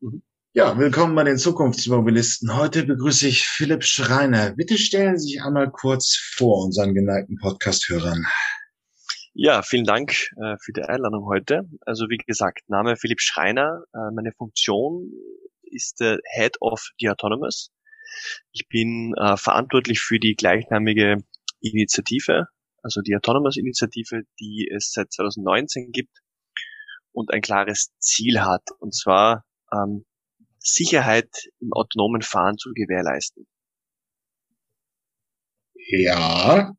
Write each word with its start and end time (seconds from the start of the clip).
Mhm. 0.00 0.22
Ja, 0.52 0.78
willkommen 0.78 1.14
bei 1.14 1.24
den 1.24 1.38
Zukunftsmobilisten. 1.38 2.56
Heute 2.56 2.84
begrüße 2.84 3.28
ich 3.28 3.46
Philipp 3.46 3.84
Schreiner. 3.84 4.52
Bitte 4.52 4.76
stellen 4.76 5.18
Sie 5.18 5.28
sich 5.28 5.42
einmal 5.42 5.70
kurz 5.70 6.16
vor 6.16 6.64
unseren 6.64 6.94
geneigten 6.94 7.38
Podcast-Hörern. 7.38 8.26
Ja, 9.32 9.62
vielen 9.62 9.84
Dank 9.84 10.12
äh, 10.36 10.56
für 10.62 10.72
die 10.72 10.82
Einladung 10.82 11.26
heute. 11.26 11.68
Also 11.82 12.08
wie 12.08 12.18
gesagt, 12.18 12.68
Name 12.68 12.96
Philipp 12.96 13.20
Schreiner. 13.20 13.84
Äh, 13.94 14.14
meine 14.14 14.32
Funktion 14.32 15.12
ist 15.62 16.00
der 16.00 16.18
Head 16.34 16.56
of 16.60 16.88
the 16.98 17.10
Autonomous. 17.10 17.70
Ich 18.52 18.68
bin 18.68 19.14
äh, 19.16 19.36
verantwortlich 19.36 20.00
für 20.00 20.18
die 20.18 20.34
gleichnamige 20.34 21.22
Initiative, 21.60 22.48
also 22.82 23.00
die 23.00 23.16
Autonomous-Initiative, 23.16 24.24
die 24.40 24.70
es 24.74 24.92
seit 24.92 25.12
2019 25.12 25.92
gibt 25.92 26.18
und 27.12 27.32
ein 27.32 27.40
klares 27.40 27.92
Ziel 27.98 28.40
hat, 28.40 28.62
und 28.78 28.94
zwar 28.94 29.44
ähm, 29.72 30.04
Sicherheit 30.58 31.30
im 31.60 31.72
autonomen 31.72 32.22
Fahren 32.22 32.58
zu 32.58 32.72
gewährleisten. 32.74 33.46
Ja, 35.88 36.72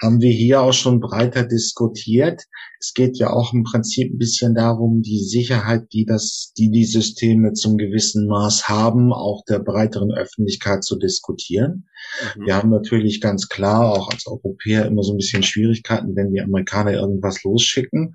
haben 0.00 0.20
wir 0.20 0.32
hier 0.32 0.62
auch 0.62 0.72
schon 0.72 1.00
breiter 1.00 1.44
diskutiert. 1.44 2.44
Es 2.78 2.94
geht 2.94 3.18
ja 3.18 3.30
auch 3.30 3.52
im 3.52 3.64
Prinzip 3.64 4.12
ein 4.12 4.18
bisschen 4.18 4.54
darum, 4.54 5.02
die 5.02 5.18
Sicherheit, 5.18 5.92
die 5.92 6.06
das, 6.06 6.52
die 6.56 6.70
die 6.70 6.86
Systeme 6.86 7.52
zum 7.52 7.76
gewissen 7.76 8.26
Maß 8.26 8.68
haben, 8.68 9.12
auch 9.12 9.44
der 9.44 9.58
breiteren 9.58 10.12
Öffentlichkeit 10.12 10.84
zu 10.84 10.96
diskutieren. 10.96 11.88
Mhm. 12.36 12.46
Wir 12.46 12.56
haben 12.56 12.70
natürlich 12.70 13.20
ganz 13.20 13.48
klar 13.48 13.92
auch 13.92 14.10
als 14.10 14.26
Europäer 14.26 14.86
immer 14.86 15.02
so 15.02 15.12
ein 15.12 15.18
bisschen 15.18 15.42
Schwierigkeiten, 15.42 16.16
wenn 16.16 16.32
die 16.32 16.40
Amerikaner 16.40 16.92
irgendwas 16.92 17.42
losschicken. 17.42 18.14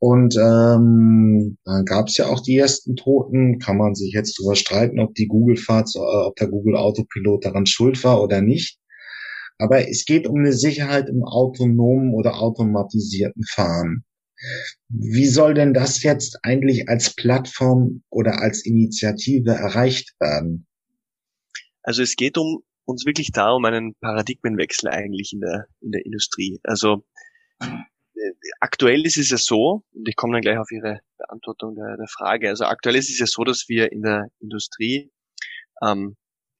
Und 0.00 0.34
ähm, 0.36 1.58
dann 1.64 1.84
gab 1.84 2.08
es 2.08 2.16
ja 2.16 2.26
auch 2.26 2.40
die 2.40 2.56
ersten 2.56 2.96
Toten. 2.96 3.58
Kann 3.58 3.76
man 3.76 3.94
sich 3.94 4.14
jetzt 4.14 4.38
darüber 4.38 4.56
streiten, 4.56 4.98
ob 4.98 5.14
die 5.14 5.26
Google-Fahrt, 5.26 5.90
äh, 5.94 5.98
ob 5.98 6.36
der 6.36 6.48
Google 6.48 6.76
Autopilot 6.76 7.44
daran 7.44 7.66
schuld 7.66 8.02
war 8.02 8.22
oder 8.22 8.40
nicht. 8.40 8.78
Aber 9.58 9.86
es 9.86 10.06
geht 10.06 10.26
um 10.26 10.38
eine 10.38 10.54
Sicherheit 10.54 11.10
im 11.10 11.22
autonomen 11.22 12.14
oder 12.14 12.40
automatisierten 12.40 13.44
Fahren. 13.44 14.04
Wie 14.88 15.26
soll 15.26 15.52
denn 15.52 15.74
das 15.74 16.02
jetzt 16.02 16.38
eigentlich 16.42 16.88
als 16.88 17.14
Plattform 17.14 18.02
oder 18.08 18.40
als 18.40 18.64
Initiative 18.64 19.50
erreicht 19.50 20.14
werden? 20.18 20.66
Also 21.82 22.02
es 22.02 22.16
geht 22.16 22.38
um 22.38 22.62
uns 22.86 23.04
wirklich 23.04 23.32
darum, 23.32 23.66
einen 23.66 23.94
Paradigmenwechsel 24.00 24.88
eigentlich 24.88 25.34
in 25.34 25.40
der, 25.40 25.66
in 25.82 25.92
der 25.92 26.06
Industrie. 26.06 26.58
Also 26.62 27.04
aktuell 28.60 29.04
ist 29.06 29.16
es 29.16 29.30
ja 29.30 29.36
so, 29.36 29.84
und 29.92 30.08
ich 30.08 30.16
komme 30.16 30.34
dann 30.34 30.42
gleich 30.42 30.58
auf 30.58 30.70
Ihre 30.70 31.00
Beantwortung 31.18 31.74
der, 31.74 31.96
der 31.96 32.08
Frage, 32.08 32.48
also 32.48 32.64
aktuell 32.64 32.96
ist 32.96 33.10
es 33.10 33.18
ja 33.18 33.26
so, 33.26 33.44
dass 33.44 33.68
wir 33.68 33.92
in 33.92 34.02
der 34.02 34.28
Industrie 34.40 35.10
ähm, 35.82 36.16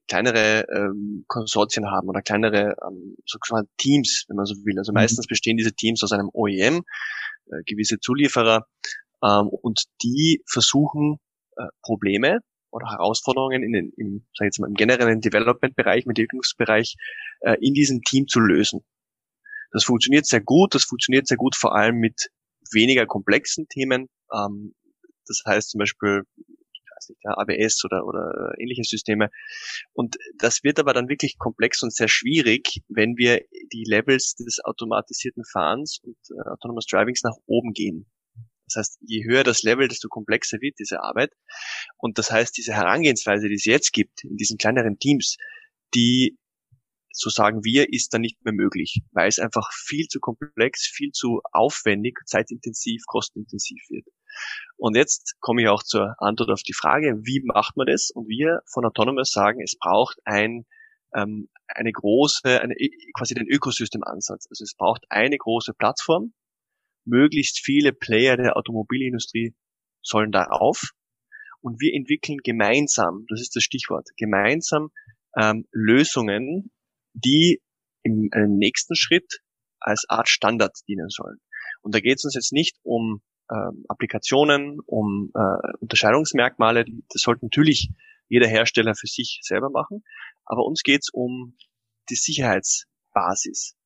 kleinere 0.08 0.66
ähm, 0.74 1.24
Konsortien 1.28 1.86
haben 1.86 2.08
oder 2.08 2.20
kleinere 2.20 2.74
ähm, 2.84 3.16
sozusagen 3.26 3.68
Teams, 3.76 4.24
wenn 4.28 4.36
man 4.36 4.46
so 4.46 4.54
will. 4.64 4.76
Also 4.78 4.92
mhm. 4.92 4.96
meistens 4.96 5.26
bestehen 5.26 5.56
diese 5.56 5.72
Teams 5.72 6.02
aus 6.02 6.12
einem 6.12 6.30
OEM, 6.32 6.82
äh, 7.46 7.62
gewisse 7.64 8.00
Zulieferer, 8.00 8.66
ähm, 9.22 9.48
und 9.48 9.84
die 10.02 10.42
versuchen 10.46 11.18
äh, 11.56 11.66
Probleme 11.82 12.40
oder 12.70 12.90
Herausforderungen 12.90 13.62
in 13.62 13.72
den, 13.72 13.92
im, 13.96 14.26
sag 14.34 14.46
ich 14.46 14.48
jetzt 14.48 14.60
mal, 14.60 14.68
im 14.68 14.74
generellen 14.74 15.20
Development-Bereich, 15.20 16.04
im 16.04 16.10
Entwicklungsbereich 16.10 16.96
äh, 17.40 17.56
in 17.60 17.74
diesem 17.74 18.02
Team 18.02 18.26
zu 18.26 18.40
lösen. 18.40 18.80
Das 19.72 19.84
funktioniert 19.84 20.26
sehr 20.26 20.40
gut. 20.40 20.74
Das 20.74 20.84
funktioniert 20.84 21.26
sehr 21.26 21.36
gut 21.36 21.56
vor 21.56 21.74
allem 21.74 21.96
mit 21.96 22.30
weniger 22.72 23.06
komplexen 23.06 23.68
Themen. 23.68 24.08
Ähm, 24.32 24.74
das 25.26 25.42
heißt 25.46 25.70
zum 25.70 25.78
Beispiel, 25.78 26.22
ich 26.36 26.82
weiß 26.96 27.08
nicht, 27.10 27.20
ja, 27.22 27.36
ABS 27.36 27.84
oder, 27.84 28.04
oder 28.04 28.52
ähnliche 28.58 28.82
Systeme. 28.84 29.30
Und 29.92 30.16
das 30.38 30.62
wird 30.64 30.78
aber 30.78 30.92
dann 30.92 31.08
wirklich 31.08 31.38
komplex 31.38 31.82
und 31.82 31.94
sehr 31.94 32.08
schwierig, 32.08 32.82
wenn 32.88 33.16
wir 33.16 33.42
die 33.72 33.84
Levels 33.84 34.34
des 34.34 34.58
automatisierten 34.64 35.44
Fahrens 35.44 36.00
und 36.02 36.16
äh, 36.30 36.50
Autonomous 36.50 36.86
Drivings 36.86 37.22
nach 37.22 37.36
oben 37.46 37.72
gehen. 37.72 38.10
Das 38.66 38.76
heißt, 38.76 38.98
je 39.00 39.24
höher 39.24 39.42
das 39.42 39.62
Level, 39.62 39.88
desto 39.88 40.08
komplexer 40.08 40.60
wird 40.60 40.78
diese 40.78 41.02
Arbeit. 41.02 41.32
Und 41.98 42.18
das 42.18 42.30
heißt, 42.30 42.56
diese 42.56 42.72
Herangehensweise, 42.72 43.48
die 43.48 43.56
es 43.56 43.64
jetzt 43.64 43.92
gibt 43.92 44.22
in 44.22 44.36
diesen 44.36 44.58
kleineren 44.58 44.98
Teams, 44.98 45.36
die 45.94 46.38
so 47.12 47.28
sagen 47.28 47.64
wir, 47.64 47.92
ist 47.92 48.14
dann 48.14 48.20
nicht 48.20 48.44
mehr 48.44 48.54
möglich, 48.54 49.00
weil 49.12 49.28
es 49.28 49.38
einfach 49.38 49.70
viel 49.72 50.06
zu 50.06 50.20
komplex, 50.20 50.86
viel 50.86 51.10
zu 51.10 51.40
aufwendig, 51.52 52.18
zeitintensiv, 52.26 53.02
kostenintensiv 53.06 53.80
wird. 53.88 54.06
Und 54.76 54.96
jetzt 54.96 55.34
komme 55.40 55.62
ich 55.62 55.68
auch 55.68 55.82
zur 55.82 56.14
Antwort 56.18 56.50
auf 56.50 56.62
die 56.62 56.72
Frage, 56.72 57.20
wie 57.22 57.42
macht 57.44 57.76
man 57.76 57.86
das? 57.86 58.10
Und 58.14 58.28
wir 58.28 58.60
von 58.72 58.84
Autonomous 58.84 59.32
sagen, 59.32 59.60
es 59.60 59.76
braucht 59.78 60.18
ein, 60.24 60.66
ähm, 61.14 61.48
eine 61.66 61.92
große, 61.92 62.60
eine, 62.60 62.74
quasi 63.16 63.34
den 63.34 63.48
Ökosystemansatz. 63.48 64.46
Also 64.48 64.64
es 64.64 64.74
braucht 64.76 65.04
eine 65.08 65.36
große 65.36 65.74
Plattform. 65.74 66.32
Möglichst 67.04 67.60
viele 67.64 67.92
Player 67.92 68.36
der 68.36 68.56
Automobilindustrie 68.56 69.54
sollen 70.02 70.30
darauf. 70.30 70.92
Und 71.60 71.80
wir 71.80 71.92
entwickeln 71.94 72.38
gemeinsam, 72.42 73.26
das 73.28 73.40
ist 73.40 73.54
das 73.56 73.64
Stichwort, 73.64 74.08
gemeinsam 74.16 74.90
ähm, 75.36 75.66
Lösungen, 75.72 76.70
die 77.12 77.60
im 78.02 78.30
nächsten 78.58 78.96
Schritt 78.96 79.40
als 79.78 80.04
Art 80.08 80.28
Standard 80.28 80.76
dienen 80.88 81.08
sollen. 81.08 81.38
Und 81.82 81.94
da 81.94 82.00
geht 82.00 82.16
es 82.16 82.24
uns 82.24 82.34
jetzt 82.34 82.52
nicht 82.52 82.76
um 82.82 83.22
ähm, 83.50 83.84
Applikationen, 83.88 84.80
um 84.86 85.30
äh, 85.34 85.76
Unterscheidungsmerkmale, 85.80 86.84
das 86.84 87.22
sollte 87.22 87.44
natürlich 87.44 87.90
jeder 88.28 88.46
Hersteller 88.46 88.94
für 88.94 89.06
sich 89.06 89.40
selber 89.42 89.70
machen, 89.70 90.04
aber 90.44 90.64
uns 90.64 90.82
geht 90.82 91.00
es 91.02 91.10
um 91.12 91.56
die 92.10 92.14
Sicherheitsbasis. 92.14 93.76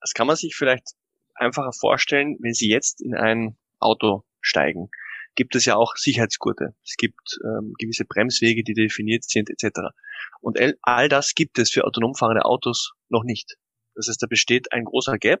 Das 0.00 0.12
kann 0.14 0.26
man 0.26 0.36
sich 0.36 0.54
vielleicht 0.54 0.92
einfacher 1.34 1.72
vorstellen, 1.72 2.36
wenn 2.40 2.54
Sie 2.54 2.68
jetzt 2.68 3.00
in 3.00 3.14
ein 3.14 3.56
Auto 3.78 4.24
steigen 4.40 4.90
gibt 5.34 5.54
es 5.54 5.64
ja 5.64 5.76
auch 5.76 5.96
Sicherheitsgurte. 5.96 6.74
Es 6.84 6.96
gibt 6.96 7.38
ähm, 7.44 7.74
gewisse 7.78 8.04
Bremswege, 8.04 8.62
die 8.64 8.74
definiert 8.74 9.24
sind, 9.24 9.50
etc. 9.50 9.90
Und 10.40 10.58
all 10.82 11.08
das 11.08 11.34
gibt 11.34 11.58
es 11.58 11.70
für 11.70 11.84
autonom 11.84 12.14
fahrende 12.14 12.44
Autos 12.44 12.92
noch 13.08 13.24
nicht. 13.24 13.56
Das 13.94 14.08
heißt, 14.08 14.22
da 14.22 14.26
besteht 14.26 14.72
ein 14.72 14.84
großer 14.84 15.18
Gap. 15.18 15.40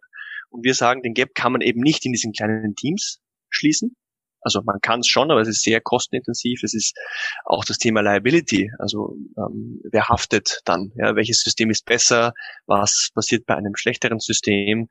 Und 0.50 0.64
wir 0.64 0.74
sagen, 0.74 1.02
den 1.02 1.14
Gap 1.14 1.34
kann 1.34 1.52
man 1.52 1.60
eben 1.60 1.80
nicht 1.80 2.04
in 2.04 2.12
diesen 2.12 2.32
kleinen 2.32 2.74
Teams 2.74 3.20
schließen. 3.48 3.96
Also 4.42 4.60
man 4.62 4.80
kann 4.80 5.00
es 5.00 5.06
schon, 5.06 5.30
aber 5.30 5.40
es 5.40 5.48
ist 5.48 5.62
sehr 5.62 5.80
kostenintensiv. 5.80 6.62
Es 6.62 6.74
ist 6.74 6.96
auch 7.44 7.64
das 7.64 7.78
Thema 7.78 8.00
Liability. 8.00 8.70
Also 8.78 9.16
ähm, 9.38 9.80
wer 9.90 10.08
haftet 10.08 10.60
dann? 10.64 10.92
Ja, 10.96 11.14
welches 11.14 11.42
System 11.42 11.70
ist 11.70 11.84
besser? 11.84 12.34
Was 12.66 13.10
passiert 13.14 13.46
bei 13.46 13.54
einem 13.54 13.76
schlechteren 13.76 14.18
System? 14.18 14.88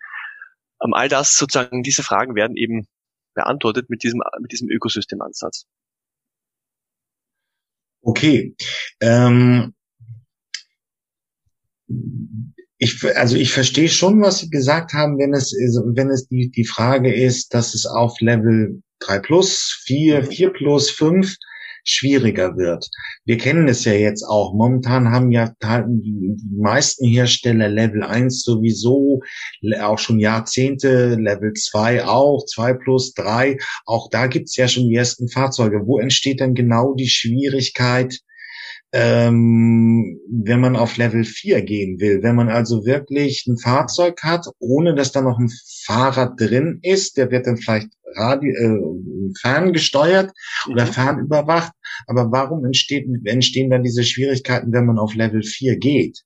Ähm, 0.84 0.94
all 0.94 1.10
das 1.10 1.36
sozusagen, 1.36 1.84
diese 1.84 2.02
Fragen 2.02 2.36
werden 2.36 2.56
eben 2.56 2.88
beantwortet 3.34 3.90
mit 3.90 4.04
diesem, 4.04 4.22
mit 4.40 4.52
diesem 4.52 4.70
Ökosystemansatz. 4.70 5.66
Okay. 8.02 8.56
Ähm, 9.00 9.74
ich, 12.78 13.04
also 13.16 13.36
ich 13.36 13.54
verstehe 13.54 13.90
schon, 13.90 14.22
was 14.22 14.40
Sie 14.40 14.50
gesagt 14.50 14.94
haben, 14.94 15.18
wenn 15.20 15.34
es, 15.34 15.52
wenn 15.52 16.10
es 16.10 16.28
die, 16.28 16.50
die 16.50 16.66
Frage 16.66 17.14
ist, 17.14 17.54
dass 17.54 17.76
es 17.76 17.86
auf 17.86 18.20
Level 18.22 18.82
3 19.00 19.20
plus, 19.20 19.82
4, 19.86 20.24
4 20.24 20.50
plus, 20.52 20.90
5 20.90 21.36
schwieriger 21.84 22.58
wird. 22.58 22.90
Wir 23.26 23.38
kennen 23.38 23.68
es 23.68 23.86
ja 23.86 23.94
jetzt 23.94 24.24
auch. 24.24 24.54
Momentan 24.54 25.12
haben 25.12 25.32
ja 25.32 25.54
die, 25.62 26.36
meisten 26.56 27.06
Hersteller 27.06 27.70
Level 27.70 28.04
1 28.04 28.44
sowieso 28.44 29.22
auch 29.82 29.98
schon 29.98 30.20
Jahrzehnte, 30.20 31.16
Level 31.16 31.54
2 31.54 32.06
auch, 32.06 32.46
2 32.46 32.74
plus 32.74 33.14
3. 33.14 33.58
Auch 33.86 34.10
da 34.10 34.28
gibt's 34.28 34.56
ja 34.56 34.68
schon 34.68 34.88
die 34.88 34.96
ersten 34.96 35.28
Fahrzeuge. 35.30 35.82
Wo 35.86 36.00
entsteht 36.00 36.40
denn 36.40 36.54
genau 36.54 36.94
die 36.94 37.10
Schwierigkeit, 37.10 38.20
ähm, 38.94 40.20
wenn 40.30 40.60
man 40.60 40.76
auf 40.76 40.98
Level 40.98 41.24
4 41.24 41.62
gehen 41.62 42.00
will. 42.00 42.22
Wenn 42.24 42.36
man 42.36 42.50
also 42.50 42.86
wirklich 42.86 43.46
ein 43.48 43.58
Fahrzeug 43.58 44.22
hat, 44.24 44.46
ohne 44.60 44.96
dass 44.96 45.12
da 45.12 45.22
noch 45.22 45.40
ein 45.40 45.50
Fahrer 45.86 46.36
drin 46.36 46.80
ist, 46.82 47.18
der 47.18 47.32
wird 47.32 47.48
dann 47.48 47.58
vielleicht 47.58 47.90
Radio, 48.16 48.52
äh, 48.52 49.34
ferngesteuert 49.40 50.32
oder 50.70 50.86
mhm. 50.86 50.92
fernüberwacht. 50.92 51.72
Aber 52.08 52.32
warum 52.32 52.66
entsteht, 52.66 53.08
entstehen 53.26 53.70
dann 53.70 53.84
diese 53.84 54.04
Schwierigkeiten, 54.04 54.74
wenn 54.74 54.86
man 54.86 55.00
auf 55.00 55.16
Level 55.16 55.44
4 55.44 55.78
geht? 55.78 56.24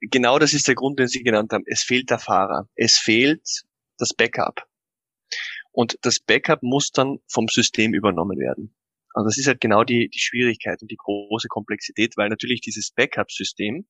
Genau 0.00 0.38
das 0.38 0.52
ist 0.52 0.68
der 0.68 0.74
Grund, 0.74 0.98
den 0.98 1.08
Sie 1.08 1.22
genannt 1.22 1.52
haben. 1.52 1.64
Es 1.66 1.82
fehlt 1.82 2.10
der 2.10 2.18
Fahrer. 2.18 2.68
Es 2.74 2.96
fehlt 2.96 3.62
das 3.98 4.12
Backup. 4.12 4.66
Und 5.72 5.98
das 6.02 6.18
Backup 6.20 6.62
muss 6.62 6.90
dann 6.90 7.18
vom 7.28 7.48
System 7.48 7.94
übernommen 7.94 8.38
werden. 8.38 8.74
Also 9.16 9.28
das 9.28 9.38
ist 9.38 9.46
halt 9.46 9.62
genau 9.62 9.82
die, 9.82 10.10
die 10.10 10.18
Schwierigkeit 10.18 10.82
und 10.82 10.90
die 10.90 10.96
große 10.96 11.48
Komplexität, 11.48 12.18
weil 12.18 12.28
natürlich 12.28 12.60
dieses 12.60 12.90
Backup-System 12.90 13.86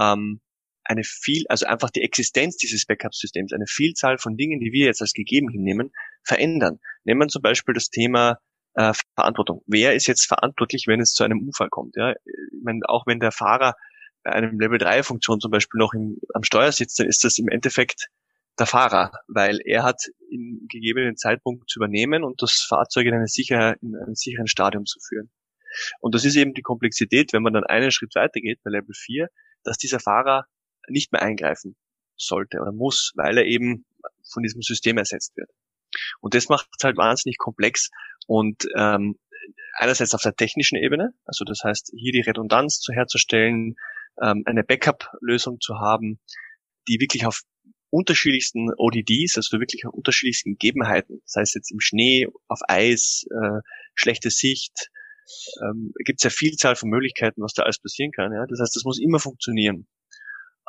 ähm, 0.00 0.40
eine 0.84 1.02
viel, 1.04 1.44
also 1.50 1.66
einfach 1.66 1.90
die 1.90 2.00
Existenz 2.00 2.56
dieses 2.56 2.86
Backup-Systems, 2.86 3.52
eine 3.52 3.66
Vielzahl 3.68 4.16
von 4.16 4.38
Dingen, 4.38 4.58
die 4.60 4.72
wir 4.72 4.86
jetzt 4.86 5.02
als 5.02 5.12
gegeben 5.12 5.50
hinnehmen, 5.50 5.92
verändern. 6.24 6.78
Nehmen 7.04 7.20
wir 7.20 7.28
zum 7.28 7.42
Beispiel 7.42 7.74
das 7.74 7.90
Thema 7.90 8.38
äh, 8.72 8.94
Verantwortung. 9.14 9.62
Wer 9.66 9.94
ist 9.94 10.06
jetzt 10.06 10.24
verantwortlich, 10.26 10.84
wenn 10.86 11.00
es 11.00 11.12
zu 11.12 11.24
einem 11.24 11.40
Unfall 11.40 11.68
kommt? 11.68 11.96
Ja? 11.96 12.12
Ich 12.12 12.62
meine, 12.62 12.80
auch 12.86 13.06
wenn 13.06 13.20
der 13.20 13.32
Fahrer 13.32 13.74
bei 14.22 14.32
einem 14.32 14.58
Level 14.58 14.78
3 14.78 15.02
Funktion 15.02 15.40
zum 15.40 15.50
Beispiel 15.50 15.78
noch 15.78 15.92
im, 15.92 16.16
am 16.32 16.42
Steuer 16.42 16.72
sitzt, 16.72 16.98
dann 16.98 17.06
ist 17.06 17.22
das 17.22 17.36
im 17.36 17.48
Endeffekt 17.48 18.08
der 18.58 18.66
Fahrer, 18.66 19.12
weil 19.28 19.60
er 19.64 19.84
hat 19.84 20.02
im 20.30 20.66
gegebenen 20.68 21.16
Zeitpunkt 21.16 21.70
zu 21.70 21.78
übernehmen 21.78 22.24
und 22.24 22.42
das 22.42 22.66
Fahrzeug 22.68 23.06
in, 23.06 23.14
eine 23.14 23.28
sicher, 23.28 23.80
in 23.82 23.96
einen 23.96 24.14
sicheren 24.14 24.48
Stadium 24.48 24.84
zu 24.84 24.98
führen. 25.00 25.30
Und 26.00 26.14
das 26.14 26.24
ist 26.24 26.36
eben 26.36 26.54
die 26.54 26.62
Komplexität, 26.62 27.32
wenn 27.32 27.42
man 27.42 27.52
dann 27.52 27.64
einen 27.64 27.90
Schritt 27.90 28.14
weiter 28.14 28.40
geht 28.40 28.60
bei 28.64 28.70
Level 28.70 28.94
4, 28.94 29.28
dass 29.64 29.78
dieser 29.78 30.00
Fahrer 30.00 30.46
nicht 30.88 31.12
mehr 31.12 31.22
eingreifen 31.22 31.76
sollte 32.16 32.58
oder 32.60 32.72
muss, 32.72 33.12
weil 33.14 33.38
er 33.38 33.44
eben 33.44 33.84
von 34.32 34.42
diesem 34.42 34.62
System 34.62 34.98
ersetzt 34.98 35.36
wird. 35.36 35.50
Und 36.20 36.34
das 36.34 36.48
macht 36.48 36.68
es 36.76 36.84
halt 36.84 36.96
wahnsinnig 36.96 37.38
komplex 37.38 37.90
und 38.26 38.66
ähm, 38.76 39.18
einerseits 39.74 40.14
auf 40.14 40.22
der 40.22 40.34
technischen 40.34 40.76
Ebene, 40.76 41.12
also 41.24 41.44
das 41.44 41.60
heißt 41.64 41.92
hier 41.96 42.12
die 42.12 42.20
Redundanz 42.20 42.80
zu 42.80 42.92
herzustellen, 42.92 43.76
ähm, 44.20 44.42
eine 44.46 44.64
Backup-Lösung 44.64 45.60
zu 45.60 45.78
haben, 45.78 46.20
die 46.88 47.00
wirklich 47.00 47.26
auf 47.26 47.42
unterschiedlichsten 47.90 48.70
ODDs, 48.76 49.36
also 49.36 49.58
wirklich 49.60 49.84
unterschiedlichsten 49.86 50.52
Gegebenheiten, 50.52 51.22
sei 51.24 51.42
es 51.42 51.54
jetzt 51.54 51.70
im 51.70 51.80
Schnee, 51.80 52.28
auf 52.48 52.60
Eis, 52.68 53.24
äh, 53.30 53.60
schlechte 53.94 54.30
Sicht, 54.30 54.90
ähm, 55.62 55.92
gibt 56.04 56.20
es 56.20 56.24
ja 56.24 56.30
Vielzahl 56.30 56.76
von 56.76 56.90
Möglichkeiten, 56.90 57.42
was 57.42 57.52
da 57.52 57.62
alles 57.62 57.78
passieren 57.78 58.12
kann. 58.12 58.32
Ja? 58.32 58.46
Das 58.46 58.60
heißt, 58.60 58.76
das 58.76 58.84
muss 58.84 59.00
immer 59.00 59.18
funktionieren. 59.18 59.86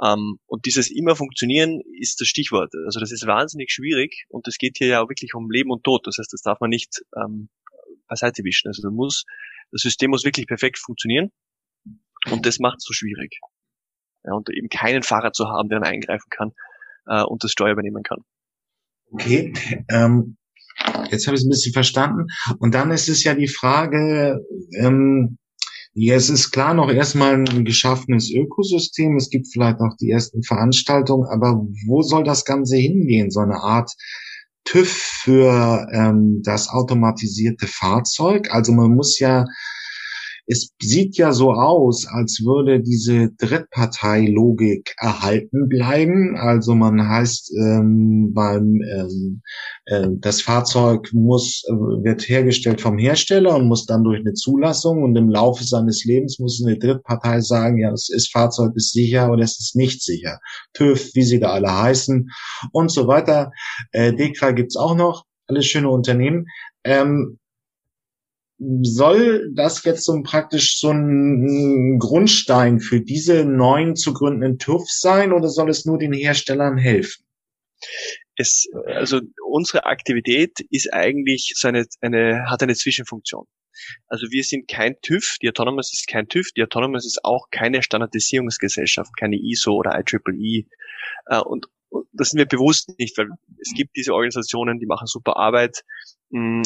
Ähm, 0.01 0.39
und 0.45 0.65
dieses 0.65 0.89
immer 0.89 1.15
funktionieren 1.15 1.81
ist 1.99 2.21
das 2.21 2.27
Stichwort. 2.27 2.73
Also 2.85 2.99
das 2.99 3.11
ist 3.11 3.27
wahnsinnig 3.27 3.71
schwierig 3.71 4.25
und 4.29 4.47
es 4.47 4.57
geht 4.57 4.77
hier 4.77 4.87
ja 4.87 5.01
auch 5.01 5.09
wirklich 5.09 5.33
um 5.33 5.51
Leben 5.51 5.71
und 5.71 5.83
Tod. 5.83 6.07
Das 6.07 6.17
heißt, 6.17 6.31
das 6.31 6.41
darf 6.41 6.59
man 6.61 6.69
nicht 6.69 7.01
ähm, 7.15 7.49
beiseite 8.07 8.43
wischen. 8.43 8.67
Also 8.69 8.89
muss, 8.91 9.25
das 9.71 9.81
System 9.81 10.11
muss 10.11 10.23
wirklich 10.23 10.47
perfekt 10.47 10.79
funktionieren 10.79 11.31
und 12.31 12.45
das 12.45 12.59
macht 12.59 12.77
es 12.77 12.85
so 12.85 12.93
schwierig. 12.93 13.39
Ja, 14.23 14.33
und 14.33 14.49
eben 14.49 14.69
keinen 14.69 15.03
Fahrer 15.03 15.31
zu 15.31 15.47
haben, 15.47 15.69
der 15.69 15.79
dann 15.79 15.89
eingreifen 15.89 16.29
kann 16.29 16.53
äh, 17.09 17.23
und 17.23 17.43
das 17.43 17.51
Steuer 17.51 17.73
übernehmen 17.73 18.03
kann. 18.03 18.19
Okay, 19.11 19.53
ähm, 19.89 20.37
jetzt 21.11 21.27
habe 21.27 21.35
ich 21.35 21.41
es 21.41 21.45
ein 21.45 21.49
bisschen 21.49 21.73
verstanden. 21.73 22.27
Und 22.59 22.75
dann 22.75 22.91
ist 22.91 23.09
es 23.09 23.23
ja 23.23 23.33
die 23.33 23.47
Frage, 23.47 24.39
ähm, 24.77 25.37
ja, 25.93 26.15
es 26.15 26.29
ist 26.29 26.51
klar 26.51 26.75
noch 26.75 26.91
erstmal 26.91 27.33
ein 27.33 27.65
geschaffenes 27.65 28.31
Ökosystem. 28.31 29.17
Es 29.17 29.29
gibt 29.29 29.47
vielleicht 29.51 29.79
noch 29.79 29.95
die 29.99 30.11
ersten 30.11 30.43
Veranstaltungen, 30.43 31.27
aber 31.27 31.65
wo 31.87 32.03
soll 32.03 32.23
das 32.23 32.45
Ganze 32.45 32.77
hingehen? 32.77 33.31
So 33.31 33.39
eine 33.39 33.57
Art 33.57 33.91
TÜV 34.65 34.91
für 34.91 35.87
ähm, 35.91 36.41
das 36.43 36.69
automatisierte 36.69 37.65
Fahrzeug. 37.65 38.51
Also 38.51 38.71
man 38.71 38.91
muss 38.91 39.17
ja 39.19 39.45
es 40.51 40.73
sieht 40.81 41.15
ja 41.17 41.31
so 41.31 41.53
aus, 41.53 42.07
als 42.07 42.41
würde 42.43 42.81
diese 42.81 43.29
Drittparteilogik 43.37 44.95
erhalten 44.97 45.69
bleiben. 45.69 46.35
Also 46.37 46.73
man 46.73 47.07
heißt 47.07 47.53
ähm, 47.55 48.33
beim 48.33 48.81
ähm, 48.81 49.41
äh, 49.85 50.07
das 50.17 50.41
Fahrzeug 50.41 51.07
muss 51.13 51.63
äh, 51.67 51.71
wird 51.71 52.27
hergestellt 52.27 52.81
vom 52.81 52.97
Hersteller 52.97 53.55
und 53.55 53.67
muss 53.67 53.85
dann 53.85 54.03
durch 54.03 54.21
eine 54.21 54.33
Zulassung 54.33 55.03
und 55.03 55.15
im 55.15 55.29
Laufe 55.29 55.63
seines 55.63 56.03
Lebens 56.03 56.39
muss 56.39 56.63
eine 56.65 56.79
Drittpartei 56.79 57.41
sagen, 57.41 57.77
ja, 57.77 57.91
das 57.91 58.09
ist 58.09 58.31
Fahrzeug 58.31 58.71
ist 58.75 58.91
sicher 58.91 59.31
oder 59.31 59.43
es 59.43 59.59
ist 59.59 59.75
nicht 59.75 60.01
sicher. 60.01 60.39
TÜV, 60.73 61.11
wie 61.13 61.23
sie 61.23 61.39
da 61.39 61.51
alle 61.51 61.71
heißen 61.71 62.27
und 62.71 62.91
so 62.91 63.05
weiter. 63.05 63.51
Äh, 63.91 64.13
DEKRA 64.13 64.51
gibt's 64.51 64.75
auch 64.75 64.95
noch, 64.95 65.25
alles 65.45 65.67
schöne 65.67 65.89
Unternehmen. 65.89 66.47
Ähm, 66.83 67.37
soll 68.59 69.51
das 69.53 69.83
jetzt 69.85 70.03
so 70.03 70.21
praktisch 70.21 70.79
so 70.79 70.91
ein 70.91 71.97
Grundstein 71.97 72.79
für 72.79 72.99
diese 73.01 73.45
neuen 73.45 73.95
zu 73.95 74.13
gründenden 74.13 74.57
TÜV 74.57 74.83
sein 74.87 75.31
oder 75.31 75.47
soll 75.47 75.69
es 75.69 75.85
nur 75.85 75.97
den 75.97 76.13
Herstellern 76.13 76.77
helfen? 76.77 77.23
Es, 78.35 78.67
also 78.85 79.21
unsere 79.49 79.85
Aktivität 79.85 80.59
ist 80.69 80.93
eigentlich 80.93 81.53
so 81.55 81.69
eine, 81.69 82.45
hat 82.49 82.61
eine 82.61 82.75
Zwischenfunktion. 82.75 83.45
Also 84.07 84.27
wir 84.29 84.43
sind 84.43 84.67
kein 84.67 84.99
TÜV, 85.01 85.37
die 85.41 85.49
Autonomous 85.49 85.93
ist 85.93 86.07
kein 86.07 86.27
TÜV, 86.27 86.51
die 86.55 86.63
Autonomous 86.63 87.05
ist 87.05 87.23
auch 87.23 87.49
keine 87.51 87.81
Standardisierungsgesellschaft, 87.81 89.15
keine 89.17 89.37
ISO 89.37 89.73
oder 89.73 89.97
IEEE. 89.97 90.65
Äh, 91.27 91.39
und, 91.39 91.67
und 91.89 92.07
das 92.11 92.29
sind 92.29 92.39
wir 92.39 92.45
bewusst 92.45 92.89
nicht, 92.99 93.17
weil 93.17 93.29
es 93.61 93.73
gibt 93.73 93.95
diese 93.95 94.13
Organisationen, 94.13 94.79
die 94.79 94.85
machen 94.85 95.07
super 95.07 95.37
Arbeit, 95.37 95.83
mm, 96.29 96.63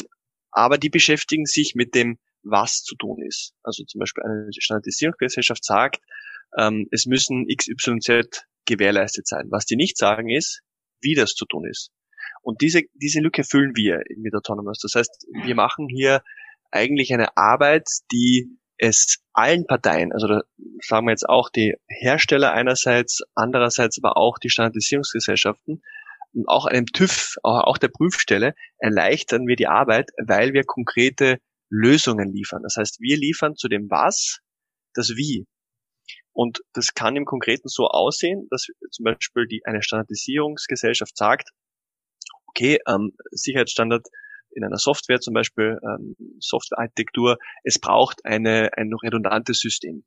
aber 0.54 0.78
die 0.78 0.90
beschäftigen 0.90 1.46
sich 1.46 1.74
mit 1.76 1.96
dem, 1.96 2.20
was 2.44 2.84
zu 2.84 2.96
tun 2.96 3.22
ist. 3.26 3.54
Also 3.64 3.84
zum 3.84 4.00
Beispiel 4.00 4.24
eine 4.24 4.50
Standardisierungsgesellschaft 4.58 5.64
sagt, 5.64 6.02
ähm, 6.58 6.88
es 6.92 7.06
müssen 7.06 7.48
XYZ 7.48 8.46
gewährleistet 8.66 9.28
sein. 9.28 9.48
Was 9.50 9.66
die 9.66 9.76
nicht 9.76 9.98
sagen 9.98 10.30
ist, 10.30 10.62
wie 11.02 11.16
das 11.16 11.34
zu 11.34 11.46
tun 11.46 11.68
ist. 11.70 11.92
Und 12.42 12.62
diese, 12.62 12.82
diese 12.94 13.22
Lücke 13.22 13.44
füllen 13.44 13.76
wir 13.76 14.02
mit 14.18 14.36
Autonomous. 14.36 14.80
Das 14.80 14.96
heißt, 14.96 15.28
wir 15.46 15.56
machen 15.56 15.88
hier 15.90 16.22
eigentlich 16.72 17.14
eine 17.14 17.38
Arbeit, 17.38 17.88
die 18.12 18.58
es 18.78 19.20
allen 19.34 19.66
Parteien, 19.66 20.12
also 20.12 20.28
da 20.28 20.42
sagen 20.82 21.06
wir 21.06 21.12
jetzt 21.12 21.30
auch 21.30 21.50
die 21.50 21.76
Hersteller 21.88 22.52
einerseits, 22.52 23.22
andererseits 23.36 23.98
aber 24.04 24.18
auch 24.18 24.40
die 24.40 24.50
Standardisierungsgesellschaften, 24.50 25.82
und 26.34 26.48
auch 26.48 26.66
einem 26.66 26.86
TÜV, 26.86 27.36
auch 27.44 27.78
der 27.78 27.90
Prüfstelle, 27.90 28.56
erleichtern 28.78 29.48
wir 29.48 29.56
die 29.56 29.68
Arbeit, 29.68 30.10
weil 30.26 30.54
wir 30.54 30.64
konkrete 30.64 31.38
Lösungen 31.70 32.32
liefern. 32.32 32.64
Das 32.64 32.76
heißt, 32.78 33.00
wir 33.00 33.18
liefern 33.18 33.56
zu 33.56 33.68
dem 33.68 33.90
Was 33.90 34.40
das 34.94 35.10
Wie. 35.16 35.46
Und 36.32 36.62
das 36.74 36.94
kann 36.94 37.16
im 37.16 37.26
Konkreten 37.26 37.68
so 37.68 37.88
aussehen, 37.88 38.48
dass 38.50 38.68
zum 38.92 39.04
Beispiel 39.04 39.48
die, 39.48 39.64
eine 39.66 39.84
Standardisierungsgesellschaft 39.84 41.16
sagt, 41.16 41.50
okay, 42.48 42.80
ähm, 42.88 43.14
Sicherheitsstandard 43.32 44.08
in 44.52 44.64
einer 44.64 44.78
Software, 44.78 45.20
zum 45.20 45.34
Beispiel 45.34 45.80
ähm, 45.84 46.16
Softwarearchitektur, 46.40 47.38
es 47.64 47.80
braucht 47.80 48.26
eine, 48.26 48.72
ein 48.76 48.92
redundantes 48.94 49.60
System. 49.60 50.06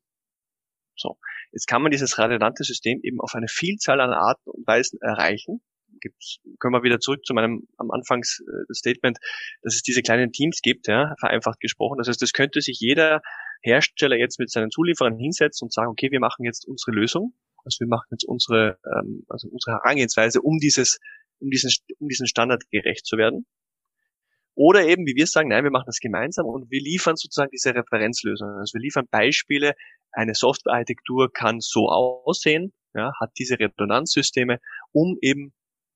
So, 0.95 1.17
jetzt 1.51 1.67
kann 1.67 1.81
man 1.81 1.91
dieses 1.91 2.17
redundante 2.17 2.63
System 2.63 2.99
eben 3.03 3.19
auf 3.19 3.35
eine 3.35 3.47
Vielzahl 3.47 4.01
an 4.01 4.11
Arten 4.11 4.49
und 4.49 4.65
Weisen 4.65 4.99
erreichen 5.01 5.61
gibt's, 5.99 6.39
können 6.59 6.73
wir 6.73 6.83
wieder 6.83 6.99
zurück 6.99 7.25
zu 7.25 7.33
meinem 7.33 7.67
am 7.77 7.91
Anfangs 7.91 8.41
äh, 8.41 8.73
Statement, 8.73 9.17
dass 9.61 9.75
es 9.75 9.83
diese 9.83 10.01
kleinen 10.01 10.31
Teams 10.31 10.61
gibt, 10.61 10.87
ja, 10.87 11.15
vereinfacht 11.19 11.59
gesprochen. 11.59 11.97
Das 11.97 12.07
heißt, 12.07 12.21
das 12.21 12.33
könnte 12.33 12.61
sich 12.61 12.79
jeder 12.79 13.21
Hersteller 13.61 14.17
jetzt 14.17 14.39
mit 14.39 14.51
seinen 14.51 14.71
Zulieferern 14.71 15.17
hinsetzen 15.17 15.65
und 15.65 15.73
sagen, 15.73 15.89
okay, 15.89 16.11
wir 16.11 16.19
machen 16.19 16.45
jetzt 16.45 16.67
unsere 16.67 16.91
Lösung, 16.91 17.33
also 17.63 17.79
wir 17.79 17.87
machen 17.87 18.07
jetzt 18.11 18.25
unsere, 18.25 18.77
ähm, 18.85 19.25
also 19.29 19.49
unsere 19.49 19.77
Herangehensweise, 19.77 20.41
um 20.41 20.59
dieses, 20.59 20.99
um 21.39 21.49
diesen, 21.49 21.71
um 21.99 22.07
diesen 22.07 22.27
Standard 22.27 22.63
gerecht 22.71 23.05
zu 23.05 23.17
werden. 23.17 23.45
Oder 24.55 24.87
eben, 24.87 25.05
wie 25.05 25.15
wir 25.15 25.27
sagen, 25.27 25.49
nein, 25.49 25.63
wir 25.63 25.71
machen 25.71 25.85
das 25.85 25.99
gemeinsam 25.99 26.47
und 26.47 26.71
wir 26.71 26.81
liefern 26.81 27.15
sozusagen 27.15 27.51
diese 27.51 27.75
Referenzlösungen. 27.75 28.57
Also 28.57 28.73
wir 28.73 28.81
liefern 28.81 29.05
Beispiele, 29.11 29.73
eine 30.11 30.33
Softwarearchitektur 30.33 31.31
kann 31.31 31.59
so 31.59 31.89
aussehen, 31.89 32.73
ja, 32.95 33.11
hat 33.19 33.31
diese 33.37 33.59
Redundanzsysteme, 33.59 34.59
um 34.91 35.17
eben 35.21 35.53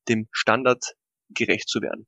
dem 0.10 0.28
Standard 0.32 0.84
gerecht 1.30 1.70
zu 1.70 1.82
werden. 1.82 2.08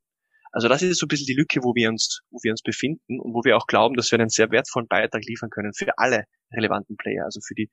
Also 0.52 0.68
das 0.68 0.84
ist 0.84 1.00
so 1.00 1.06
ein 1.06 1.08
bisschen 1.08 1.26
die 1.26 1.36
Lücke, 1.36 1.62
wo 1.64 1.74
wir 1.74 1.90
uns, 1.90 2.22
wo 2.30 2.38
wir 2.44 2.52
uns 2.52 2.62
befinden 2.62 3.20
und 3.20 3.34
wo 3.34 3.44
wir 3.44 3.58
auch 3.58 3.66
glauben, 3.66 3.96
dass 3.96 4.12
wir 4.12 4.20
einen 4.20 4.30
sehr 4.30 4.52
wertvollen 4.52 4.88
Beitrag 4.88 5.24
liefern 5.26 5.50
können 5.50 5.74
für 5.74 5.98
alle 5.98 6.26
relevanten 6.54 6.96
Player, 6.96 7.26
also 7.26 7.40
für 7.46 7.56
die, 7.56 7.72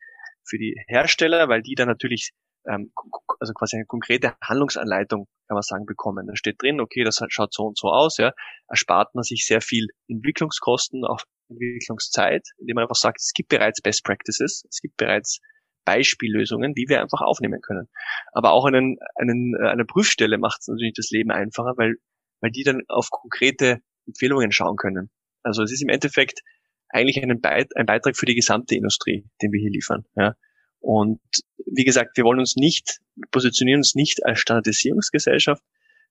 für 0.48 0.56
die 0.56 0.74
Hersteller, 0.88 1.48
weil 1.48 1.60
die 1.60 1.74
dann 1.74 1.88
natürlich 1.88 2.30
ähm, 2.66 2.92
also 3.38 3.52
quasi 3.52 3.76
eine 3.76 3.86
konkrete 3.86 4.34
Handlungsanleitung, 4.42 5.26
kann 5.46 5.54
man 5.54 5.62
sagen, 5.62 5.86
bekommen. 5.86 6.26
Da 6.26 6.36
steht 6.36 6.62
drin, 6.62 6.80
okay, 6.80 7.04
das 7.04 7.20
schaut 7.28 7.52
so 7.52 7.64
und 7.64 7.78
so 7.78 7.88
aus, 7.88 8.16
ja, 8.18 8.32
erspart 8.68 9.14
man 9.14 9.24
sich 9.24 9.46
sehr 9.46 9.60
viel 9.60 9.88
Entwicklungskosten, 10.08 11.04
auch 11.04 11.20
Entwicklungszeit, 11.48 12.42
indem 12.58 12.76
man 12.76 12.84
einfach 12.84 12.96
sagt, 12.96 13.20
es 13.20 13.32
gibt 13.34 13.48
bereits 13.48 13.80
Best 13.80 14.04
Practices, 14.04 14.64
es 14.68 14.80
gibt 14.80 14.96
bereits 14.96 15.40
Beispiellösungen, 15.84 16.74
die 16.74 16.86
wir 16.88 17.00
einfach 17.00 17.20
aufnehmen 17.20 17.60
können. 17.60 17.88
Aber 18.32 18.52
auch 18.52 18.64
einen, 18.64 18.98
einen, 19.16 19.54
äh, 19.54 19.68
eine 19.68 19.84
Prüfstelle 19.84 20.38
macht 20.38 20.60
natürlich 20.66 20.94
das 20.94 21.10
Leben 21.10 21.30
einfacher, 21.30 21.74
weil, 21.76 21.96
weil 22.40 22.50
die 22.50 22.64
dann 22.64 22.82
auf 22.88 23.10
konkrete 23.10 23.80
Empfehlungen 24.06 24.52
schauen 24.52 24.76
können. 24.76 25.10
Also 25.42 25.62
es 25.62 25.72
ist 25.72 25.82
im 25.82 25.88
Endeffekt 25.88 26.40
eigentlich 26.88 27.22
ein, 27.22 27.40
Beit 27.40 27.76
ein 27.76 27.86
Beitrag 27.86 28.16
für 28.16 28.26
die 28.26 28.34
gesamte 28.34 28.74
Industrie, 28.74 29.24
den 29.42 29.52
wir 29.52 29.60
hier 29.60 29.70
liefern. 29.70 30.04
Ja. 30.16 30.34
Und 30.80 31.20
wie 31.66 31.84
gesagt, 31.84 32.16
wir 32.16 32.24
wollen 32.24 32.40
uns 32.40 32.56
nicht, 32.56 32.98
positionieren 33.30 33.80
uns 33.80 33.94
nicht 33.94 34.24
als 34.24 34.40
Standardisierungsgesellschaft, 34.40 35.62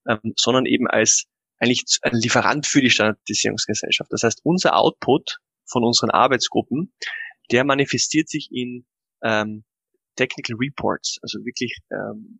ähm, 0.07 0.33
sondern 0.35 0.65
eben 0.65 0.87
als 0.87 1.25
eigentlich 1.59 1.83
ein 2.01 2.15
Lieferant 2.15 2.65
für 2.65 2.81
die 2.81 2.89
Standardisierungsgesellschaft. 2.89 4.11
Das 4.11 4.23
heißt, 4.23 4.41
unser 4.43 4.77
Output 4.77 5.39
von 5.65 5.83
unseren 5.83 6.11
Arbeitsgruppen, 6.11 6.93
der 7.51 7.65
manifestiert 7.65 8.29
sich 8.29 8.49
in 8.51 8.85
ähm, 9.23 9.63
Technical 10.15 10.57
Reports, 10.57 11.19
also 11.21 11.39
wirklich 11.45 11.77
ähm, 11.91 12.39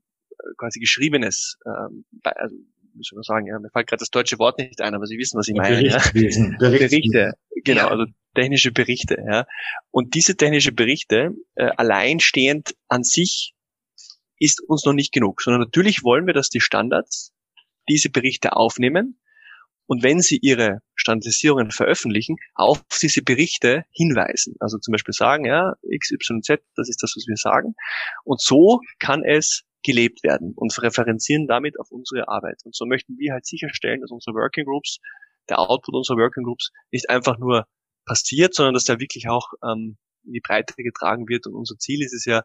quasi 0.57 0.79
geschriebenes, 0.79 1.57
ähm, 1.65 2.05
also 2.23 2.55
wie 2.93 3.03
soll 3.03 3.17
man 3.17 3.23
sagen, 3.23 3.47
ja, 3.47 3.59
mir 3.59 3.69
fällt 3.69 3.87
gerade 3.87 3.99
das 3.99 4.09
deutsche 4.09 4.39
Wort 4.39 4.59
nicht 4.59 4.81
ein, 4.81 4.93
aber 4.93 5.05
Sie 5.05 5.17
wissen, 5.17 5.37
was 5.37 5.47
ich 5.47 5.55
meine. 5.55 5.87
Ja. 5.87 6.01
Berichte, 6.13 7.33
genau, 7.63 7.87
also 7.87 8.05
technische 8.35 8.71
Berichte, 8.71 9.17
ja. 9.25 9.45
Und 9.91 10.15
diese 10.15 10.35
technische 10.35 10.71
Berichte 10.71 11.31
äh, 11.55 11.69
alleinstehend 11.77 12.75
an 12.87 13.03
sich 13.03 13.53
ist 14.37 14.61
uns 14.61 14.85
noch 14.85 14.93
nicht 14.93 15.13
genug, 15.13 15.41
sondern 15.41 15.61
natürlich 15.61 16.03
wollen 16.03 16.25
wir, 16.25 16.33
dass 16.33 16.49
die 16.49 16.61
Standards 16.61 17.33
diese 17.87 18.09
Berichte 18.09 18.53
aufnehmen 18.53 19.19
und 19.89 20.03
wenn 20.03 20.19
sie 20.19 20.37
ihre 20.39 20.81
Standardisierungen 20.93 21.71
veröffentlichen, 21.71 22.35
auf 22.53 22.83
diese 23.01 23.23
Berichte 23.23 23.85
hinweisen. 23.89 24.55
Also 24.59 24.77
zum 24.77 24.91
Beispiel 24.91 25.15
sagen, 25.15 25.45
ja, 25.45 25.73
X, 25.81 26.11
Y, 26.11 26.43
Z, 26.43 26.61
das 26.75 26.89
ist 26.89 27.01
das, 27.01 27.13
was 27.15 27.25
wir 27.27 27.37
sagen. 27.37 27.73
Und 28.23 28.39
so 28.39 28.81
kann 28.99 29.23
es 29.23 29.63
gelebt 29.83 30.21
werden 30.21 30.53
und 30.55 30.79
referenzieren 30.83 31.47
damit 31.47 31.79
auf 31.79 31.89
unsere 31.89 32.27
Arbeit. 32.27 32.61
Und 32.65 32.75
so 32.75 32.85
möchten 32.85 33.17
wir 33.17 33.33
halt 33.33 33.47
sicherstellen, 33.47 34.01
dass 34.01 34.11
unsere 34.11 34.35
Working 34.35 34.65
Groups, 34.65 34.99
der 35.49 35.57
Output 35.57 35.95
unserer 35.95 36.17
Working 36.17 36.43
Groups 36.43 36.69
nicht 36.91 37.09
einfach 37.09 37.39
nur 37.39 37.65
passiert, 38.05 38.53
sondern 38.53 38.75
dass 38.75 38.83
der 38.83 38.99
wirklich 38.99 39.27
auch 39.27 39.53
ähm, 39.63 39.97
in 40.23 40.33
die 40.33 40.41
Breite 40.41 40.75
getragen 40.77 41.27
wird. 41.27 41.47
Und 41.47 41.55
unser 41.55 41.77
Ziel 41.79 42.03
ist 42.03 42.13
es 42.13 42.25
ja, 42.25 42.43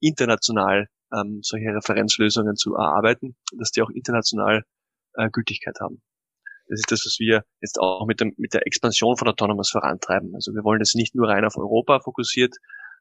international 0.00 0.88
ähm, 1.12 1.40
solche 1.42 1.74
Referenzlösungen 1.74 2.56
zu 2.56 2.74
erarbeiten, 2.74 3.36
dass 3.52 3.70
die 3.70 3.82
auch 3.82 3.90
international 3.90 4.64
äh, 5.12 5.28
Gültigkeit 5.30 5.76
haben. 5.78 6.00
Das 6.68 6.80
ist 6.80 6.90
das, 6.90 7.02
was 7.04 7.16
wir 7.18 7.42
jetzt 7.60 7.78
auch 7.78 8.06
mit, 8.06 8.20
dem, 8.20 8.34
mit 8.36 8.54
der 8.54 8.66
Expansion 8.66 9.16
von 9.16 9.28
Autonomous 9.28 9.70
vorantreiben. 9.70 10.34
Also 10.34 10.52
wir 10.52 10.64
wollen 10.64 10.80
das 10.80 10.94
nicht 10.94 11.14
nur 11.14 11.28
rein 11.28 11.44
auf 11.44 11.56
Europa 11.56 12.00
fokussiert, 12.00 12.54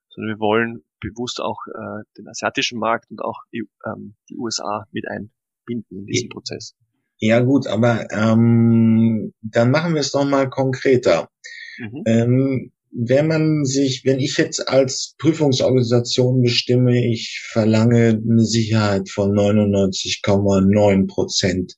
sondern 0.10 0.36
wir 0.36 0.40
wollen 0.40 0.84
bewusst 1.00 1.42
auch 1.42 1.60
äh, 1.68 2.04
den 2.18 2.28
asiatischen 2.28 2.80
Markt 2.80 3.10
und 3.10 3.22
auch 3.22 3.40
die, 3.52 3.64
ähm, 3.86 4.16
die 4.30 4.38
USA 4.38 4.86
mit 4.92 5.06
einbinden 5.08 6.00
in 6.00 6.06
diesen 6.06 6.30
Prozess. 6.30 6.76
Ja 7.18 7.40
gut, 7.40 7.68
aber 7.68 8.12
ähm, 8.12 9.34
dann 9.42 9.72
machen 9.72 9.94
wir 9.94 10.02
es 10.02 10.12
doch 10.12 10.26
mal 10.26 10.50
konkreter. 10.50 11.30
Mhm. 11.78 12.04
Ähm, 12.06 12.72
wenn 12.98 13.28
man 13.28 13.66
sich, 13.66 14.04
wenn 14.06 14.20
ich 14.20 14.38
jetzt 14.38 14.70
als 14.70 15.16
Prüfungsorganisation 15.20 16.42
bestimme, 16.42 17.06
ich 17.06 17.42
verlange 17.52 18.22
eine 18.24 18.44
Sicherheit 18.44 19.10
von 19.10 19.32
99,9 19.32 21.08
Prozent 21.08 21.74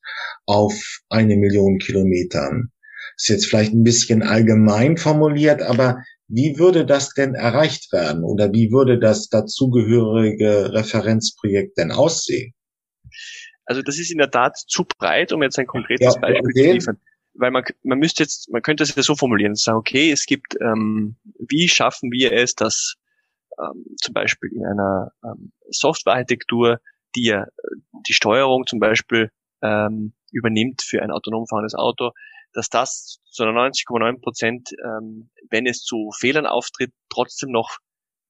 auf 0.46 0.74
eine 1.10 1.36
Million 1.36 1.80
Kilometern. 1.80 2.72
Das 3.16 3.24
ist 3.24 3.30
jetzt 3.30 3.46
vielleicht 3.48 3.74
ein 3.74 3.84
bisschen 3.84 4.22
allgemein 4.22 4.98
formuliert, 4.98 5.64
aber 5.64 5.98
wie 6.28 6.60
würde 6.60 6.86
das 6.86 7.14
denn 7.14 7.34
erreicht 7.34 7.92
werden 7.92 8.24
oder 8.24 8.54
wie 8.54 8.72
würde 8.72 9.00
das 9.00 9.30
dazugehörige 9.30 10.72
Referenzprojekt 10.74 11.78
denn 11.78 11.92
aussehen? 11.92 12.54
Also 13.66 13.82
das 13.82 13.98
ist 13.98 14.12
in 14.12 14.20
der 14.20 14.30
Tat 14.30 14.56
zu 14.68 14.86
breit, 14.86 15.34
um 15.34 15.42
jetzt 15.42 15.58
ein 15.58 15.68
konkretes 15.68 16.14
ja, 16.14 16.22
Beispiel 16.22 16.52
okay. 16.52 16.68
zu 16.68 16.74
liefern 16.74 16.98
weil 17.38 17.52
man, 17.52 17.64
man 17.84 18.00
müsste 18.00 18.24
jetzt, 18.24 18.50
man 18.52 18.62
könnte 18.62 18.84
es 18.84 18.96
ja 18.96 19.04
so 19.04 19.16
formulieren, 19.16 19.56
sagen, 19.56 19.78
okay, 19.78 20.12
es 20.12 20.26
gibt, 20.26 20.56
ähm, 20.60 21.18
wie 21.48 21.68
schaffen 21.68 22.12
wir 22.12 22.34
es, 22.34 22.56
dass 22.56 22.96
ähm, 23.60 23.86
zum 24.02 24.14
Beispiel 24.14 24.52
in 24.54 24.66
einer 24.66 25.12
ähm, 25.24 25.52
Softwarearchitektur, 25.70 26.80
die 27.16 27.26
ja 27.26 27.46
die 28.08 28.14
Steuerung 28.14 28.66
zum 28.68 28.80
Beispiel 28.80 29.32
ähm, 29.62 30.14
übernimmt 30.32 30.82
für 30.82 31.02
ein 31.02 31.12
autonom 31.12 31.48
fahrendes 31.48 31.76
Auto, 31.76 32.12
dass 32.54 32.70
das 32.70 33.20
zu 33.30 33.44
90,9 33.44 34.22
Prozent, 34.22 34.70
ähm, 34.84 35.30
wenn 35.50 35.66
es 35.66 35.82
zu 35.82 36.12
Fehlern 36.18 36.46
auftritt, 36.46 36.92
trotzdem 37.10 37.52
noch 37.52 37.78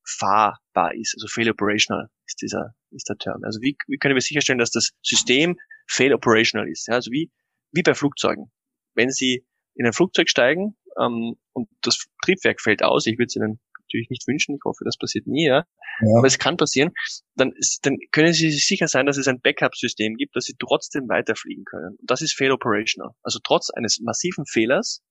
fahrbar 0.04 0.94
ist, 0.96 1.16
also 1.18 1.28
fail 1.28 1.50
operational 1.50 2.10
ist 2.26 2.42
dieser 2.42 2.74
ist 2.92 3.10
der 3.10 3.18
Term. 3.18 3.44
Also 3.44 3.62
wie, 3.62 3.78
wie 3.88 3.98
können 3.98 4.16
wir 4.16 4.22
sicherstellen, 4.22 4.60
dass 4.60 4.72
das 4.72 4.92
System 5.02 5.58
fail 5.86 6.14
operational 6.14 6.68
ist? 6.68 6.88
Ja, 6.88 6.96
also 6.96 7.12
wie 7.12 7.32
wie 7.72 7.84
bei 7.84 7.94
Flugzeugen 7.94 8.52
wenn 8.98 9.12
Sie 9.12 9.46
in 9.76 9.86
ein 9.86 9.94
Flugzeug 9.94 10.30
steigen 10.30 10.76
ähm, 11.00 11.36
und 11.54 11.70
das 11.82 12.06
Triebwerk 12.24 12.60
fällt 12.60 12.84
aus, 12.84 13.06
ich 13.06 13.18
würde 13.18 13.28
es 13.28 13.36
Ihnen 13.36 13.60
natürlich 13.88 14.10
nicht 14.10 14.28
wünschen, 14.28 14.56
ich 14.56 14.66
hoffe, 14.66 14.84
das 14.84 14.98
passiert 14.98 15.28
nie, 15.28 15.48
ja. 15.48 15.64
ja. 16.02 16.18
aber 16.18 16.28
es 16.28 16.38
kann 16.38 16.58
passieren, 16.58 16.92
dann, 17.36 17.54
ist, 17.54 17.86
dann 17.86 17.98
können 18.12 18.34
Sie 18.34 18.52
sich 18.52 18.68
sicher 18.68 18.88
sein, 18.88 19.06
dass 19.06 19.18
es 19.18 19.28
ein 19.28 19.40
Backup-System 19.40 20.16
gibt, 20.16 20.36
dass 20.36 20.46
Sie 20.46 20.56
trotzdem 20.60 21.08
weiterfliegen 21.08 21.64
können. 21.64 21.96
Und 21.98 22.12
das 22.12 22.22
ist 22.22 22.34
fail 22.34 22.52
operational. 22.52 23.12
Also 23.24 23.40
trotz 23.42 23.70
eines 23.70 24.00
massiven 24.02 24.46
Fehlers 24.46 25.02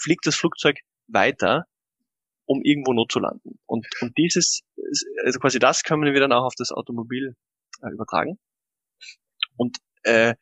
fliegt 0.00 0.26
das 0.26 0.36
Flugzeug 0.36 0.78
weiter, 1.06 1.66
um 2.46 2.62
irgendwo 2.62 2.92
not 2.92 3.12
zu 3.12 3.18
landen. 3.18 3.58
Und, 3.66 3.86
und 4.00 4.16
dieses, 4.16 4.62
also 5.24 5.38
quasi 5.38 5.58
das 5.58 5.82
können 5.82 6.02
wir 6.02 6.20
dann 6.20 6.32
auch 6.32 6.44
auf 6.44 6.54
das 6.56 6.72
Automobil 6.72 7.36
äh, 7.82 7.92
übertragen. 7.92 8.38
Und 9.56 9.78
äh, 10.04 10.34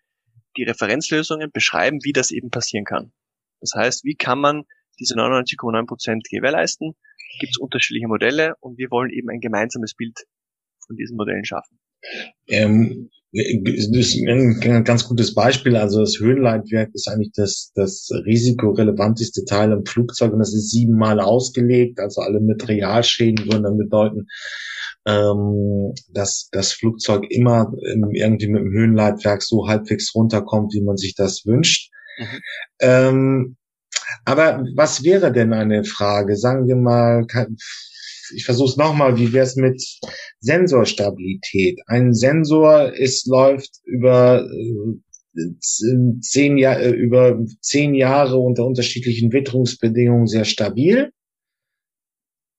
die 0.57 0.65
Referenzlösungen 0.65 1.51
beschreiben, 1.53 1.99
wie 2.03 2.13
das 2.13 2.31
eben 2.31 2.51
passieren 2.51 2.85
kann. 2.85 3.13
Das 3.61 3.73
heißt, 3.75 4.05
wie 4.05 4.15
kann 4.15 4.41
man 4.41 4.65
diese 4.99 5.15
99,9 5.15 5.87
Prozent 5.87 6.29
gewährleisten? 6.31 6.95
Gibt 7.39 7.53
es 7.53 7.59
unterschiedliche 7.59 8.09
Modelle 8.09 8.55
und 8.61 8.79
wir 8.79 8.91
wollen 8.91 9.11
eben 9.11 9.31
ein 9.31 9.41
gemeinsames 9.41 9.95
Bild 9.95 10.19
von 10.91 10.97
diesen 10.97 11.17
Modellen 11.17 11.45
schaffen. 11.45 11.79
Ähm, 12.49 13.11
das 13.33 13.87
ist 13.87 14.17
ein 14.27 14.85
ganz 14.85 15.07
gutes 15.07 15.35
Beispiel. 15.35 15.77
Also 15.77 16.01
das 16.01 16.19
Höhenleitwerk 16.19 16.91
ist 16.95 17.07
eigentlich 17.09 17.31
das, 17.33 17.71
das 17.75 18.11
risikorelevanteste 18.27 19.45
Teil 19.45 19.71
im 19.71 19.87
Flugzeug 19.87 20.33
und 20.33 20.41
das 20.41 20.53
ist 20.53 20.71
siebenmal 20.71 21.21
ausgelegt. 21.21 22.01
Also 22.01 22.23
alle 22.23 22.41
Materialschäden 22.41 23.47
würden 23.47 23.63
dann 23.63 23.79
bedeuten, 23.79 24.27
ähm, 25.07 25.95
dass 26.13 26.49
das 26.53 26.73
Flugzeug 26.73 27.25
immer 27.31 27.73
irgendwie 27.83 28.49
mit 28.49 28.63
dem 28.63 28.73
Höhenleitwerk 28.73 29.43
so 29.43 29.67
halbwegs 29.67 30.15
runterkommt, 30.15 30.73
wie 30.75 30.83
man 30.83 30.97
sich 30.97 31.15
das 31.15 31.47
wünscht. 31.47 31.91
Mhm. 32.19 32.41
Ähm, 32.81 33.57
aber 34.25 34.65
was 34.75 35.05
wäre 35.05 35.33
denn 35.33 35.53
eine 35.53 35.85
Frage? 35.85 36.37
Sagen 36.37 36.67
wir 36.67 36.77
mal, 36.77 37.27
ich 38.35 38.45
versuche 38.45 38.71
es 38.71 38.77
nochmal, 38.77 39.17
wie 39.19 39.33
wäre 39.33 39.47
es 39.47 39.57
mit 39.57 39.83
Sensorstabilität? 40.41 41.81
Ein 41.87 42.15
Sensor 42.15 42.93
ist, 42.93 43.27
läuft 43.27 43.71
über 43.85 44.45
äh, 44.45 45.47
zehn, 45.61 46.59
Jahr, 46.59 46.81
äh, 46.81 46.91
über 46.91 47.39
zehn 47.61 47.95
Jahre 47.95 48.39
unter 48.39 48.67
unterschiedlichen 48.67 49.33
Witterungsbedingungen 49.33 50.27
sehr 50.27 50.45
stabil 50.45 51.13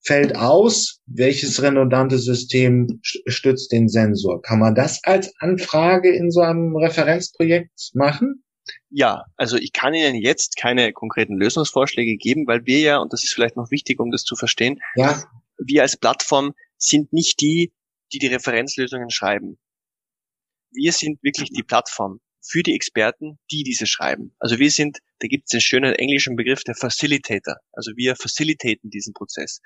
fällt 0.04 0.36
aus, 0.36 1.00
welches 1.06 1.62
redundante 1.62 2.18
System 2.18 3.00
stützt 3.04 3.72
den 3.72 3.88
Sensor. 3.88 4.42
Kann 4.42 4.60
man 4.60 4.76
das 4.76 5.00
als 5.04 5.34
Anfrage 5.40 6.14
in 6.14 6.32
so 6.32 6.42
einem 6.42 6.76
Referenzprojekt 6.76 7.92
machen? 7.94 8.44
Ja, 8.90 9.26
also 9.38 9.58
ich 9.58 9.74
kann 9.74 9.94
Ihnen 9.94 10.16
jetzt 10.16 10.58
keine 10.58 10.92
konkreten 10.94 11.36
Lösungsvorschläge 11.38 12.18
geben, 12.18 12.46
weil 12.48 12.66
wir 12.66 12.80
ja, 12.80 12.98
und 12.98 13.14
das 13.14 13.24
ist 13.24 13.34
vielleicht 13.34 13.58
noch 13.58 13.72
wichtig, 13.72 14.00
um 14.00 14.12
das 14.12 14.24
zu 14.24 14.36
verstehen, 14.36 14.80
ja. 14.96 15.24
wir 15.58 15.82
als 15.82 15.98
Plattform 15.98 16.54
sind 16.78 17.14
nicht 17.14 17.42
die, 17.42 17.72
die 18.14 18.20
die 18.20 18.28
Referenzlösungen 18.28 19.10
schreiben. 19.10 19.58
Wir 20.72 20.92
sind 20.94 21.22
wirklich 21.24 21.50
die 21.50 21.64
Plattform 21.64 22.20
für 22.42 22.64
die 22.64 22.76
Experten, 22.76 23.40
die 23.52 23.64
diese 23.64 23.86
schreiben. 23.86 24.34
Also 24.40 24.58
wir 24.58 24.72
sind, 24.72 25.00
da 25.20 25.28
gibt 25.28 25.46
es 25.46 25.52
den 25.52 25.62
schönen 25.62 25.94
englischen 25.94 26.36
Begriff 26.36 26.64
der 26.64 26.76
Facilitator. 26.76 27.56
Also 27.72 27.92
wir 27.96 28.16
facilitaten 28.16 28.90
diesen 28.90 29.14
Prozess. 29.14 29.62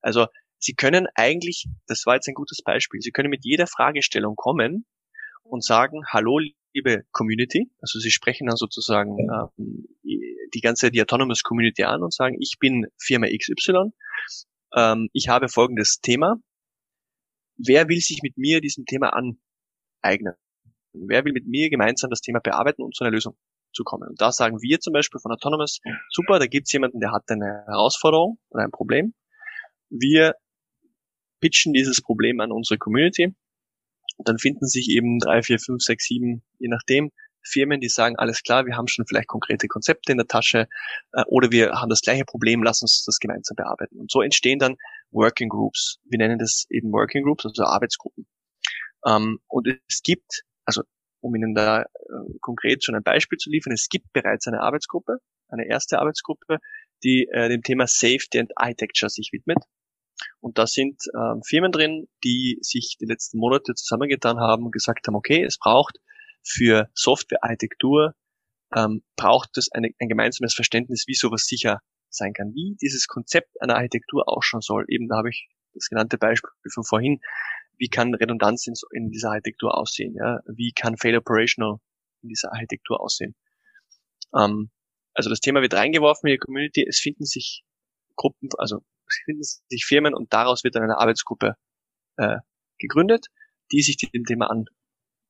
Also 0.00 0.26
Sie 0.60 0.74
können 0.74 1.06
eigentlich, 1.14 1.66
das 1.86 2.04
war 2.04 2.16
jetzt 2.16 2.28
ein 2.28 2.34
gutes 2.34 2.62
Beispiel, 2.62 3.00
Sie 3.00 3.12
können 3.12 3.30
mit 3.30 3.44
jeder 3.44 3.66
Fragestellung 3.66 4.34
kommen 4.34 4.86
und 5.44 5.64
sagen, 5.64 6.02
hallo 6.08 6.40
liebe 6.74 7.04
Community, 7.12 7.70
also 7.80 7.98
Sie 7.98 8.10
sprechen 8.10 8.46
dann 8.46 8.56
sozusagen 8.56 9.16
ähm, 9.18 9.86
die 10.02 10.60
ganze 10.60 10.90
die 10.90 11.00
Autonomous 11.00 11.42
Community 11.42 11.84
an 11.84 12.02
und 12.02 12.12
sagen, 12.12 12.36
ich 12.40 12.56
bin 12.58 12.86
Firma 12.98 13.26
XY, 13.26 13.92
ähm, 14.74 15.08
ich 15.12 15.28
habe 15.28 15.48
folgendes 15.48 16.00
Thema, 16.00 16.36
wer 17.56 17.88
will 17.88 18.00
sich 18.00 18.20
mit 18.22 18.36
mir 18.36 18.60
diesem 18.60 18.84
Thema 18.84 19.12
aneignen? 19.12 20.34
Wer 20.92 21.24
will 21.24 21.32
mit 21.32 21.46
mir 21.46 21.70
gemeinsam 21.70 22.10
das 22.10 22.20
Thema 22.20 22.40
bearbeiten 22.40 22.82
und 22.82 22.94
zu 22.94 23.04
einer 23.04 23.12
Lösung 23.12 23.36
zu 23.72 23.84
kommen? 23.84 24.08
Und 24.08 24.20
da 24.20 24.32
sagen 24.32 24.60
wir 24.60 24.80
zum 24.80 24.92
Beispiel 24.92 25.20
von 25.20 25.32
Autonomous, 25.32 25.80
super, 26.10 26.38
da 26.38 26.46
gibt 26.46 26.66
es 26.66 26.72
jemanden, 26.72 27.00
der 27.00 27.12
hat 27.12 27.24
eine 27.28 27.64
Herausforderung 27.66 28.38
oder 28.50 28.64
ein 28.64 28.70
Problem. 28.70 29.14
Wir 29.90 30.34
pitchen 31.40 31.72
dieses 31.72 32.00
Problem 32.00 32.40
an 32.40 32.52
unsere 32.52 32.78
Community. 32.78 33.34
Und 34.16 34.28
dann 34.28 34.38
finden 34.38 34.66
sich 34.66 34.88
eben 34.90 35.18
drei, 35.20 35.42
vier, 35.42 35.58
fünf, 35.58 35.82
sechs, 35.82 36.06
sieben, 36.06 36.42
je 36.58 36.68
nachdem, 36.68 37.12
Firmen, 37.44 37.80
die 37.80 37.88
sagen, 37.88 38.16
alles 38.16 38.42
klar, 38.42 38.66
wir 38.66 38.76
haben 38.76 38.88
schon 38.88 39.06
vielleicht 39.06 39.28
konkrete 39.28 39.68
Konzepte 39.68 40.10
in 40.12 40.18
der 40.18 40.26
Tasche 40.26 40.68
äh, 41.12 41.22
oder 41.28 41.50
wir 41.52 41.80
haben 41.80 41.88
das 41.88 42.00
gleiche 42.00 42.24
Problem, 42.24 42.62
lass 42.62 42.82
uns 42.82 43.04
das 43.06 43.20
gemeinsam 43.20 43.54
bearbeiten. 43.54 43.98
Und 43.98 44.10
so 44.10 44.20
entstehen 44.20 44.58
dann 44.58 44.76
Working 45.12 45.48
Groups. 45.48 45.98
Wir 46.04 46.18
nennen 46.18 46.38
das 46.38 46.66
eben 46.68 46.92
Working 46.92 47.22
Groups, 47.22 47.46
also 47.46 47.62
Arbeitsgruppen. 47.62 48.26
Ähm, 49.06 49.38
und 49.46 49.68
es 49.88 50.02
gibt 50.02 50.42
also 50.68 50.82
um 51.20 51.34
Ihnen 51.34 51.54
da 51.54 51.82
äh, 51.82 51.86
konkret 52.40 52.84
schon 52.84 52.94
ein 52.94 53.02
Beispiel 53.02 53.38
zu 53.38 53.50
liefern, 53.50 53.72
es 53.72 53.88
gibt 53.88 54.12
bereits 54.12 54.46
eine 54.46 54.60
Arbeitsgruppe, 54.60 55.18
eine 55.48 55.66
erste 55.66 55.98
Arbeitsgruppe, 55.98 56.58
die 57.02 57.28
äh, 57.32 57.48
dem 57.48 57.62
Thema 57.62 57.86
Safety 57.86 58.38
and 58.38 58.52
Architecture 58.56 59.10
sich 59.10 59.30
widmet. 59.32 59.58
Und 60.40 60.58
da 60.58 60.66
sind 60.66 61.02
ähm, 61.14 61.42
Firmen 61.46 61.72
drin, 61.72 62.08
die 62.24 62.58
sich 62.60 62.96
die 63.00 63.06
letzten 63.06 63.38
Monate 63.38 63.74
zusammengetan 63.74 64.38
haben 64.38 64.64
und 64.64 64.72
gesagt 64.72 65.06
haben, 65.06 65.14
okay, 65.14 65.44
es 65.44 65.58
braucht 65.58 65.98
für 66.42 66.88
Softwarearchitektur 66.94 68.14
ähm, 68.74 69.02
braucht 69.16 69.56
es 69.56 69.70
eine, 69.72 69.90
ein 69.98 70.08
gemeinsames 70.08 70.54
Verständnis, 70.54 71.04
wie 71.06 71.14
sowas 71.14 71.44
sicher 71.44 71.80
sein 72.10 72.32
kann, 72.32 72.52
wie 72.54 72.76
dieses 72.80 73.06
Konzept 73.06 73.60
einer 73.60 73.76
Architektur 73.76 74.28
ausschauen 74.28 74.60
soll. 74.60 74.84
Eben 74.88 75.08
da 75.08 75.16
habe 75.16 75.30
ich 75.30 75.48
das 75.74 75.88
genannte 75.88 76.18
Beispiel 76.18 76.50
von 76.72 76.84
vorhin. 76.84 77.20
Wie 77.76 77.88
kann 77.88 78.14
Redundanz 78.14 78.66
in, 78.66 78.74
in 78.92 79.10
dieser 79.10 79.30
Architektur 79.30 79.76
aussehen? 79.76 80.14
Ja? 80.14 80.40
Wie 80.46 80.72
kann 80.72 80.96
Fail 80.96 81.16
Operational 81.16 81.76
in 82.22 82.28
dieser 82.28 82.52
Architektur 82.52 83.00
aussehen? 83.00 83.34
Ähm, 84.34 84.70
also 85.14 85.30
das 85.30 85.40
Thema 85.40 85.62
wird 85.62 85.74
reingeworfen 85.74 86.28
in 86.28 86.34
die 86.34 86.38
Community. 86.38 86.86
Es 86.88 86.98
finden 86.98 87.24
sich 87.24 87.62
Gruppen, 88.16 88.48
also 88.58 88.82
finden 89.24 89.42
sich 89.42 89.84
Firmen 89.86 90.14
und 90.14 90.32
daraus 90.32 90.64
wird 90.64 90.74
dann 90.74 90.82
eine 90.82 90.98
Arbeitsgruppe 90.98 91.54
äh, 92.16 92.36
gegründet, 92.78 93.26
die 93.72 93.82
sich 93.82 93.96
dem 93.96 94.24
Thema 94.24 94.50
an, 94.50 94.66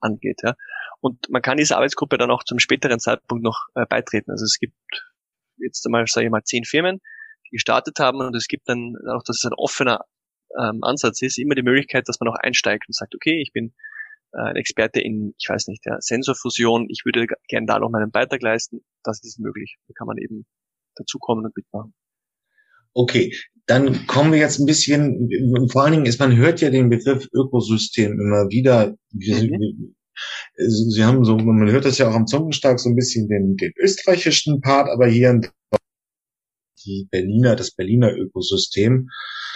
angeht. 0.00 0.40
Ja. 0.42 0.54
Und 1.00 1.28
man 1.30 1.42
kann 1.42 1.58
dieser 1.58 1.76
Arbeitsgruppe 1.76 2.18
dann 2.18 2.30
auch 2.30 2.44
zum 2.44 2.58
späteren 2.58 3.00
Zeitpunkt 3.00 3.44
noch 3.44 3.66
äh, 3.74 3.86
beitreten. 3.86 4.30
Also 4.30 4.44
es 4.44 4.58
gibt 4.58 4.74
jetzt 5.56 5.84
einmal, 5.86 6.06
sage 6.06 6.26
ich 6.26 6.30
mal, 6.30 6.42
zehn 6.42 6.64
Firmen, 6.64 7.00
die 7.46 7.50
gestartet 7.56 7.98
haben 7.98 8.20
und 8.20 8.34
es 8.34 8.46
gibt 8.48 8.68
dann, 8.68 8.94
auch 9.08 9.22
dass 9.24 9.36
es 9.38 9.44
ein 9.44 9.54
offener 9.56 10.04
ähm, 10.58 10.82
Ansatz 10.82 11.22
ist, 11.22 11.38
immer 11.38 11.54
die 11.54 11.62
Möglichkeit, 11.62 12.08
dass 12.08 12.20
man 12.20 12.28
auch 12.28 12.36
einsteigt 12.36 12.84
und 12.88 12.94
sagt, 12.94 13.14
okay, 13.14 13.40
ich 13.42 13.52
bin 13.52 13.74
äh, 14.32 14.50
ein 14.50 14.56
Experte 14.56 15.00
in, 15.00 15.34
ich 15.38 15.48
weiß 15.48 15.68
nicht, 15.68 15.84
der 15.84 15.98
Sensorfusion, 16.00 16.86
ich 16.90 17.02
würde 17.04 17.26
gerne 17.48 17.66
da 17.66 17.78
noch 17.78 17.90
meinen 17.90 18.10
Beitrag 18.10 18.42
leisten, 18.42 18.80
das 19.02 19.22
ist 19.22 19.38
möglich. 19.38 19.76
Da 19.88 19.94
kann 19.94 20.06
man 20.06 20.18
eben 20.18 20.46
dazukommen 20.96 21.44
und 21.44 21.56
mitmachen. 21.56 21.94
Okay, 22.94 23.32
dann 23.68 24.06
kommen 24.06 24.32
wir 24.32 24.38
jetzt 24.38 24.58
ein 24.58 24.66
bisschen, 24.66 25.28
vor 25.70 25.84
allen 25.84 25.92
Dingen 25.92 26.06
ist, 26.06 26.18
man 26.18 26.36
hört 26.36 26.62
ja 26.62 26.70
den 26.70 26.88
Begriff 26.88 27.28
Ökosystem 27.32 28.12
immer 28.12 28.48
wieder. 28.48 28.96
Mhm. 29.12 29.94
Sie 30.56 31.04
haben 31.04 31.24
so, 31.24 31.36
man 31.36 31.70
hört 31.70 31.84
das 31.84 31.98
ja 31.98 32.08
auch 32.08 32.14
am 32.14 32.26
Zungenstark 32.26 32.80
so 32.80 32.88
ein 32.88 32.96
bisschen 32.96 33.28
den, 33.28 33.56
den 33.56 33.72
österreichischen 33.76 34.62
Part, 34.62 34.88
aber 34.88 35.06
hier 35.06 35.30
in 35.30 35.46
die 36.84 37.06
Berliner, 37.10 37.56
das 37.56 37.72
Berliner 37.72 38.12
Ökosystem. 38.16 39.10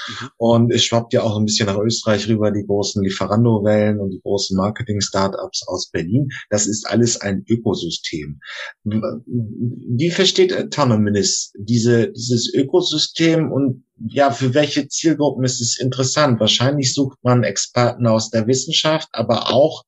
Mhm. 0.09 0.29
Und 0.37 0.73
es 0.73 0.85
schwappt 0.85 1.13
ja 1.13 1.23
auch 1.23 1.37
ein 1.37 1.45
bisschen 1.45 1.67
nach 1.67 1.79
Österreich 1.79 2.29
rüber, 2.29 2.51
die 2.51 2.65
großen 2.67 3.03
Lieferando-Wellen 3.03 4.01
und 4.01 4.11
die 4.11 4.21
großen 4.21 4.57
Marketing-Startups 4.57 5.67
aus 5.69 5.91
Berlin. 5.91 6.29
Das 6.51 6.67
ist 6.67 6.87
alles 6.87 7.21
ein 7.21 7.45
Ökosystem. 7.49 8.41
Wie 8.85 10.11
versteht 10.11 10.55
Autonomous 10.55 11.53
diese, 11.57 12.13
dieses 12.13 12.53
Ökosystem 12.53 13.51
und 13.51 13.85
ja, 14.09 14.31
für 14.33 14.55
welche 14.55 14.89
Zielgruppen 14.89 15.45
ist 15.45 15.61
es 15.61 15.79
interessant? 15.79 16.41
Wahrscheinlich 16.41 16.93
sucht 16.93 17.19
man 17.23 17.45
Experten 17.45 18.07
aus 18.07 18.31
der 18.31 18.47
Wissenschaft, 18.47 19.09
aber 19.13 19.51
auch, 19.53 19.85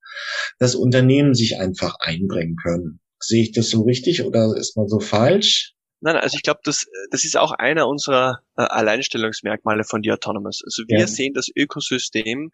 dass 0.58 0.74
Unternehmen 0.74 1.34
sich 1.34 1.58
einfach 1.58 1.96
einbringen 1.98 2.56
können. 2.56 3.00
Sehe 3.18 3.42
ich 3.42 3.52
das 3.52 3.70
so 3.70 3.82
richtig 3.82 4.22
oder 4.22 4.54
ist 4.56 4.76
man 4.76 4.88
so 4.88 5.00
falsch? 5.00 5.73
Nein, 6.04 6.16
also 6.16 6.36
ich 6.36 6.42
glaube, 6.42 6.60
das, 6.64 6.86
das 7.10 7.24
ist 7.24 7.34
auch 7.34 7.52
einer 7.52 7.88
unserer 7.88 8.42
äh, 8.58 8.62
Alleinstellungsmerkmale 8.62 9.84
von 9.84 10.02
The 10.02 10.12
Autonomous. 10.12 10.60
Also 10.62 10.82
wir 10.86 10.98
ja. 10.98 11.06
sehen 11.06 11.32
das 11.32 11.48
Ökosystem 11.56 12.50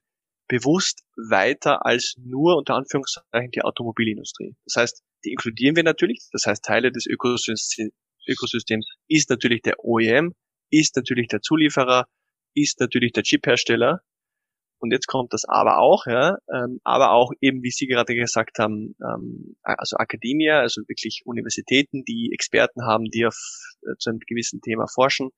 bewusst 0.47 1.00
weiter 1.16 1.85
als 1.85 2.14
nur 2.16 2.57
unter 2.57 2.76
Anführungszeichen 2.76 3.50
die 3.52 3.62
Automobilindustrie. 3.62 4.54
Das 4.66 4.76
heißt, 4.76 5.02
die 5.25 5.30
inkludieren 5.30 5.75
wir 5.75 5.83
natürlich. 5.83 6.28
Das 6.30 6.47
heißt, 6.47 6.64
Teile 6.64 6.92
des 6.92 7.07
Ökosystems, 7.07 7.92
Ökosystems 8.28 8.87
ist 9.09 9.30
natürlich 9.30 9.62
der 9.62 9.85
OEM, 9.85 10.33
ist 10.71 10.95
natürlich 10.95 11.26
der 11.26 11.40
Zulieferer, 11.40 12.07
ist 12.54 12.78
natürlich 12.78 13.11
der 13.11 13.25
Chiphersteller 13.25 14.00
und 14.81 14.93
jetzt 14.93 15.07
kommt 15.07 15.33
das 15.35 15.45
aber 15.47 15.79
auch, 15.79 16.07
ja, 16.07 16.39
ähm, 16.53 16.81
aber 16.85 17.13
auch 17.13 17.33
eben, 17.41 17.63
wie 17.63 17.71
Sie 17.71 17.87
gerade 17.87 18.15
gesagt 18.15 18.59
haben, 18.59 18.97
ähm, 19.03 19.57
also 19.63 19.97
Akademie, 19.97 20.51
also 20.51 20.81
wirklich 20.89 21.23
Universitäten, 21.27 22.03
die 22.05 22.31
Experten 22.33 22.87
haben, 22.87 23.05
die 23.05 23.27
auf 23.27 23.37
äh, 23.83 23.97
zu 23.99 24.11
einem 24.11 24.21
gewissen 24.21 24.63
Thema 24.63 24.87
forschen. 24.87 25.31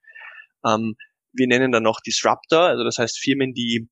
Ähm, 0.65 0.95
wir 1.33 1.49
nennen 1.49 1.73
dann 1.73 1.83
noch 1.83 2.01
Disruptor, 2.01 2.61
also 2.61 2.85
das 2.85 2.99
heißt 2.99 3.19
Firmen, 3.19 3.53
die 3.53 3.89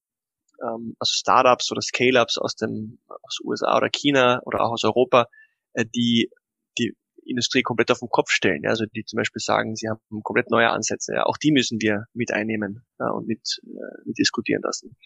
ähm, 0.63 0.95
also 1.01 1.13
Startups 1.13 1.73
oder 1.73 1.81
Scale-ups 1.81 2.39
aus 2.39 2.55
dem 2.55 3.01
aus 3.09 3.39
USA 3.45 3.77
oder 3.77 3.89
China 3.91 4.41
oder 4.45 4.61
auch 4.61 4.73
aus 4.73 4.85
Europa, 4.85 5.27
äh, 5.73 5.85
die 5.85 6.31
die 6.79 6.95
Industrie 7.25 7.63
komplett 7.63 7.91
auf 7.91 8.01
den 8.01 8.09
Kopf 8.09 8.31
stellen. 8.31 8.63
Ja? 8.63 8.71
Also 8.71 8.85
die 8.87 9.05
zum 9.05 9.17
Beispiel 9.19 9.41
sagen, 9.41 9.77
sie 9.77 9.89
haben 9.89 10.23
komplett 10.23 10.51
neue 10.51 10.71
Ansätze. 10.71 11.15
Ja? 11.15 11.25
Auch 11.25 11.37
die 11.37 11.53
müssen 11.53 11.81
wir 11.81 12.05
mit 12.15 12.33
einnehmen 12.33 12.85
ja, 12.99 13.11
und 13.11 13.27
mit, 13.27 13.61
äh, 13.65 14.03
mit 14.05 14.19
diskutieren 14.19 14.63
lassen. 14.63 14.97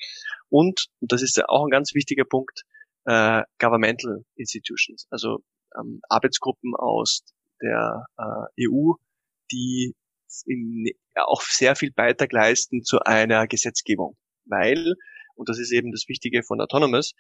Und, 0.49 0.87
und 1.01 1.13
das 1.13 1.23
ist 1.23 1.37
ja 1.37 1.45
auch 1.49 1.65
ein 1.65 1.71
ganz 1.71 1.95
wichtiger 1.95 2.25
Punkt, 2.25 2.63
äh, 3.05 3.43
Governmental 3.59 4.25
Institutions, 4.37 5.07
also 5.11 5.41
ähm, 5.79 6.01
Arbeitsgruppen 6.09 6.75
aus 6.75 7.25
der 7.61 8.07
äh, 8.19 8.69
EU, 8.69 8.95
die 9.53 9.95
in, 10.47 10.87
ja, 11.15 11.25
auch 11.27 11.43
sehr 11.43 11.77
viel 11.77 11.93
Beitrag 11.93 12.33
leisten 12.33 12.83
zu 12.83 13.01
einer 13.01 13.47
Gesetzgebung. 13.47 14.17
Weil, 14.47 14.95
und 15.35 15.49
das 15.49 15.59
ist 15.59 15.73
eben 15.73 15.93
das 15.93 16.09
Wichtige 16.09 16.43
von 16.43 16.61
Autonomous, 16.61 17.15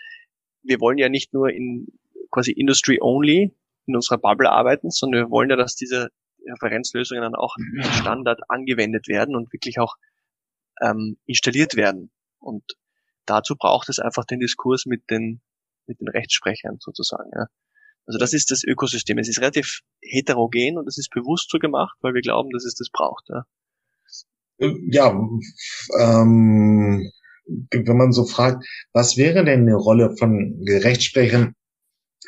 wir 0.62 0.80
wollen 0.80 0.98
ja 0.98 1.08
nicht 1.08 1.32
nur 1.32 1.50
in 1.50 1.86
quasi 2.30 2.52
Industry 2.52 2.98
only 3.00 3.54
in 3.86 3.94
unserer 3.94 4.18
Bubble 4.18 4.50
arbeiten, 4.50 4.90
sondern 4.90 5.24
wir 5.24 5.30
wollen 5.30 5.50
ja, 5.50 5.56
dass 5.56 5.74
diese 5.74 6.08
Referenzlösungen 6.46 7.22
dann 7.22 7.34
auch 7.34 7.56
Standard 8.00 8.40
angewendet 8.48 9.08
werden 9.08 9.34
und 9.36 9.52
wirklich 9.52 9.78
auch 9.78 9.94
ähm, 10.82 11.16
installiert 11.26 11.76
werden. 11.76 12.10
Und 12.38 12.64
dazu 13.26 13.56
braucht 13.56 13.88
es 13.88 13.98
einfach 13.98 14.24
den 14.24 14.40
Diskurs 14.40 14.86
mit 14.86 15.10
den, 15.10 15.40
mit 15.86 16.00
den 16.00 16.08
Rechtssprechern 16.08 16.76
sozusagen. 16.80 17.30
Ja. 17.34 17.46
Also 18.06 18.18
das 18.18 18.34
ist 18.34 18.50
das 18.50 18.64
Ökosystem. 18.64 19.18
Es 19.18 19.28
ist 19.28 19.40
relativ 19.40 19.80
heterogen 20.02 20.76
und 20.78 20.86
es 20.86 20.98
ist 20.98 21.10
bewusst 21.10 21.50
so 21.50 21.58
gemacht, 21.58 21.96
weil 22.00 22.14
wir 22.14 22.20
glauben, 22.20 22.50
dass 22.50 22.64
es 22.64 22.74
das 22.74 22.90
braucht. 22.90 23.28
Ja, 23.28 23.44
ja 24.90 25.28
ähm, 25.98 27.10
wenn 27.46 27.96
man 27.96 28.12
so 28.12 28.24
fragt, 28.24 28.64
was 28.92 29.16
wäre 29.16 29.44
denn 29.44 29.62
eine 29.62 29.76
Rolle 29.76 30.16
von 30.16 30.62
Rechtssprechern 30.66 31.54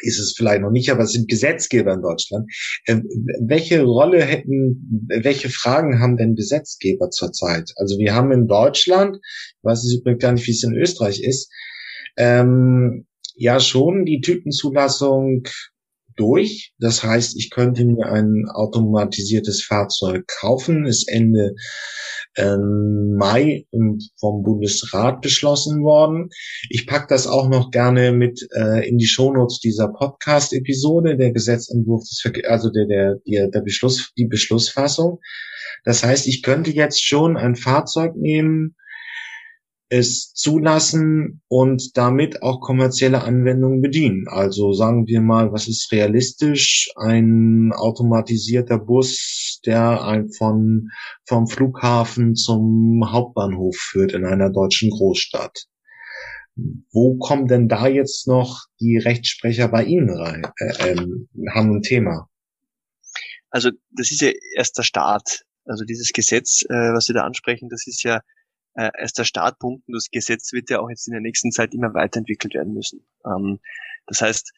ist 0.01 0.19
es 0.19 0.35
vielleicht 0.37 0.63
noch 0.63 0.71
nicht, 0.71 0.91
aber 0.91 1.05
es 1.05 1.13
sind 1.13 1.29
Gesetzgeber 1.29 1.93
in 1.93 2.03
Deutschland. 2.03 2.51
Äh, 2.87 3.01
welche 3.41 3.83
Rolle 3.83 4.23
hätten, 4.23 5.07
welche 5.09 5.49
Fragen 5.49 6.01
haben 6.01 6.17
denn 6.17 6.35
Gesetzgeber 6.35 7.11
zurzeit? 7.11 7.73
Also 7.77 7.99
wir 7.99 8.15
haben 8.15 8.33
in 8.33 8.47
Deutschland, 8.47 9.17
ich 9.17 9.65
weiß 9.65 9.85
es 9.85 9.95
übrigens 9.95 10.23
gar 10.23 10.33
nicht, 10.33 10.47
wie 10.47 10.53
es 10.53 10.63
in 10.63 10.77
Österreich 10.77 11.23
ist, 11.23 11.51
ähm, 12.17 13.07
ja 13.35 13.61
schon 13.61 14.05
die 14.05 14.21
Typenzulassung 14.21 15.47
durch. 16.17 16.73
Das 16.79 17.03
heißt, 17.03 17.37
ich 17.37 17.51
könnte 17.51 17.85
mir 17.85 18.07
ein 18.07 18.45
automatisiertes 18.53 19.63
Fahrzeug 19.63 20.27
kaufen. 20.27 20.87
Ist 20.87 21.09
Ende 21.09 21.55
ähm, 22.37 23.15
Mai 23.17 23.67
vom 24.19 24.43
Bundesrat 24.43 25.21
beschlossen 25.21 25.83
worden. 25.83 26.29
Ich 26.71 26.87
pack 26.87 27.09
das 27.09 27.27
auch 27.27 27.49
noch 27.49 27.71
gerne 27.71 28.13
mit 28.13 28.47
äh, 28.55 28.89
in 28.89 28.99
die 28.99 29.07
Shownotes 29.07 29.61
dieser 29.61 29.89
Podcast-Episode, 29.89 31.17
der 31.17 31.33
Gesetzentwurf 31.33 32.03
also 32.45 32.71
der, 32.71 32.87
der, 32.87 33.17
der, 33.27 33.49
der 33.49 33.61
Beschluss, 33.61 34.13
die 34.17 34.27
Beschlussfassung. 34.27 35.21
Das 35.85 36.03
heißt, 36.03 36.27
ich 36.27 36.43
könnte 36.43 36.71
jetzt 36.71 37.05
schon 37.05 37.37
ein 37.37 37.57
Fahrzeug 37.57 38.17
nehmen, 38.17 38.75
es 39.89 40.33
zulassen 40.33 41.43
und 41.49 41.97
damit 41.97 42.43
auch 42.43 42.61
kommerzielle 42.61 43.23
Anwendungen 43.23 43.81
bedienen. 43.81 44.27
Also 44.29 44.73
sagen 44.73 45.07
wir 45.07 45.21
mal, 45.21 45.53
was 45.53 45.69
ist 45.69 45.93
realistisch? 45.93 46.91
Ein 46.97 47.73
automatisierter 47.73 48.79
Bus, 48.79 49.61
der 49.65 50.27
von, 50.37 50.89
vom 51.25 51.47
Flughafen 51.47 52.35
zum 52.35 53.05
Hauptbahnhof 53.13 53.77
führt 53.77 54.13
in 54.13 54.25
einer 54.25 54.51
deutschen 54.51 54.91
Großstadt. 54.91 55.67
Wo 56.91 57.17
kommen 57.19 57.47
denn 57.47 57.69
da 57.69 57.87
jetzt 57.87 58.27
noch 58.27 58.65
die 58.81 58.97
Rechtsprecher 58.97 59.69
bei 59.69 59.85
Ihnen 59.85 60.11
rein? 60.11 60.47
Äh, 60.57 60.93
ähm, 60.93 61.29
haben 61.55 61.77
ein 61.77 61.83
Thema. 61.83 62.29
Also 63.51 63.71
das 63.91 64.11
ist 64.11 64.23
ja 64.23 64.31
erst 64.57 64.79
der 64.79 64.83
Start. 64.83 65.45
Also 65.65 65.85
dieses 65.85 66.13
Gesetz, 66.13 66.63
äh, 66.69 66.93
was 66.95 67.05
Sie 67.05 67.13
da 67.13 67.25
ansprechen, 67.25 67.69
das 67.69 67.87
ist 67.87 68.03
ja 68.03 68.21
äh, 68.77 68.91
erst 68.99 69.19
der 69.19 69.25
Startpunkt 69.25 69.87
und 69.89 69.95
das 69.95 70.11
Gesetz 70.11 70.53
wird 70.53 70.71
ja 70.71 70.81
auch 70.81 70.91
jetzt 70.91 71.09
in 71.09 71.13
der 71.13 71.21
nächsten 71.21 71.51
Zeit 71.51 71.75
immer 71.75 71.95
weiterentwickelt 71.95 72.55
werden 72.55 72.75
müssen. 72.75 73.07
Ähm, 73.25 73.59
das 74.07 74.21
heißt, 74.21 74.53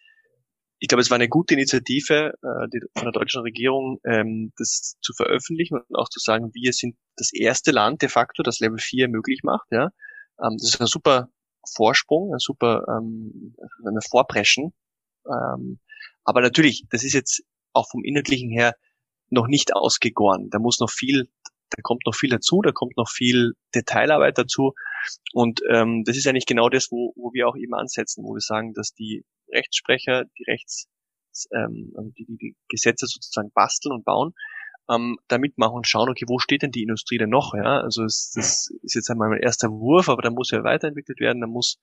ich 0.81 0.88
glaube, 0.88 1.02
es 1.02 1.11
war 1.11 1.16
eine 1.16 1.28
gute 1.28 1.54
Initiative 1.54 2.35
äh, 2.42 2.68
die, 2.72 2.81
von 2.94 3.04
der 3.04 3.12
deutschen 3.12 3.42
Regierung, 3.42 4.00
ähm, 4.04 4.52
das 4.57 4.96
zu 5.00 5.12
veröffentlichen 5.12 5.78
und 5.78 5.96
auch 5.96 6.09
zu 6.09 6.20
sagen, 6.20 6.50
wir 6.52 6.72
sind 6.72 6.96
das 7.16 7.33
erste 7.33 7.70
Land 7.70 8.02
de 8.02 8.09
facto, 8.09 8.42
das 8.42 8.61
Level 8.61 8.78
4 8.78 9.09
möglich 9.09 9.40
macht. 9.42 9.66
Ja, 9.70 9.90
ähm, 10.42 10.57
Das 10.59 10.74
ist 10.74 10.81
ein 10.81 10.87
super 10.87 11.28
Vorsprung, 11.74 12.33
ein 12.33 12.38
super 12.38 12.85
ähm, 12.88 13.54
eine 13.85 14.00
Vorpreschen. 14.09 14.72
Ähm, 15.26 15.81
aber 16.24 16.40
natürlich, 16.40 16.85
das 16.90 17.04
ist 17.04 17.12
jetzt 17.12 17.42
auch 17.72 17.88
vom 17.90 18.04
Inhaltlichen 18.04 18.50
her 18.50 18.74
noch 19.31 19.46
nicht 19.46 19.74
ausgegoren. 19.74 20.48
Da 20.50 20.59
muss 20.59 20.81
noch 20.81 20.90
viel 20.90 21.28
da 21.70 21.83
kommt 21.83 22.02
noch 22.07 22.14
viel 22.14 22.31
dazu, 22.31 22.61
da 22.62 22.72
kommt 22.72 22.96
noch 22.96 23.09
viel 23.09 23.52
Detailarbeit 23.74 24.38
dazu. 24.38 24.74
Und 25.33 25.61
ähm, 25.70 26.04
das 26.04 26.16
ist 26.16 26.26
eigentlich 26.26 26.46
genau 26.46 26.68
das, 26.68 26.90
wo, 26.90 27.12
wo 27.16 27.33
wir 27.33 27.48
auch 27.48 27.57
eben 27.57 27.74
ansetzen, 27.74 28.24
wo 28.24 28.35
wir 28.35 28.40
sagen, 28.40 28.74
dass 28.74 28.94
die 28.94 29.24
Rechtssprecher, 29.52 30.24
die 30.38 30.44
Rechts, 30.44 30.88
ähm, 31.52 31.92
also 31.96 32.11
die, 32.11 32.26
die 32.26 32.57
Gesetze 32.68 33.07
sozusagen 33.07 33.50
basteln 33.52 33.94
und 33.94 34.04
bauen, 34.04 34.35
ähm, 34.90 35.18
da 35.28 35.38
mitmachen 35.38 35.76
und 35.76 35.87
schauen, 35.87 36.09
okay, 36.09 36.24
wo 36.28 36.38
steht 36.38 36.62
denn 36.62 36.72
die 36.72 36.83
Industrie 36.83 37.18
denn 37.18 37.31
noch? 37.31 37.54
Ja, 37.54 37.81
also 37.81 38.04
es, 38.04 38.33
das 38.35 38.70
ist 38.83 38.94
jetzt 38.94 39.11
einmal 39.11 39.28
mein 39.28 39.40
erster 39.40 39.68
Wurf, 39.68 40.09
aber 40.09 40.22
da 40.22 40.31
muss 40.31 40.50
ja 40.50 40.64
weiterentwickelt 40.64 41.20
werden, 41.20 41.40
da 41.40 41.46
muss 41.46 41.78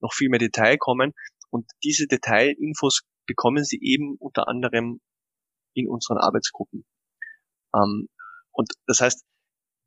noch 0.00 0.12
viel 0.12 0.28
mehr 0.28 0.38
Detail 0.38 0.76
kommen. 0.78 1.12
Und 1.50 1.70
diese 1.84 2.06
Detailinfos 2.06 3.02
bekommen 3.26 3.64
sie 3.64 3.78
eben 3.80 4.16
unter 4.18 4.48
anderem 4.48 5.00
in 5.74 5.88
unseren 5.88 6.18
Arbeitsgruppen. 6.18 6.84
Ähm, 7.74 8.08
und 8.56 8.72
das 8.86 9.00
heißt, 9.00 9.24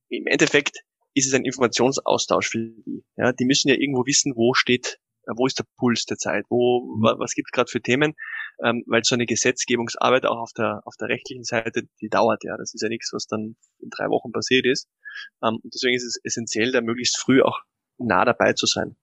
im 0.09 0.27
Endeffekt 0.27 0.79
ist 1.13 1.27
es 1.27 1.33
ein 1.33 1.45
Informationsaustausch 1.45 2.49
für 2.49 2.59
die. 2.59 3.03
Ja, 3.17 3.33
die 3.33 3.45
müssen 3.45 3.69
ja 3.69 3.75
irgendwo 3.75 4.05
wissen, 4.05 4.33
wo 4.35 4.53
steht, 4.53 4.99
äh, 5.23 5.33
wo 5.35 5.47
ist 5.47 5.59
der 5.59 5.65
Puls 5.77 6.05
der 6.05 6.17
Zeit, 6.17 6.45
wo, 6.49 6.81
mhm. 6.81 7.19
was 7.19 7.33
gibt 7.33 7.49
es 7.49 7.51
gerade 7.51 7.69
für 7.69 7.81
Themen, 7.81 8.13
ähm, 8.63 8.83
weil 8.87 9.03
so 9.03 9.15
eine 9.15 9.25
Gesetzgebungsarbeit 9.25 10.25
auch 10.25 10.37
auf 10.37 10.53
der 10.53 10.81
auf 10.85 10.95
der 10.97 11.09
rechtlichen 11.09 11.43
Seite, 11.43 11.83
die 12.01 12.09
dauert 12.09 12.43
ja. 12.43 12.55
Das 12.57 12.73
ist 12.73 12.81
ja 12.81 12.89
nichts, 12.89 13.11
was 13.11 13.25
dann 13.25 13.55
in 13.79 13.89
drei 13.89 14.05
Wochen 14.09 14.31
passiert 14.31 14.65
ist. 14.65 14.87
Ähm, 15.43 15.59
und 15.63 15.73
deswegen 15.73 15.95
ist 15.95 16.05
es 16.05 16.19
essentiell, 16.23 16.71
da 16.71 16.81
möglichst 16.81 17.19
früh 17.19 17.41
auch 17.41 17.59
nah 17.97 18.23
dabei 18.23 18.53
zu 18.53 18.67
sein. 18.67 18.95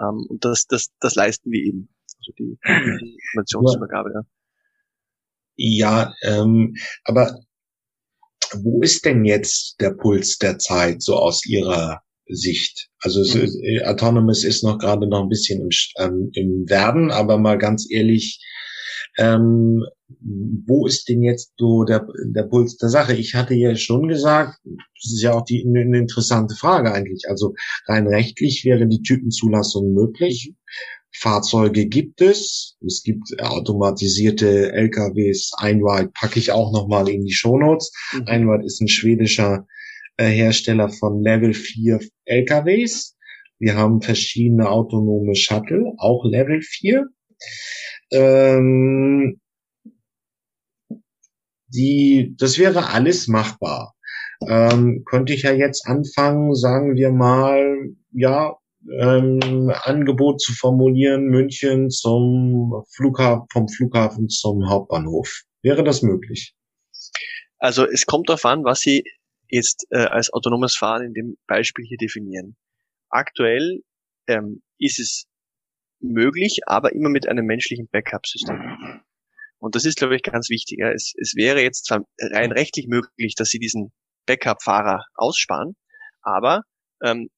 Ähm, 0.00 0.26
und 0.28 0.44
das, 0.44 0.66
das, 0.66 0.88
das 1.00 1.14
leisten 1.16 1.50
wir 1.50 1.60
eben. 1.60 1.88
Also 2.18 2.32
die, 2.38 2.58
die 2.64 3.16
Informationsübergabe, 3.32 4.12
ja. 4.14 4.22
Ja, 5.60 6.14
ähm, 6.22 6.76
aber 7.02 7.40
wo 8.62 8.82
ist 8.82 9.04
denn 9.04 9.24
jetzt 9.24 9.76
der 9.80 9.90
Puls 9.90 10.38
der 10.38 10.58
Zeit 10.58 11.02
so 11.02 11.16
aus 11.16 11.44
Ihrer 11.46 12.00
Sicht? 12.28 12.88
Also 13.00 13.20
mhm. 13.20 13.48
äh, 13.62 13.84
Autonomous 13.84 14.44
ist 14.44 14.64
noch 14.64 14.78
gerade 14.78 15.08
noch 15.08 15.22
ein 15.22 15.28
bisschen 15.28 15.60
im, 15.60 15.68
ähm, 15.98 16.30
im 16.34 16.68
Werden, 16.68 17.10
aber 17.10 17.38
mal 17.38 17.58
ganz 17.58 17.86
ehrlich, 17.90 18.40
ähm, 19.18 19.84
wo 20.66 20.86
ist 20.86 21.08
denn 21.08 21.22
jetzt 21.22 21.52
so 21.58 21.84
der, 21.84 22.06
der 22.24 22.44
Puls 22.44 22.76
der 22.76 22.88
Sache? 22.88 23.14
Ich 23.14 23.34
hatte 23.34 23.54
ja 23.54 23.74
schon 23.76 24.08
gesagt, 24.08 24.58
das 24.64 25.12
ist 25.12 25.22
ja 25.22 25.32
auch 25.32 25.44
die, 25.44 25.64
eine 25.66 25.98
interessante 25.98 26.54
Frage 26.54 26.92
eigentlich. 26.92 27.24
Also 27.28 27.54
rein 27.86 28.06
rechtlich 28.06 28.64
wäre 28.64 28.86
die 28.86 29.02
Typenzulassung 29.02 29.92
möglich. 29.92 30.54
Fahrzeuge 31.14 31.86
gibt 31.86 32.20
es. 32.20 32.76
Es 32.84 33.02
gibt 33.02 33.40
automatisierte 33.40 34.72
LKWs. 34.72 35.52
Einwald 35.56 36.12
packe 36.14 36.38
ich 36.38 36.52
auch 36.52 36.72
nochmal 36.72 37.08
in 37.08 37.24
die 37.24 37.32
Shownotes. 37.32 37.92
Mhm. 38.12 38.26
Einwald 38.26 38.64
ist 38.64 38.80
ein 38.80 38.88
schwedischer 38.88 39.66
äh, 40.16 40.28
Hersteller 40.28 40.88
von 40.88 41.22
Level 41.22 41.54
4 41.54 42.00
LKWs. 42.24 43.16
Wir 43.58 43.74
haben 43.74 44.02
verschiedene 44.02 44.68
autonome 44.68 45.34
Shuttle, 45.34 45.94
auch 45.98 46.24
Level 46.24 46.60
4. 46.62 47.06
Ähm, 48.12 49.40
die, 51.68 52.34
das 52.38 52.58
wäre 52.58 52.90
alles 52.90 53.28
machbar. 53.28 53.94
Ähm, 54.46 55.02
könnte 55.04 55.32
ich 55.32 55.42
ja 55.42 55.52
jetzt 55.52 55.86
anfangen, 55.86 56.54
sagen 56.54 56.94
wir 56.94 57.10
mal, 57.10 57.90
ja, 58.12 58.56
ähm, 59.00 59.72
Angebot 59.82 60.40
zu 60.40 60.52
formulieren, 60.54 61.24
München 61.24 61.90
zum 61.90 62.84
Flughafen, 62.94 63.46
vom 63.52 63.68
Flughafen 63.68 64.28
zum 64.28 64.68
Hauptbahnhof. 64.68 65.42
Wäre 65.62 65.84
das 65.84 66.02
möglich? 66.02 66.54
Also 67.58 67.86
es 67.86 68.06
kommt 68.06 68.28
darauf 68.28 68.44
an, 68.44 68.64
was 68.64 68.80
Sie 68.80 69.04
jetzt 69.48 69.86
äh, 69.90 69.98
als 69.98 70.32
autonomes 70.32 70.76
Fahren 70.76 71.06
in 71.06 71.14
dem 71.14 71.36
Beispiel 71.46 71.84
hier 71.84 71.98
definieren. 71.98 72.56
Aktuell 73.08 73.80
ähm, 74.26 74.62
ist 74.78 75.00
es 75.00 75.26
möglich, 76.00 76.60
aber 76.66 76.92
immer 76.92 77.08
mit 77.08 77.28
einem 77.28 77.46
menschlichen 77.46 77.88
Backup-System. 77.90 79.02
Und 79.58 79.74
das 79.74 79.84
ist, 79.84 79.98
glaube 79.98 80.14
ich, 80.14 80.22
ganz 80.22 80.50
wichtig. 80.50 80.78
Es, 80.80 81.14
es 81.20 81.34
wäre 81.34 81.60
jetzt 81.62 81.86
zwar 81.86 82.04
rein 82.20 82.52
rechtlich 82.52 82.86
möglich, 82.86 83.34
dass 83.34 83.48
Sie 83.48 83.58
diesen 83.58 83.92
Backup-Fahrer 84.26 85.04
aussparen, 85.14 85.74
aber 86.22 86.62
ähm, 87.02 87.28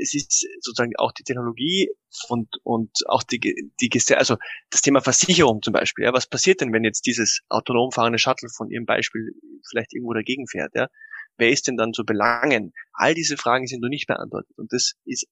es 0.00 0.14
ist 0.14 0.46
sozusagen 0.60 0.92
auch 0.96 1.12
die 1.12 1.22
Technologie 1.22 1.90
und, 2.28 2.48
und 2.62 2.90
auch 3.06 3.22
die, 3.22 3.40
die, 3.40 4.14
also 4.14 4.36
das 4.70 4.82
Thema 4.82 5.00
Versicherung 5.00 5.62
zum 5.62 5.72
Beispiel. 5.72 6.04
Ja, 6.04 6.12
was 6.12 6.26
passiert 6.26 6.60
denn, 6.60 6.72
wenn 6.72 6.84
jetzt 6.84 7.06
dieses 7.06 7.40
autonom 7.48 7.92
fahrende 7.92 8.18
Shuttle 8.18 8.48
von 8.48 8.70
Ihrem 8.70 8.86
Beispiel 8.86 9.32
vielleicht 9.68 9.92
irgendwo 9.94 10.14
dagegen 10.14 10.46
fährt? 10.46 10.74
Ja? 10.74 10.88
Wer 11.36 11.50
ist 11.50 11.66
denn 11.66 11.76
dann 11.76 11.92
zu 11.92 12.04
belangen? 12.04 12.72
All 12.92 13.14
diese 13.14 13.36
Fragen 13.36 13.66
sind 13.66 13.82
noch 13.82 13.88
nicht 13.88 14.06
beantwortet. 14.06 14.56
Und 14.56 14.72
das 14.72 14.94
ist, 15.04 15.26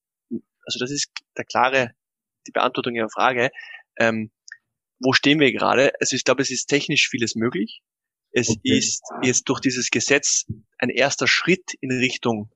also 0.65 0.79
das 0.79 0.91
ist 0.91 1.09
der 1.37 1.45
klare, 1.45 1.91
die 2.47 2.51
Beantwortung 2.51 2.95
Ihrer 2.95 3.09
Frage. 3.09 3.49
Ähm, 3.97 4.31
wo 4.99 5.13
stehen 5.13 5.39
wir 5.39 5.51
gerade? 5.51 5.93
Also 5.99 6.15
ich 6.15 6.23
glaube, 6.23 6.41
es 6.41 6.51
ist 6.51 6.67
technisch 6.67 7.09
vieles 7.09 7.35
möglich. 7.35 7.81
Es 8.31 8.49
okay. 8.49 8.77
ist 8.77 9.01
jetzt 9.21 9.43
durch 9.45 9.61
dieses 9.61 9.89
Gesetz 9.89 10.45
ein 10.77 10.89
erster 10.89 11.27
Schritt 11.27 11.73
in 11.79 11.91
Richtung 11.91 12.51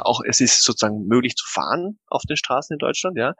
auch 0.00 0.20
es 0.26 0.40
ist 0.40 0.62
sozusagen 0.62 1.06
möglich 1.06 1.34
zu 1.36 1.46
fahren 1.46 1.98
auf 2.06 2.22
den 2.28 2.36
Straßen 2.36 2.74
in 2.74 2.78
Deutschland, 2.78 3.16
ja. 3.18 3.34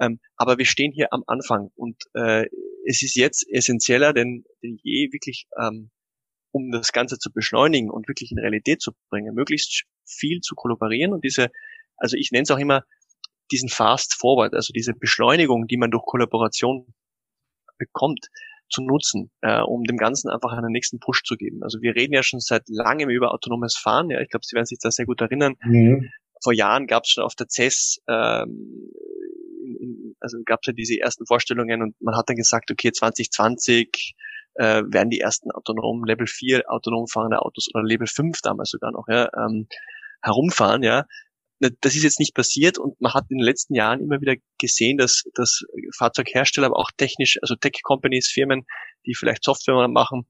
Ähm, 0.00 0.20
aber 0.36 0.58
wir 0.58 0.64
stehen 0.64 0.92
hier 0.92 1.08
am 1.12 1.22
Anfang 1.26 1.70
und 1.74 1.96
äh, 2.14 2.46
es 2.86 3.02
ist 3.02 3.14
jetzt 3.14 3.46
essentieller 3.50 4.12
denn, 4.12 4.44
denn 4.62 4.78
je 4.82 5.12
wirklich, 5.12 5.46
ähm, 5.60 5.90
um 6.52 6.70
das 6.70 6.92
Ganze 6.92 7.18
zu 7.18 7.32
beschleunigen 7.32 7.90
und 7.90 8.08
wirklich 8.08 8.32
in 8.32 8.38
Realität 8.38 8.80
zu 8.80 8.92
bringen, 9.10 9.34
möglichst 9.34 9.84
viel 10.06 10.40
zu 10.40 10.54
kollaborieren 10.54 11.12
und 11.12 11.24
diese, 11.24 11.50
also 11.96 12.16
ich 12.16 12.30
nenne 12.32 12.42
es 12.42 12.50
auch 12.50 12.58
immer 12.58 12.84
diesen 13.50 13.68
Fast 13.68 14.14
Forward, 14.18 14.54
also 14.54 14.72
diese 14.72 14.94
Beschleunigung, 14.94 15.66
die 15.66 15.76
man 15.76 15.90
durch 15.90 16.04
Kollaboration 16.04 16.94
bekommt, 17.78 18.28
zu 18.72 18.82
nutzen, 18.82 19.30
äh, 19.42 19.60
um 19.60 19.84
dem 19.84 19.96
Ganzen 19.96 20.30
einfach 20.30 20.52
einen 20.52 20.72
nächsten 20.72 20.98
Push 20.98 21.22
zu 21.24 21.36
geben. 21.36 21.62
Also 21.62 21.80
wir 21.80 21.94
reden 21.94 22.14
ja 22.14 22.22
schon 22.22 22.40
seit 22.40 22.62
langem 22.68 23.10
über 23.10 23.32
autonomes 23.32 23.76
Fahren. 23.76 24.10
Ja, 24.10 24.20
ich 24.20 24.28
glaube, 24.28 24.44
Sie 24.44 24.54
werden 24.54 24.66
sich 24.66 24.78
da 24.80 24.90
sehr 24.90 25.06
gut 25.06 25.20
erinnern. 25.20 25.54
Mhm. 25.62 26.10
Vor 26.42 26.52
Jahren 26.52 26.86
gab 26.86 27.04
es 27.04 27.10
schon 27.10 27.24
auf 27.24 27.34
der 27.34 27.46
CES, 27.48 28.00
ähm, 28.08 28.90
in, 29.78 30.16
also 30.20 30.38
gab 30.44 30.60
es 30.62 30.68
ja 30.68 30.72
diese 30.72 30.98
ersten 30.98 31.26
Vorstellungen 31.26 31.82
und 31.82 32.00
man 32.00 32.16
hat 32.16 32.28
dann 32.28 32.36
gesagt, 32.36 32.70
okay, 32.70 32.90
2020 32.90 34.14
äh, 34.54 34.82
werden 34.86 35.10
die 35.10 35.20
ersten 35.20 35.50
autonomen 35.50 36.04
Level 36.04 36.26
4 36.26 36.64
autonom 36.66 37.06
fahrende 37.06 37.40
Autos 37.40 37.68
oder 37.72 37.84
Level 37.84 38.06
5 38.06 38.40
damals 38.42 38.70
sogar 38.70 38.90
noch 38.90 39.06
ja, 39.08 39.28
ähm, 39.36 39.66
herumfahren, 40.22 40.82
ja 40.82 41.06
das 41.80 41.94
ist 41.94 42.02
jetzt 42.02 42.18
nicht 42.18 42.34
passiert 42.34 42.78
und 42.78 43.00
man 43.00 43.14
hat 43.14 43.24
in 43.30 43.38
den 43.38 43.44
letzten 43.44 43.74
Jahren 43.74 44.00
immer 44.00 44.20
wieder 44.20 44.34
gesehen, 44.58 44.98
dass, 44.98 45.22
dass 45.34 45.62
Fahrzeughersteller, 45.96 46.66
aber 46.66 46.78
auch 46.78 46.90
technisch, 46.96 47.38
also 47.42 47.54
Tech-Companies, 47.54 48.28
Firmen, 48.28 48.64
die 49.06 49.14
vielleicht 49.14 49.44
Software 49.44 49.88
machen, 49.88 50.26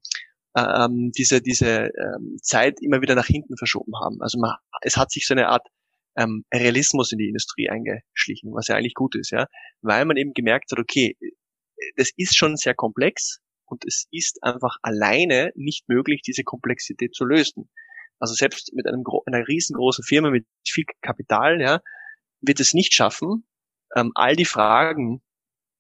ähm, 0.56 1.10
diese, 1.16 1.40
diese 1.40 1.90
ähm, 1.98 2.36
Zeit 2.42 2.78
immer 2.82 3.00
wieder 3.00 3.14
nach 3.14 3.26
hinten 3.26 3.56
verschoben 3.56 3.92
haben. 4.02 4.20
Also 4.20 4.38
man, 4.38 4.56
es 4.82 4.96
hat 4.96 5.10
sich 5.10 5.26
so 5.26 5.34
eine 5.34 5.48
Art 5.48 5.66
ähm, 6.16 6.44
Realismus 6.52 7.12
in 7.12 7.18
die 7.18 7.28
Industrie 7.28 7.70
eingeschlichen, 7.70 8.52
was 8.52 8.68
ja 8.68 8.76
eigentlich 8.76 8.94
gut 8.94 9.14
ist, 9.16 9.30
ja, 9.30 9.46
weil 9.80 10.04
man 10.04 10.16
eben 10.16 10.32
gemerkt 10.34 10.70
hat, 10.70 10.78
okay, 10.78 11.16
das 11.96 12.10
ist 12.16 12.36
schon 12.36 12.56
sehr 12.56 12.74
komplex 12.74 13.38
und 13.64 13.84
es 13.86 14.06
ist 14.10 14.42
einfach 14.42 14.76
alleine 14.82 15.52
nicht 15.54 15.88
möglich, 15.88 16.22
diese 16.22 16.44
Komplexität 16.44 17.14
zu 17.14 17.24
lösen. 17.24 17.70
Also 18.22 18.34
selbst 18.34 18.72
mit 18.72 18.86
einem, 18.86 19.02
einer 19.26 19.48
riesengroßen 19.48 20.04
Firma 20.04 20.30
mit 20.30 20.46
viel 20.64 20.84
Kapital, 21.00 21.60
ja, 21.60 21.80
wird 22.40 22.60
es 22.60 22.72
nicht 22.72 22.94
schaffen, 22.94 23.48
ähm, 23.96 24.12
all 24.14 24.36
die 24.36 24.44
Fragen 24.44 25.22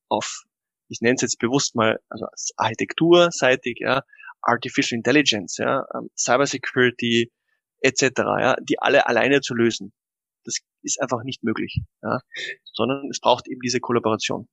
auf, 0.08 0.42
ich 0.88 1.00
nenne 1.00 1.14
es 1.14 1.22
jetzt 1.22 1.38
bewusst 1.38 1.76
mal, 1.76 2.00
also 2.08 2.26
architekturseitig, 2.56 3.78
ja, 3.78 4.02
Artificial 4.40 4.96
Intelligence, 4.96 5.58
ja, 5.58 5.84
ähm, 5.94 6.10
Cybersecurity 6.18 7.30
etc., 7.78 8.10
ja, 8.40 8.56
die 8.60 8.80
alle 8.80 9.06
alleine 9.06 9.40
zu 9.40 9.54
lösen. 9.54 9.92
Das 10.44 10.56
ist 10.82 11.00
einfach 11.00 11.22
nicht 11.22 11.44
möglich, 11.44 11.78
ja, 12.02 12.18
sondern 12.64 13.08
es 13.08 13.20
braucht 13.20 13.46
eben 13.46 13.60
diese 13.60 13.78
Kollaboration. 13.78 14.48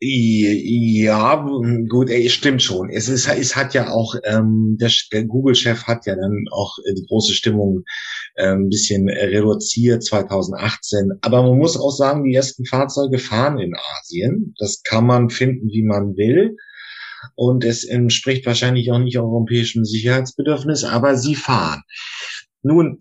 Ja, 0.00 1.44
gut, 1.88 2.08
ey, 2.08 2.30
stimmt 2.30 2.62
schon. 2.62 2.88
Es 2.88 3.08
ist, 3.08 3.28
es 3.28 3.56
hat 3.56 3.74
ja 3.74 3.90
auch, 3.90 4.14
ähm, 4.22 4.76
der, 4.80 4.92
der 5.12 5.24
Google-Chef 5.24 5.84
hat 5.84 6.06
ja 6.06 6.14
dann 6.14 6.44
auch 6.52 6.78
äh, 6.84 6.94
die 6.94 7.04
große 7.08 7.34
Stimmung 7.34 7.82
äh, 8.36 8.52
ein 8.52 8.68
bisschen 8.68 9.08
reduziert 9.08 10.04
2018. 10.04 11.18
Aber 11.22 11.42
man 11.42 11.58
muss 11.58 11.76
auch 11.76 11.90
sagen, 11.90 12.22
die 12.22 12.34
ersten 12.34 12.64
Fahrzeuge 12.64 13.18
fahren 13.18 13.58
in 13.58 13.74
Asien. 13.74 14.54
Das 14.58 14.82
kann 14.84 15.04
man 15.04 15.30
finden, 15.30 15.66
wie 15.68 15.82
man 15.82 16.16
will. 16.16 16.56
Und 17.34 17.64
es 17.64 17.82
entspricht 17.82 18.46
wahrscheinlich 18.46 18.92
auch 18.92 19.00
nicht 19.00 19.18
europäischem 19.18 19.84
Sicherheitsbedürfnis, 19.84 20.84
aber 20.84 21.16
sie 21.16 21.34
fahren. 21.34 21.82
Nun, 22.62 23.00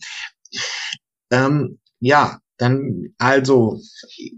ähm, 1.31 1.77
ja, 1.99 2.39
dann, 2.57 3.13
also, 3.17 3.79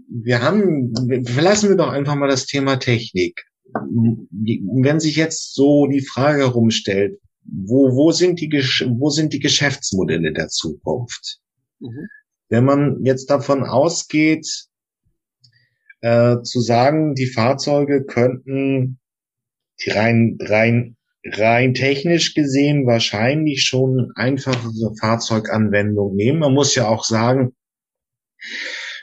wir 0.08 0.42
haben, 0.42 0.92
verlassen 1.26 1.70
wir 1.70 1.76
doch 1.76 1.88
einfach 1.88 2.14
mal 2.16 2.28
das 2.28 2.46
Thema 2.46 2.76
Technik. 2.76 3.42
Wenn 3.72 5.00
sich 5.00 5.16
jetzt 5.16 5.54
so 5.54 5.86
die 5.86 6.02
Frage 6.02 6.40
herumstellt, 6.40 7.18
wo, 7.44 7.96
wo 7.96 8.12
sind 8.12 8.40
die, 8.40 8.50
wo 8.50 9.10
sind 9.10 9.32
die 9.32 9.38
Geschäftsmodelle 9.38 10.32
der 10.32 10.48
Zukunft? 10.48 11.40
Mhm. 11.78 12.08
Wenn 12.48 12.64
man 12.64 13.04
jetzt 13.04 13.30
davon 13.30 13.64
ausgeht, 13.64 14.46
äh, 16.00 16.42
zu 16.42 16.60
sagen, 16.60 17.14
die 17.14 17.26
Fahrzeuge 17.26 18.04
könnten 18.04 18.98
die 19.84 19.90
rein, 19.90 20.36
rein, 20.40 20.96
rein 21.24 21.74
technisch 21.74 22.34
gesehen 22.34 22.86
wahrscheinlich 22.86 23.64
schon 23.64 24.10
einfachere 24.14 24.94
Fahrzeuganwendung 24.98 26.14
nehmen. 26.14 26.40
Man 26.40 26.54
muss 26.54 26.74
ja 26.74 26.88
auch 26.88 27.04
sagen, 27.04 27.54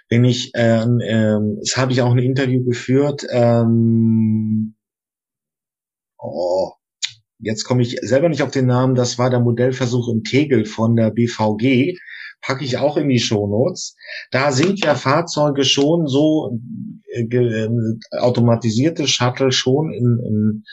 wenn 0.10 0.24
ich, 0.24 0.52
ähm, 0.56 1.00
ähm, 1.04 1.58
das 1.60 1.78
habe 1.78 1.92
ich 1.92 2.02
auch 2.02 2.12
ein 2.12 2.20
Interview 2.20 2.64
geführt, 2.64 3.26
ähm, 3.30 4.76
oh, 6.18 6.72
jetzt 7.40 7.64
komme 7.64 7.82
ich 7.82 7.98
selber 8.02 8.30
nicht 8.30 8.42
auf 8.42 8.52
den 8.52 8.68
Namen, 8.68 8.96
das 8.96 9.18
war 9.18 9.30
der 9.30 9.40
Modellversuch 9.40 10.10
in 10.10 10.24
Tegel 10.24 10.66
von 10.66 10.96
der 10.96 11.12
BVG, 11.12 11.98
packe 12.42 12.64
ich 12.64 12.78
auch 12.78 12.98
in 12.98 13.10
die 13.10 13.20
Shownotes. 13.20 13.96
Da 14.32 14.52
sind 14.52 14.80
ja 14.84 14.96
Fahrzeuge 14.96 15.64
schon 15.64 16.08
so 16.08 16.60
äh, 17.12 17.24
äh, 17.24 17.70
automatisierte 18.12 19.08
Shuttle 19.08 19.52
schon 19.52 19.92
in, 19.92 20.20
in, 20.26 20.64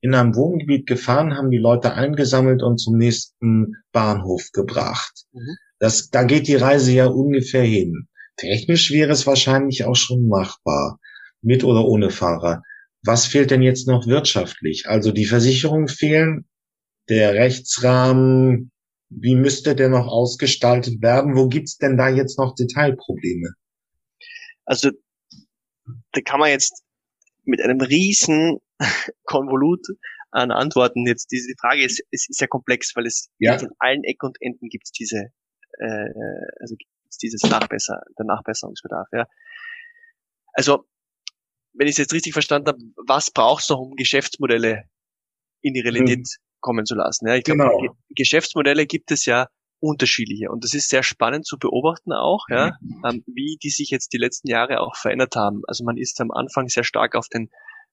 in 0.00 0.14
einem 0.14 0.34
Wohngebiet 0.36 0.86
gefahren, 0.86 1.36
haben 1.36 1.50
die 1.50 1.58
Leute 1.58 1.94
eingesammelt 1.94 2.62
und 2.62 2.78
zum 2.78 2.96
nächsten 2.96 3.74
Bahnhof 3.92 4.50
gebracht. 4.52 5.24
Mhm. 5.32 5.56
Das, 5.78 6.10
da 6.10 6.24
geht 6.24 6.48
die 6.48 6.56
Reise 6.56 6.92
ja 6.92 7.06
ungefähr 7.06 7.62
hin. 7.62 8.08
Technisch 8.36 8.90
wäre 8.90 9.12
es 9.12 9.26
wahrscheinlich 9.26 9.84
auch 9.84 9.96
schon 9.96 10.28
machbar, 10.28 10.98
mit 11.42 11.64
oder 11.64 11.84
ohne 11.84 12.10
Fahrer. 12.10 12.62
Was 13.02 13.26
fehlt 13.26 13.50
denn 13.50 13.62
jetzt 13.62 13.86
noch 13.86 14.06
wirtschaftlich? 14.06 14.84
Also 14.86 15.12
die 15.12 15.26
Versicherungen 15.26 15.88
fehlen, 15.88 16.48
der 17.08 17.34
Rechtsrahmen, 17.34 18.70
wie 19.08 19.34
müsste 19.34 19.74
der 19.74 19.88
noch 19.88 20.06
ausgestaltet 20.06 21.00
werden? 21.00 21.36
Wo 21.36 21.48
gibt's 21.48 21.78
denn 21.78 21.96
da 21.96 22.08
jetzt 22.08 22.38
noch 22.38 22.54
Detailprobleme? 22.54 23.54
Also 24.64 24.90
da 26.12 26.20
kann 26.20 26.40
man 26.40 26.50
jetzt 26.50 26.82
mit 27.44 27.62
einem 27.62 27.80
riesen 27.80 28.58
Konvolut 29.24 29.84
an 30.30 30.50
Antworten 30.50 31.06
jetzt 31.06 31.30
diese 31.30 31.54
Frage 31.58 31.84
ist, 31.84 32.02
es 32.10 32.28
ist 32.28 32.40
ja 32.40 32.46
komplex, 32.46 32.94
weil 32.94 33.06
es 33.06 33.30
ja. 33.38 33.58
von 33.58 33.70
allen 33.78 34.04
Ecken 34.04 34.26
und 34.26 34.36
Enden 34.40 34.68
gibt's 34.68 34.92
diese 34.92 35.30
äh, 35.78 36.10
also 36.60 36.76
gibt's 36.76 37.18
dieses 37.18 37.42
Nachbesser, 37.42 38.02
der 38.18 38.26
Nachbesserungsbedarf. 38.26 39.08
Ja. 39.12 39.26
Also 40.52 40.84
wenn 41.72 41.86
ich 41.86 41.92
es 41.92 41.98
jetzt 41.98 42.12
richtig 42.12 42.32
verstanden 42.32 42.68
habe, 42.68 42.78
was 43.06 43.30
brauchst 43.30 43.70
du 43.70 43.74
noch, 43.74 43.80
um 43.80 43.96
Geschäftsmodelle 43.96 44.84
in 45.62 45.74
die 45.74 45.80
Realität 45.80 46.18
mhm. 46.18 46.60
kommen 46.60 46.86
zu 46.86 46.94
lassen? 46.94 47.28
Ja, 47.28 47.36
ich 47.36 47.44
glaube, 47.44 47.62
genau. 47.62 47.96
Geschäftsmodelle 48.10 48.86
gibt 48.86 49.10
es 49.10 49.24
ja 49.24 49.48
unterschiedliche 49.80 50.50
und 50.50 50.64
das 50.64 50.74
ist 50.74 50.88
sehr 50.88 51.04
spannend 51.04 51.46
zu 51.46 51.56
beobachten 51.56 52.12
auch, 52.12 52.46
ja, 52.48 52.76
mhm. 52.80 53.02
ähm, 53.08 53.24
wie 53.26 53.58
die 53.62 53.70
sich 53.70 53.90
jetzt 53.90 54.12
die 54.12 54.18
letzten 54.18 54.48
Jahre 54.48 54.80
auch 54.80 54.96
verändert 54.96 55.36
haben. 55.36 55.62
Also 55.68 55.84
man 55.84 55.96
ist 55.96 56.20
am 56.20 56.32
Anfang 56.32 56.68
sehr 56.68 56.84
stark 56.84 57.14
auf 57.14 57.28
den 57.28 57.48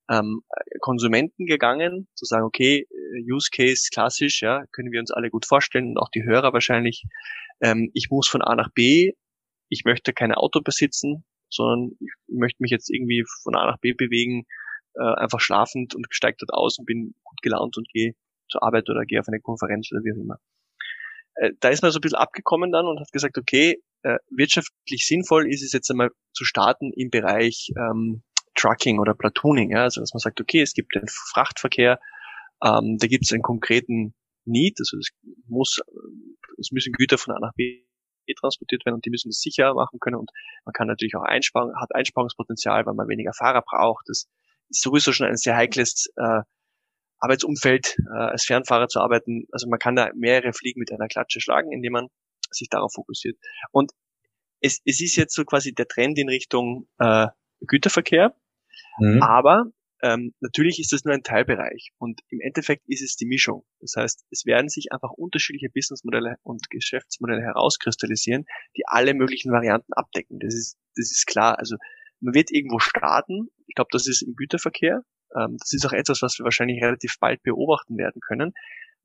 ähm, 0.10 0.42
Konsumenten 0.82 1.46
gegangen, 1.46 2.08
zu 2.16 2.26
sagen, 2.26 2.46
okay, 2.46 2.88
äh, 2.90 3.32
Use 3.32 3.50
Case 3.52 3.90
klassisch, 3.94 4.42
ja, 4.42 4.66
können 4.72 4.92
wir 4.92 5.00
uns 5.00 5.12
alle 5.12 5.30
gut 5.30 5.46
vorstellen 5.46 5.90
und 5.90 5.98
auch 5.98 6.10
die 6.10 6.24
Hörer 6.24 6.54
wahrscheinlich. 6.54 7.04
Ähm, 7.62 7.92
ich 7.94 8.10
muss 8.10 8.28
von 8.28 8.42
A 8.42 8.56
nach 8.56 8.70
B, 8.74 9.14
ich 9.70 9.84
möchte 9.86 10.14
kein 10.14 10.34
Auto 10.34 10.62
besitzen, 10.62 11.26
sondern 11.50 11.92
ich 12.00 12.12
möchte 12.28 12.62
mich 12.62 12.72
jetzt 12.72 12.90
irgendwie 12.90 13.24
von 13.44 13.56
A 13.56 13.66
nach 13.66 13.80
B 13.80 13.94
bewegen, 13.94 14.46
äh, 14.96 15.14
einfach 15.16 15.40
schlafend 15.40 15.96
und 15.96 16.06
steige 16.10 16.38
dort 16.40 16.54
aus 16.54 16.78
und 16.80 16.86
bin 16.86 17.16
gut 17.24 17.42
gelaunt 17.42 17.78
und 17.78 17.88
gehe 17.90 18.14
zur 18.50 18.64
Arbeit 18.64 18.90
oder 18.90 19.06
gehe 19.06 19.20
auf 19.20 19.28
eine 19.28 19.40
Konferenz 19.40 19.90
oder 19.92 20.02
wie 20.04 20.14
auch 20.14 20.22
immer. 20.22 20.38
Äh, 21.36 21.52
da 21.60 21.70
ist 21.70 21.82
man 21.82 21.92
so 21.92 22.00
ein 22.00 22.02
bisschen 22.02 22.18
abgekommen 22.18 22.72
dann 22.72 22.86
und 22.86 23.00
hat 23.00 23.12
gesagt, 23.12 23.38
okay, 23.38 23.82
äh, 24.04 24.18
wirtschaftlich 24.30 25.06
sinnvoll 25.06 25.50
ist 25.50 25.64
es 25.64 25.74
jetzt 25.74 25.90
einmal 25.90 26.12
zu 26.34 26.46
starten 26.46 26.92
im 26.94 27.10
Bereich 27.10 27.72
ähm, 27.78 28.24
Trucking 28.56 29.00
oder 29.00 29.14
Platooning, 29.14 29.72
ja, 29.72 29.84
also 29.84 30.00
dass 30.00 30.14
man 30.14 30.20
sagt, 30.20 30.40
okay, 30.40 30.62
es 30.62 30.74
gibt 30.74 30.96
den 30.96 31.08
Frachtverkehr, 31.08 32.00
ähm, 32.64 32.98
da 33.00 33.08
gibt 33.08 33.26
es 33.26 33.34
einen 33.34 33.42
konkreten 33.42 34.14
Need, 34.46 34.80
also 34.80 34.98
es 34.98 35.10
muss, 35.48 35.80
es 36.60 36.72
müssen 36.72 36.94
Güter 36.94 37.18
von 37.18 37.36
A 37.36 37.40
nach 37.40 37.54
B 37.54 37.86
transportiert 38.40 38.86
werden 38.86 38.96
und 38.96 39.06
die 39.06 39.12
müssen 39.12 39.30
das 39.30 39.40
sicher 39.40 39.74
machen 39.76 40.00
können 40.00 40.16
und 40.16 40.32
man 40.66 40.74
kann 40.74 40.88
natürlich 40.88 41.16
auch 41.16 41.24
einsparen, 41.24 41.80
hat 41.80 41.94
Einsparungspotenzial, 41.94 42.86
weil 42.86 42.96
man 42.96 43.08
weniger 43.08 43.34
Fahrer 43.34 43.62
braucht. 43.62 44.06
Das 44.08 44.28
ist 44.70 44.82
sowieso 44.82 45.14
schon 45.14 45.28
ein 45.28 45.38
sehr 45.38 45.56
heikles 45.56 46.08
äh, 46.16 46.42
Arbeitsumfeld, 47.20 47.98
äh, 48.12 48.18
als 48.18 48.46
Fernfahrer 48.46 48.88
zu 48.88 49.00
arbeiten. 49.00 49.46
Also 49.52 49.68
man 49.70 49.80
kann 49.80 49.96
da 49.96 50.10
mehrere 50.16 50.54
Fliegen 50.54 50.80
mit 50.80 50.92
einer 50.92 51.08
Klatsche 51.08 51.40
schlagen, 51.40 51.72
indem 51.72 51.94
man 51.94 52.08
sich 52.50 52.70
darauf 52.70 52.94
fokussiert. 52.94 53.38
Und 53.72 53.92
es, 54.60 54.82
es 54.86 55.02
ist 55.02 55.16
jetzt 55.16 55.36
so 55.36 55.44
quasi 55.44 55.74
der 55.74 55.88
Trend 55.88 56.18
in 56.18 56.30
Richtung 56.30 56.88
äh, 56.98 57.28
Güterverkehr, 57.62 58.36
mhm. 59.00 59.22
aber 59.22 59.66
ähm, 60.06 60.36
natürlich 60.40 60.80
ist 60.80 60.94
das 60.94 61.04
nur 61.04 61.16
ein 61.16 61.24
Teilbereich 61.24 61.90
und 61.98 62.22
im 62.30 62.40
Endeffekt 62.40 62.84
ist 62.88 63.02
es 63.02 63.16
die 63.16 63.26
Mischung. 63.26 63.66
Das 63.80 63.96
heißt, 63.98 64.24
es 64.30 64.46
werden 64.46 64.70
sich 64.70 64.92
einfach 64.92 65.10
unterschiedliche 65.10 65.70
Businessmodelle 65.74 66.36
und 66.44 66.70
Geschäftsmodelle 66.70 67.42
herauskristallisieren, 67.42 68.46
die 68.78 68.84
alle 68.86 69.16
möglichen 69.16 69.52
Varianten 69.52 69.94
abdecken. 69.94 70.38
Das 70.40 70.54
ist, 70.54 70.78
das 70.96 71.10
ist 71.10 71.26
klar. 71.26 71.58
Also 71.58 71.78
man 72.20 72.36
wird 72.36 72.52
irgendwo 72.52 72.78
starten. 72.78 73.48
Ich 73.66 73.74
glaube, 73.74 73.90
das 73.92 74.06
ist 74.06 74.22
im 74.22 74.36
Güterverkehr. 74.36 75.02
Ähm, 75.36 75.58
das 75.58 75.74
ist 75.74 75.88
auch 75.88 75.94
etwas, 75.94 76.22
was 76.22 76.38
wir 76.38 76.44
wahrscheinlich 76.44 76.84
relativ 76.84 77.18
bald 77.20 77.42
beobachten 77.42 77.98
werden 77.98 78.22
können. 78.22 78.54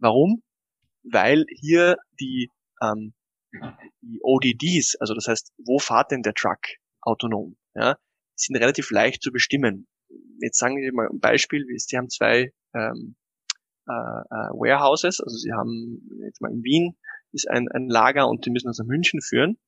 Warum? 0.01 0.43
Weil 1.03 1.47
hier 1.49 1.97
die, 2.21 2.51
ähm, 2.83 3.15
die 4.03 4.21
ODDs, 4.23 4.97
also 5.01 5.15
das 5.15 5.29
heißt, 5.29 5.55
wo 5.65 5.79
fahrt 5.79 6.11
denn 6.11 6.21
der 6.21 6.35
Truck 6.35 6.61
autonom, 7.01 7.57
ja, 7.75 7.97
sind 8.35 8.57
relativ 8.57 8.91
leicht 8.91 9.23
zu 9.23 9.33
bestimmen 9.33 9.87
jetzt 10.41 10.59
sagen 10.59 10.77
wir 10.77 10.93
mal 10.93 11.09
ein 11.09 11.21
Beispiel, 11.21 11.65
sie 11.77 11.97
haben 11.97 12.09
zwei 12.09 12.53
ähm, 12.75 13.17
äh, 13.89 13.93
äh, 13.93 14.51
Warehouses, 14.53 15.21
also 15.21 15.37
sie 15.37 15.53
haben 15.53 16.01
jetzt 16.25 16.41
mal 16.41 16.53
in 16.53 16.63
Wien 16.63 16.97
ist 17.33 17.49
ein, 17.49 17.69
ein 17.69 17.89
Lager 17.89 18.29
und 18.29 18.45
die 18.45 18.51
müssen 18.51 18.69
uns 18.69 18.79
nach 18.79 18.87
München 18.87 19.21
führen, 19.21 19.59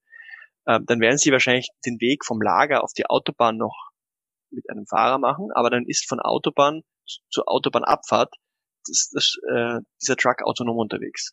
äh, 0.67 0.81
dann 0.85 1.01
werden 1.01 1.19
sie 1.19 1.31
wahrscheinlich 1.31 1.69
den 1.87 2.01
Weg 2.01 2.25
vom 2.25 2.41
Lager 2.41 2.83
auf 2.83 2.93
die 2.93 3.07
Autobahn 3.07 3.57
noch 3.57 3.91
mit 4.51 4.69
einem 4.69 4.87
Fahrer 4.87 5.19
machen, 5.19 5.49
aber 5.55 5.71
dann 5.71 5.85
ist 5.87 6.09
von 6.09 6.21
Autobahn 6.21 6.83
zur 7.31 7.49
Autobahnabfahrt 7.49 8.35
das, 8.87 9.11
das, 9.13 9.37
äh, 9.49 9.81
dieser 10.01 10.17
Truck 10.17 10.43
autonom 10.43 10.77
unterwegs. 10.77 11.33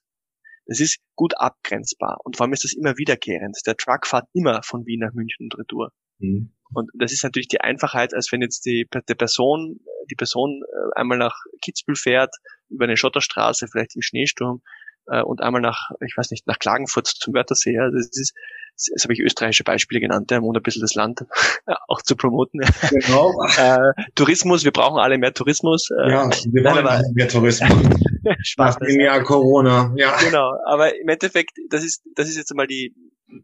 Das 0.65 0.80
ist 0.80 0.99
gut 1.15 1.36
abgrenzbar 1.38 2.19
und 2.23 2.38
vor 2.38 2.45
allem 2.45 2.54
ist 2.54 2.63
das 2.63 2.73
immer 2.73 2.97
wiederkehrend. 2.97 3.58
Der 3.65 3.75
Truck 3.75 4.06
fährt 4.06 4.28
immer 4.34 4.62
von 4.63 4.86
Wien 4.86 4.99
nach 4.99 5.13
München 5.13 5.45
und 5.45 5.58
Retour. 5.58 5.91
Mhm. 6.19 6.54
Und 6.74 6.90
das 6.94 7.12
ist 7.12 7.24
natürlich 7.24 7.48
die 7.48 7.62
Einfachheit, 7.62 8.14
als 8.14 8.32
wenn 8.32 8.42
jetzt 8.42 8.66
die, 8.66 8.88
die 9.08 9.16
Person, 9.16 9.80
die 10.10 10.16
Person 10.16 10.62
äh, 10.64 11.00
einmal 11.00 11.18
nach 11.18 11.36
Kitzbühel 11.62 11.96
fährt, 11.96 12.36
über 12.70 12.86
eine 12.86 12.98
Schotterstraße, 12.98 13.68
vielleicht 13.68 13.96
im 13.96 14.02
Schneesturm, 14.02 14.62
äh, 15.10 15.22
und 15.22 15.41
einmal 15.41 15.62
nach, 15.62 15.89
ich 16.06 16.15
weiß 16.15 16.32
nicht, 16.32 16.48
nach 16.48 16.60
Klagenfurt 16.60 17.08
zum 17.08 17.34
Wörthersee. 17.34 17.74
Ja. 17.74 17.89
Das 17.89 18.10
ist, 18.12 18.34
das 18.76 19.04
habe 19.04 19.13
ich 19.13 19.19
österreichische 19.19 19.63
Beispiele 19.63 20.00
genannt, 20.00 20.32
ja, 20.32 20.39
um 20.39 20.56
ein 20.56 20.63
bisschen 20.63 20.82
das 20.82 20.95
Land 20.95 21.26
auch 21.88 22.02
zu 22.02 22.15
promoten. 22.15 22.62
Genau. 22.89 23.34
äh, 23.58 23.91
Tourismus, 24.15 24.63
wir 24.63 24.72
brauchen 24.72 25.00
alle 25.00 25.17
mehr 25.17 25.34
Tourismus. 25.34 25.89
Äh, 25.91 26.12
ja, 26.12 26.30
wir 26.30 26.63
wollen 26.63 26.86
aber, 26.86 27.04
mehr 27.13 27.28
Tourismus. 27.28 27.69
Spaß. 28.41 28.80
Nach 28.80 28.88
dem 28.88 29.00
Jahr 29.00 29.24
Corona, 29.24 29.93
ja. 29.95 30.17
Genau, 30.17 30.54
aber 30.65 30.95
im 30.95 31.08
Endeffekt, 31.08 31.58
das 31.69 31.84
ist, 31.84 32.04
das 32.15 32.30
ist 32.30 32.38
jetzt 32.38 32.54
mal 32.54 32.67
die, 32.67 32.93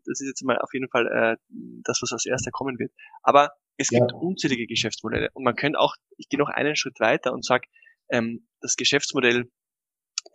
das 0.06 0.22
ist 0.22 0.28
jetzt 0.28 0.44
mal 0.44 0.58
auf 0.60 0.74
jeden 0.74 0.90
Fall 0.90 1.08
äh, 1.08 1.36
das, 1.84 2.00
was 2.02 2.12
als 2.12 2.26
erster 2.26 2.52
kommen 2.52 2.78
wird. 2.80 2.92
Aber 3.24 3.52
es 3.78 3.90
gibt 3.90 4.12
ja. 4.12 4.18
unzählige 4.18 4.68
Geschäftsmodelle 4.68 5.30
und 5.34 5.44
man 5.44 5.56
könnte 5.56 5.80
auch, 5.80 5.96
ich 6.18 6.30
gehe 6.30 6.40
noch 6.40 6.50
einen 6.50 6.76
Schritt 6.76 7.00
weiter 7.00 7.34
und 7.34 7.46
sage, 7.46 7.68
ähm, 8.10 8.48
das 8.62 8.76
Geschäftsmodell 8.76 9.50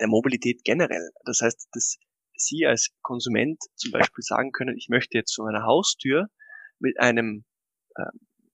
der 0.01 0.09
Mobilität 0.09 0.65
generell. 0.65 1.11
Das 1.25 1.41
heißt, 1.41 1.69
dass 1.73 1.99
Sie 2.35 2.67
als 2.67 2.91
Konsument 3.03 3.63
zum 3.77 3.93
Beispiel 3.93 4.23
sagen 4.23 4.51
können, 4.53 4.77
ich 4.77 4.89
möchte 4.89 5.19
jetzt 5.19 5.33
zu 5.33 5.43
meiner 5.43 5.65
Haustür 5.65 6.29
mit 6.79 6.99
einem, 6.99 7.45
äh, 7.97 8.11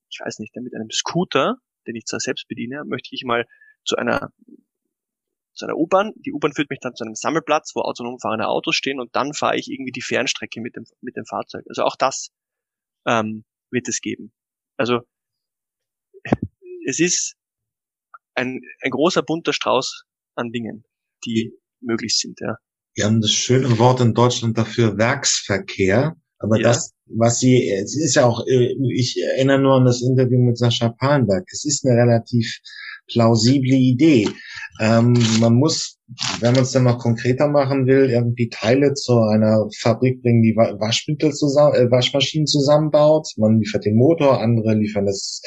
ich 0.09 0.19
weiß 0.19 0.39
nicht, 0.39 0.55
mit 0.57 0.75
einem 0.75 0.91
Scooter, 0.91 1.57
den 1.87 1.95
ich 1.95 2.05
zwar 2.05 2.19
selbst 2.19 2.47
bediene, 2.47 2.83
möchte 2.85 3.09
ich 3.15 3.23
mal 3.23 3.45
zu 3.85 3.95
einer 3.95 4.31
zu 5.53 5.65
einer 5.65 5.77
U-Bahn. 5.77 6.13
Die 6.17 6.31
U-Bahn 6.31 6.53
führt 6.53 6.69
mich 6.69 6.79
dann 6.79 6.95
zu 6.95 7.03
einem 7.03 7.15
Sammelplatz, 7.15 7.71
wo 7.75 7.81
autonom 7.81 8.19
fahrende 8.19 8.47
Autos 8.47 8.75
stehen 8.75 8.99
und 8.99 9.15
dann 9.15 9.33
fahre 9.33 9.57
ich 9.57 9.71
irgendwie 9.71 9.91
die 9.91 10.01
Fernstrecke 10.01 10.61
mit 10.61 10.75
dem, 10.75 10.85
mit 11.01 11.15
dem 11.15 11.25
Fahrzeug. 11.25 11.65
Also 11.67 11.83
auch 11.83 11.95
das 11.95 12.29
ähm, 13.07 13.43
wird 13.71 13.87
es 13.87 14.01
geben. 14.01 14.31
Also 14.77 15.01
es 16.85 16.99
ist 16.99 17.35
ein, 18.35 18.61
ein 18.81 18.91
großer 18.91 19.23
bunter 19.23 19.51
Strauß 19.51 20.03
an 20.35 20.51
Dingen, 20.51 20.85
die 21.25 21.53
möglich 21.81 22.17
sind, 22.17 22.39
ja. 22.41 22.55
Wir 22.95 23.05
haben 23.05 23.21
das 23.21 23.31
schöne 23.31 23.77
Wort 23.77 24.01
in 24.01 24.13
Deutschland 24.13 24.57
dafür 24.57 24.97
Werksverkehr. 24.97 26.15
Aber 26.39 26.57
ja. 26.57 26.69
das, 26.69 26.93
was 27.05 27.39
sie, 27.39 27.69
es 27.69 27.95
ist 27.95 28.15
ja 28.15 28.25
auch, 28.25 28.45
äh, 28.47 28.75
ich 28.93 29.17
erinnere 29.35 29.59
nur 29.59 29.75
an 29.75 29.85
das 29.85 30.01
Interview 30.01 30.39
mit 30.39 30.57
Sascha 30.57 30.89
Palenberg. 30.89 31.45
Es 31.51 31.65
ist 31.65 31.85
eine 31.85 31.95
relativ 31.99 32.59
plausible 33.11 33.75
Idee. 33.75 34.29
Ähm, 34.79 35.13
man 35.39 35.55
muss, 35.55 35.97
wenn 36.39 36.53
man 36.53 36.63
es 36.63 36.71
dann 36.71 36.83
noch 36.83 36.99
konkreter 36.99 37.47
machen 37.47 37.87
will, 37.87 38.09
irgendwie 38.09 38.49
Teile 38.49 38.93
zu 38.93 39.19
einer 39.19 39.67
Fabrik 39.79 40.21
bringen, 40.21 40.43
die 40.43 40.55
Waschmittel 40.55 41.33
zusammen, 41.33 41.75
äh, 41.75 41.89
Waschmaschinen 41.89 42.45
zusammenbaut. 42.45 43.27
Man 43.37 43.59
liefert 43.59 43.85
den 43.85 43.95
Motor, 43.95 44.41
andere 44.41 44.75
liefern 44.75 45.05
das, 45.05 45.41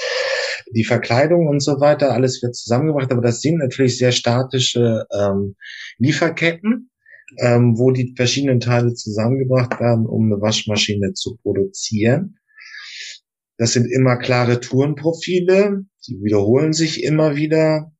die 0.74 0.84
Verkleidung 0.84 1.46
und 1.48 1.60
so 1.60 1.80
weiter. 1.80 2.12
Alles 2.12 2.42
wird 2.42 2.54
zusammengebracht, 2.54 3.10
aber 3.12 3.22
das 3.22 3.40
sind 3.40 3.58
natürlich 3.58 3.98
sehr 3.98 4.12
statische 4.12 5.06
ähm, 5.12 5.56
Lieferketten, 5.98 6.90
ähm, 7.38 7.78
wo 7.78 7.90
die 7.90 8.14
verschiedenen 8.16 8.60
Teile 8.60 8.94
zusammengebracht 8.94 9.80
werden, 9.80 10.06
um 10.06 10.32
eine 10.32 10.40
Waschmaschine 10.40 11.12
zu 11.14 11.36
produzieren. 11.42 12.36
Das 13.56 13.72
sind 13.72 13.86
immer 13.86 14.16
klare 14.16 14.60
Tourenprofile, 14.60 15.84
die 16.06 16.22
wiederholen 16.22 16.72
sich 16.72 17.04
immer 17.04 17.36
wieder 17.36 17.92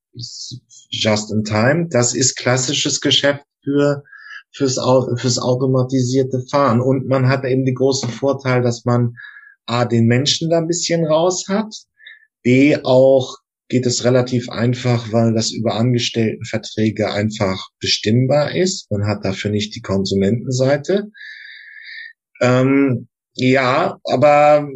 just 0.90 1.30
in 1.32 1.44
time. 1.44 1.88
Das 1.90 2.14
ist 2.14 2.36
klassisches 2.36 3.00
Geschäft 3.00 3.44
für 3.62 4.02
fürs, 4.52 4.78
fürs 5.16 5.38
automatisierte 5.38 6.42
Fahren. 6.50 6.80
Und 6.80 7.06
man 7.06 7.28
hat 7.28 7.44
eben 7.44 7.64
den 7.64 7.74
großen 7.74 8.08
Vorteil, 8.08 8.62
dass 8.62 8.84
man 8.84 9.14
A, 9.66 9.84
den 9.84 10.06
Menschen 10.06 10.50
da 10.50 10.58
ein 10.58 10.66
bisschen 10.66 11.04
raus 11.04 11.46
hat, 11.48 11.74
B, 12.42 12.76
auch 12.82 13.36
geht 13.68 13.86
es 13.86 14.04
relativ 14.04 14.48
einfach, 14.50 15.12
weil 15.12 15.32
das 15.32 15.52
über 15.52 15.74
Angestelltenverträge 15.74 17.12
einfach 17.12 17.68
bestimmbar 17.78 18.54
ist. 18.54 18.90
Man 18.90 19.06
hat 19.06 19.24
dafür 19.24 19.50
nicht 19.50 19.74
die 19.76 19.80
Konsumentenseite. 19.80 21.10
Ähm, 22.40 23.08
ja, 23.34 23.98
aber 24.04 24.68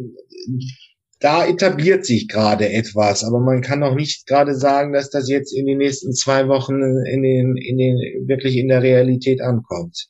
da 1.19 1.45
etabliert 1.45 2.05
sich 2.05 2.27
gerade 2.27 2.69
etwas, 2.69 3.23
aber 3.23 3.39
man 3.39 3.61
kann 3.61 3.83
auch 3.83 3.95
nicht 3.95 4.27
gerade 4.27 4.55
sagen, 4.55 4.93
dass 4.93 5.09
das 5.09 5.29
jetzt 5.29 5.53
in 5.53 5.65
den 5.65 5.77
nächsten 5.77 6.13
zwei 6.13 6.47
Wochen 6.47 6.81
in 6.81 7.23
den, 7.23 7.57
in 7.57 7.77
den, 7.77 7.97
wirklich 8.27 8.57
in 8.57 8.67
der 8.67 8.81
Realität 8.81 9.41
ankommt. 9.41 10.07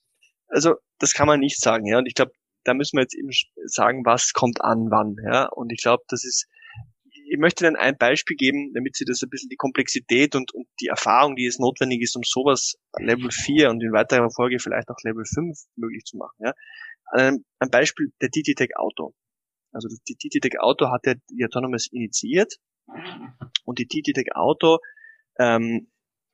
Also, 0.48 0.76
das 1.00 1.13
kann 1.13 1.28
man 1.28 1.39
nicht 1.39 1.60
sagen, 1.60 1.86
ja. 1.86 1.98
Und 1.98 2.08
ich 2.08 2.13
glaube, 2.13 2.32
da 2.63 2.74
müssen 2.74 2.98
wir 2.98 3.04
jetzt 3.04 3.15
eben 3.15 3.30
sagen, 3.65 4.04
was 4.06 4.34
kommt 4.34 4.62
an 4.62 4.88
wann, 4.89 5.15
ja. 5.26 5.48
Und 5.48 5.72
ich 5.72 5.82
glaube, 5.82 6.04
das 6.10 6.24
ist, 6.24 6.48
ich 7.36 7.41
möchte 7.41 7.65
dann 7.65 7.76
ein 7.76 7.98
Beispiel 7.98 8.38
geben, 8.38 8.71
damit 8.74 8.95
Sie 8.95 9.04
das 9.04 9.21
ein 9.21 9.30
bisschen 9.30 9.50
die 9.50 9.58
Komplexität 9.58 10.36
und, 10.36 10.54
und 10.54 10.67
die 10.80 10.88
Erfahrung, 10.88 11.36
die 11.36 11.45
es 11.45 11.60
notwendig 11.60 12.02
ist, 12.02 12.15
um 12.15 12.24
sowas 12.24 12.76
Level 12.98 13.30
4 13.30 13.69
und 13.69 13.84
in 13.84 13.91
weiterer 13.91 14.32
Folge 14.32 14.60
vielleicht 14.60 14.89
auch 14.89 14.98
Level 15.04 15.26
5 15.26 15.58
möglich 15.76 16.06
zu 16.06 16.17
machen, 16.17 16.36
ja. 16.39 16.54
Ein, 17.12 17.45
ein 17.60 17.69
Beispiel 17.69 18.12
der 18.21 18.30
DT-Tech 18.30 18.78
Auto. 18.78 19.13
Also 19.71 19.89
die 20.08 20.15
TTTech 20.15 20.60
Auto 20.60 20.89
hat 20.89 21.06
ja 21.06 21.13
die 21.30 21.45
Autonomous 21.45 21.88
initiiert 21.91 22.56
und 23.65 23.80
die 23.80 23.88
TTTech 23.88 24.34
Auto 24.34 24.78
ähm, 25.38 25.91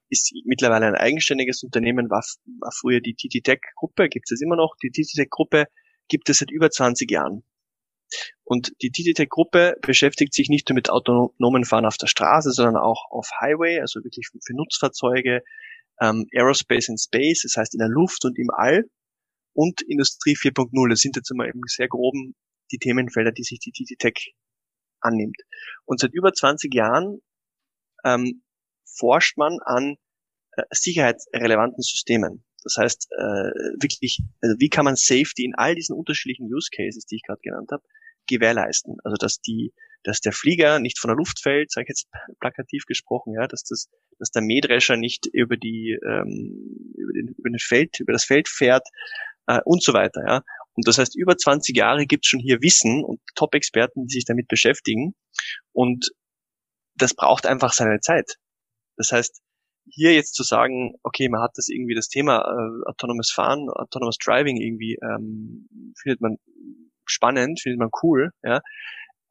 ist 0.09 0.31
mittlerweile 0.45 0.85
ein 0.85 0.95
eigenständiges 0.95 1.63
Unternehmen, 1.63 2.09
war, 2.09 2.23
war 2.59 2.71
früher 2.71 3.01
die 3.01 3.15
TTTech 3.15 3.59
Gruppe, 3.75 4.07
gibt 4.07 4.31
es 4.31 4.41
immer 4.41 4.55
noch. 4.55 4.75
Die 4.83 4.91
TTTech 4.91 5.29
Gruppe 5.29 5.65
gibt 6.07 6.29
es 6.29 6.37
seit 6.37 6.51
über 6.51 6.69
20 6.69 7.09
Jahren. 7.09 7.43
Und 8.43 8.73
die 8.81 8.91
TTTech 8.91 9.29
Gruppe 9.29 9.75
beschäftigt 9.81 10.33
sich 10.33 10.49
nicht 10.49 10.69
nur 10.69 10.75
mit 10.75 10.89
autonomen 10.89 11.65
Fahren 11.65 11.85
auf 11.85 11.97
der 11.97 12.07
Straße, 12.07 12.51
sondern 12.51 12.77
auch 12.77 13.09
auf 13.09 13.29
Highway, 13.39 13.79
also 13.79 14.03
wirklich 14.03 14.27
für 14.43 14.53
Nutzfahrzeuge, 14.53 15.43
ähm, 16.01 16.27
Aerospace 16.33 16.89
and 16.89 16.99
Space, 16.99 17.43
das 17.43 17.55
heißt 17.55 17.73
in 17.73 17.79
der 17.79 17.87
Luft 17.87 18.25
und 18.25 18.37
im 18.37 18.49
All 18.49 18.85
und 19.53 19.81
Industrie 19.81 20.35
4.0. 20.35 20.89
Das 20.89 20.99
sind 20.99 21.15
jetzt 21.15 21.31
immer 21.31 21.45
im 21.45 21.61
sehr 21.67 21.87
groben 21.87 22.35
die 22.71 22.79
Themenfelder, 22.79 23.31
die 23.31 23.43
sich 23.43 23.59
die 23.59 23.71
TT 23.71 23.99
Tech 23.99 24.33
annimmt. 24.99 25.37
Und 25.85 25.99
seit 25.99 26.13
über 26.13 26.33
20 26.33 26.73
Jahren 26.73 27.21
ähm, 28.03 28.43
forscht 28.85 29.37
man 29.37 29.59
an 29.63 29.97
äh, 30.53 30.63
sicherheitsrelevanten 30.71 31.81
Systemen. 31.81 32.43
Das 32.63 32.75
heißt, 32.77 33.07
äh, 33.11 33.51
wirklich, 33.81 34.19
also 34.41 34.55
wie 34.59 34.69
kann 34.69 34.85
man 34.85 34.95
Safety 34.95 35.45
in 35.45 35.55
all 35.55 35.75
diesen 35.75 35.95
unterschiedlichen 35.95 36.53
Use 36.53 36.69
Cases, 36.75 37.05
die 37.05 37.15
ich 37.15 37.23
gerade 37.23 37.41
genannt 37.41 37.69
habe, 37.71 37.83
gewährleisten? 38.27 38.97
Also 39.03 39.15
dass 39.17 39.39
die, 39.39 39.73
dass 40.03 40.21
der 40.21 40.31
Flieger 40.33 40.79
nicht 40.79 40.99
von 40.99 41.09
der 41.09 41.17
Luft 41.17 41.41
fällt, 41.41 41.71
sage 41.71 41.85
ich 41.85 41.89
jetzt 41.89 42.07
plakativ 42.39 42.85
gesprochen, 42.85 43.33
ja, 43.33 43.47
dass 43.47 43.63
das, 43.63 43.87
dass 44.19 44.31
der 44.31 44.41
Mähdrescher 44.41 44.97
nicht 44.97 45.27
über 45.27 45.57
die 45.57 45.97
ähm, 46.03 46.93
über, 46.95 47.13
den, 47.13 47.35
über 47.37 47.49
den 47.49 47.59
Feld, 47.59 47.99
über 47.99 48.13
das 48.13 48.23
Feld 48.23 48.47
fährt 48.47 48.87
äh, 49.47 49.59
und 49.65 49.83
so 49.83 49.93
weiter, 49.93 50.21
ja. 50.25 50.41
Und 50.73 50.87
das 50.87 50.97
heißt, 50.97 51.17
über 51.17 51.37
20 51.37 51.75
Jahre 51.75 52.05
gibt 52.05 52.25
es 52.25 52.29
schon 52.29 52.39
hier 52.39 52.61
Wissen 52.61 53.03
und 53.03 53.19
Top-Experten, 53.35 54.07
die 54.07 54.13
sich 54.13 54.25
damit 54.25 54.47
beschäftigen. 54.47 55.15
Und 55.73 56.11
das 56.95 57.13
braucht 57.13 57.45
einfach 57.45 57.73
seine 57.73 57.99
Zeit. 57.99 58.37
Das 58.95 59.11
heißt, 59.11 59.41
hier 59.89 60.13
jetzt 60.13 60.35
zu 60.35 60.43
sagen, 60.43 60.93
okay, 61.03 61.27
man 61.27 61.41
hat 61.41 61.51
das 61.55 61.67
irgendwie 61.67 61.95
das 61.95 62.07
Thema 62.07 62.39
äh, 62.39 62.89
autonomes 62.89 63.31
Fahren, 63.31 63.69
autonomes 63.69 64.17
Driving 64.17 64.57
irgendwie 64.57 64.97
ähm, 65.01 65.67
findet 66.01 66.21
man 66.21 66.37
spannend, 67.05 67.59
findet 67.61 67.79
man 67.79 67.89
cool, 68.03 68.31
ja, 68.43 68.61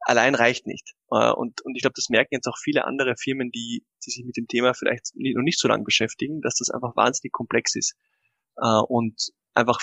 allein 0.01 0.35
reicht 0.35 0.67
nicht. 0.67 0.93
Äh, 1.11 1.31
und, 1.31 1.61
und 1.61 1.75
ich 1.75 1.81
glaube, 1.81 1.93
das 1.95 2.09
merken 2.09 2.33
jetzt 2.35 2.47
auch 2.47 2.57
viele 2.57 2.85
andere 2.85 3.15
Firmen, 3.17 3.51
die, 3.51 3.83
die 4.05 4.11
sich 4.11 4.25
mit 4.25 4.37
dem 4.37 4.47
Thema 4.47 4.73
vielleicht 4.73 5.11
noch 5.15 5.43
nicht 5.43 5.59
so 5.59 5.67
lange 5.67 5.83
beschäftigen, 5.83 6.41
dass 6.41 6.55
das 6.55 6.69
einfach 6.69 6.95
wahnsinnig 6.95 7.31
komplex 7.31 7.75
ist. 7.75 7.95
Äh, 8.57 8.81
und 8.87 9.31
einfach 9.53 9.79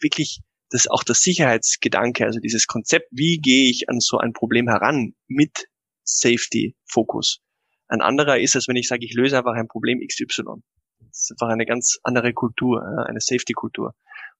wirklich 0.00 0.40
das 0.70 0.88
auch 0.88 1.04
das 1.04 1.20
Sicherheitsgedanke, 1.20 2.24
also 2.24 2.40
dieses 2.40 2.66
Konzept, 2.66 3.08
wie 3.10 3.38
gehe 3.38 3.70
ich 3.70 3.88
an 3.88 4.00
so 4.00 4.18
ein 4.18 4.32
Problem 4.32 4.68
heran 4.68 5.14
mit 5.28 5.68
Safety-Fokus. 6.04 7.40
Ein 7.86 8.00
anderer 8.00 8.38
ist, 8.38 8.56
als 8.56 8.66
wenn 8.66 8.76
ich 8.76 8.88
sage, 8.88 9.04
ich 9.04 9.14
löse 9.14 9.38
einfach 9.38 9.54
ein 9.54 9.68
Problem 9.68 10.00
XY. 10.00 10.62
Das 11.00 11.30
ist 11.30 11.32
einfach 11.32 11.52
eine 11.52 11.66
ganz 11.66 11.98
andere 12.02 12.32
Kultur, 12.32 12.82
eine 13.06 13.20
Safety-Kultur, 13.20 13.94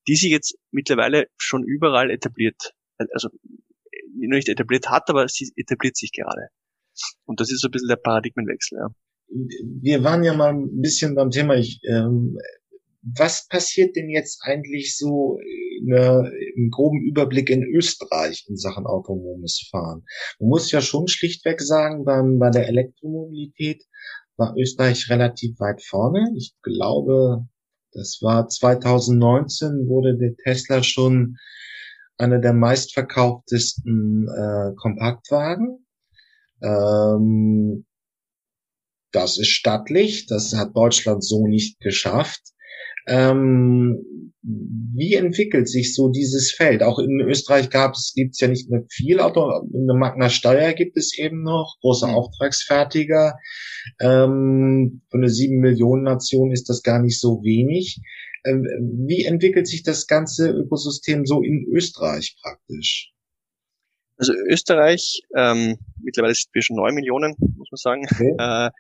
die 0.09 0.17
sich 0.17 0.31
jetzt 0.31 0.57
mittlerweile 0.71 1.27
schon 1.37 1.65
überall 1.65 2.11
etabliert, 2.11 2.75
also 3.13 3.29
nicht 4.17 4.49
etabliert 4.49 4.89
hat, 4.89 5.09
aber 5.09 5.29
sie 5.29 5.53
etabliert 5.57 5.97
sich 5.97 6.13
gerade. 6.13 6.49
Und 7.25 7.41
das 7.41 7.51
ist 7.51 7.61
so 7.61 7.69
ein 7.69 7.71
bisschen 7.71 7.89
der 7.89 7.97
Paradigmenwechsel. 7.97 8.79
Ja. 8.79 8.89
Wir 9.81 10.05
waren 10.05 10.23
ja 10.23 10.35
mal 10.35 10.55
ein 10.55 10.81
bisschen 10.81 11.15
beim 11.15 11.31
Thema, 11.31 11.57
ich 11.57 11.81
ähm, 11.89 12.39
was 13.05 13.47
passiert 13.49 13.97
denn 13.97 14.09
jetzt 14.09 14.41
eigentlich 14.43 14.97
so 14.97 15.39
eine, 15.83 16.33
im 16.57 16.71
groben 16.71 17.05
Überblick 17.05 17.51
in 17.51 17.63
Österreich 17.63 18.47
in 18.49 18.57
Sachen 18.57 18.87
autonomes 18.87 19.69
Fahren? 19.71 20.05
Man 20.39 20.49
muss 20.49 20.71
ja 20.71 20.81
schon 20.81 21.07
schlichtweg 21.09 21.61
sagen, 21.61 22.05
beim, 22.05 22.39
bei 22.39 22.51
der 22.51 22.67
Elektromobilität 22.69 23.85
war 24.37 24.57
Österreich 24.57 25.11
relativ 25.11 25.61
weit 25.61 25.83
vorne. 25.83 26.33
Ich 26.37 26.55
glaube, 26.63 27.47
das 27.95 28.19
war 28.21 28.49
2019 28.49 29.89
wurde 29.89 30.17
der 30.17 30.37
Tesla 30.37 30.83
schon 30.83 31.37
einer 32.19 32.39
der 32.39 32.53
meistverkauftesten 32.53 34.29
äh, 34.29 34.75
Kompaktwagen. 34.77 35.87
Ähm, 36.63 37.87
das 39.13 39.39
ist 39.39 39.49
stattlich, 39.49 40.27
das 40.27 40.55
hat 40.55 40.77
Deutschland 40.77 41.25
so 41.25 41.47
nicht 41.47 41.79
geschafft. 41.81 42.43
Ähm, 43.07 44.33
wie 44.47 45.15
entwickelt 45.15 45.69
sich 45.69 45.95
so 45.95 46.11
dieses 46.11 46.53
Feld? 46.53 46.83
Auch 46.83 46.99
in 46.99 47.21
Österreich 47.21 47.71
gab 47.71 47.95
es, 47.95 48.13
gibt 48.15 48.35
es 48.35 48.41
ja 48.41 48.49
nicht 48.49 48.71
mehr 48.71 48.85
viel 48.91 49.21
Auto, 49.21 49.49
eine 49.51 49.95
Magna 49.95 50.29
Steuer 50.29 50.75
gibt 50.75 50.99
es 50.99 51.17
eben 51.19 51.43
noch, 51.43 51.77
große 51.81 52.07
mhm. 52.07 52.15
Auftragsfertiger. 52.15 53.39
Ähm, 54.01 55.01
für 55.11 55.17
eine 55.17 55.31
sieben 55.31 55.61
Millionen 55.61 56.03
Nation 56.03 56.53
ist 56.53 56.69
das 56.69 56.83
gar 56.83 57.01
nicht 57.01 57.19
so 57.19 57.43
wenig. 57.43 58.01
Ähm, 58.45 58.67
wie 59.07 59.25
entwickelt 59.25 59.67
sich 59.67 59.83
das 59.83 60.07
ganze 60.07 60.51
Ökosystem 60.51 61.25
so 61.25 61.43
in 61.43 61.67
Österreich 61.73 62.37
praktisch? 62.43 63.13
Also 64.17 64.33
Österreich, 64.49 65.23
ähm, 65.37 65.79
mittlerweile 66.01 66.35
sind 66.35 66.51
wir 66.53 66.63
schon 66.63 66.77
neun 66.77 66.95
Millionen, 66.95 67.35
muss 67.39 67.71
man 67.71 67.77
sagen, 67.77 68.07
okay. 68.11 68.35
äh, 68.39 68.71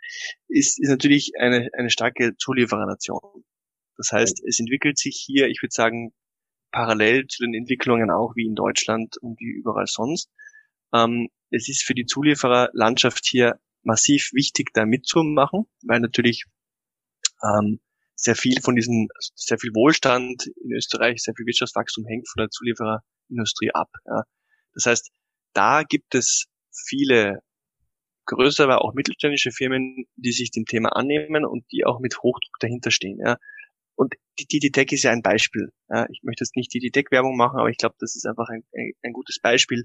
ist, 0.48 0.78
ist 0.78 0.90
natürlich 0.90 1.32
eine, 1.38 1.70
eine 1.72 1.90
starke 1.90 2.37
Zulieferernation. 2.37 3.43
Das 3.96 4.11
heißt, 4.12 4.42
es 4.46 4.61
entwickelt 4.61 4.98
sich 4.98 5.22
hier, 5.24 5.48
ich 5.48 5.62
würde 5.62 5.72
sagen, 5.72 6.12
parallel 6.72 7.26
zu 7.28 7.44
den 7.44 7.54
Entwicklungen 7.54 8.11
auch 8.11 8.35
wie 8.35 8.46
in 8.46 8.54
Deutschland 8.54 9.16
und 9.20 9.38
wie 9.38 9.50
überall 9.50 9.87
sonst. 9.87 10.28
Ähm, 10.92 11.28
es 11.50 11.68
ist 11.68 11.85
für 11.85 11.94
die 11.94 12.07
Zuliefererlandschaft 12.07 13.24
hier 13.26 13.61
massiv 13.83 14.30
wichtig, 14.33 14.70
da 14.74 14.85
mitzumachen, 14.85 15.66
weil 15.83 16.00
natürlich 16.00 16.44
ähm, 17.42 17.81
sehr 18.16 18.35
viel 18.37 18.60
von 18.60 18.75
diesem, 18.75 19.08
sehr 19.35 19.58
viel 19.58 19.71
Wohlstand 19.75 20.46
in 20.62 20.73
Österreich, 20.73 21.23
sehr 21.23 21.35
viel 21.37 21.46
Wirtschaftswachstum 21.46 22.06
hängt 22.06 22.29
von 22.29 22.42
der 22.42 22.50
Zuliefererindustrie 22.50 23.71
ab. 23.73 23.90
Ja. 24.06 24.25
Das 24.75 24.87
heißt, 24.87 25.10
da 25.52 25.83
gibt 25.83 26.14
es 26.14 26.46
viele 26.88 27.40
größere, 28.27 28.64
aber 28.64 28.85
auch 28.85 28.94
mittelständische 28.94 29.50
Firmen, 29.50 30.06
die 30.16 30.33
sich 30.33 30.50
dem 30.50 30.64
Thema 30.64 30.96
annehmen 30.96 31.44
und 31.44 31.71
die 31.71 31.85
auch 31.85 32.00
mit 32.00 32.18
Hochdruck 32.18 32.58
dahinter 32.60 32.90
stehen. 32.90 33.18
Ja. 33.25 33.37
Und 33.96 34.14
die 34.38 34.46
DD-Tech 34.46 34.92
ist 34.92 35.04
ja 35.04 35.12
ein 35.12 35.22
Beispiel. 35.22 35.70
Ja, 35.88 36.06
ich 36.10 36.20
möchte 36.22 36.42
jetzt 36.42 36.56
nicht 36.56 36.72
die 36.74 36.80
DD-Tech-Werbung 36.80 37.36
machen, 37.36 37.58
aber 37.58 37.68
ich 37.68 37.78
glaube, 37.78 37.94
das 38.00 38.16
ist 38.16 38.26
einfach 38.26 38.48
ein, 38.48 38.64
ein, 38.74 38.92
ein 39.02 39.12
gutes 39.12 39.38
Beispiel. 39.40 39.84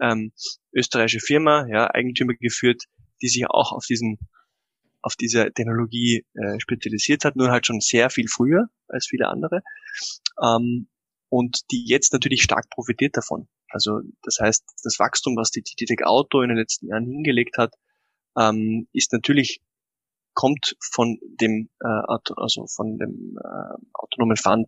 Ähm, 0.00 0.32
österreichische 0.74 1.20
Firma, 1.20 1.66
ja, 1.68 1.90
Eigentümer 1.92 2.34
geführt, 2.34 2.84
die 3.22 3.28
sich 3.28 3.46
auch 3.48 3.72
auf 3.72 3.84
diesen 3.86 4.18
auf 5.06 5.14
diese 5.14 5.52
Technologie 5.52 6.26
äh, 6.34 6.58
spezialisiert 6.58 7.24
hat, 7.24 7.36
nur 7.36 7.52
halt 7.52 7.64
schon 7.64 7.80
sehr 7.80 8.10
viel 8.10 8.26
früher 8.28 8.66
als 8.88 9.06
viele 9.06 9.28
andere. 9.28 9.62
Ähm, 10.42 10.88
und 11.28 11.60
die 11.70 11.84
jetzt 11.86 12.12
natürlich 12.12 12.42
stark 12.42 12.68
profitiert 12.70 13.16
davon. 13.16 13.46
Also 13.68 14.00
das 14.22 14.38
heißt, 14.40 14.64
das 14.82 14.98
Wachstum, 14.98 15.36
was 15.36 15.50
die 15.50 15.62
TTTech 15.62 16.04
Auto 16.04 16.42
in 16.42 16.48
den 16.48 16.58
letzten 16.58 16.88
Jahren 16.88 17.04
hingelegt 17.04 17.56
hat, 17.56 17.74
ähm, 18.36 18.88
ist 18.92 19.12
natürlich 19.12 19.60
kommt 20.36 20.76
von 20.92 21.18
dem 21.40 21.70
äh, 21.80 22.18
also 22.36 22.66
von 22.68 22.98
dem 22.98 23.38
äh, 23.42 23.76
autonomen 23.94 24.36
Fahren 24.36 24.66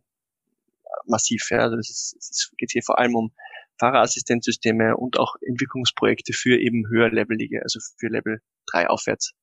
massiv. 1.07 1.49
Ja. 1.51 1.59
Also 1.59 1.77
es, 1.77 1.91
ist, 1.91 2.17
es 2.19 2.53
geht 2.57 2.73
hier 2.73 2.83
vor 2.83 2.99
allem 2.99 3.15
um 3.15 3.33
Fahrerassistenzsysteme 3.79 4.97
und 4.97 5.19
auch 5.19 5.37
Entwicklungsprojekte 5.41 6.33
für 6.33 6.59
eben 6.59 6.89
höherlevelige, 6.89 7.63
also 7.63 7.79
für 7.99 8.09
Level 8.09 8.41
3 8.73 8.89
aufwärts. 8.89 9.35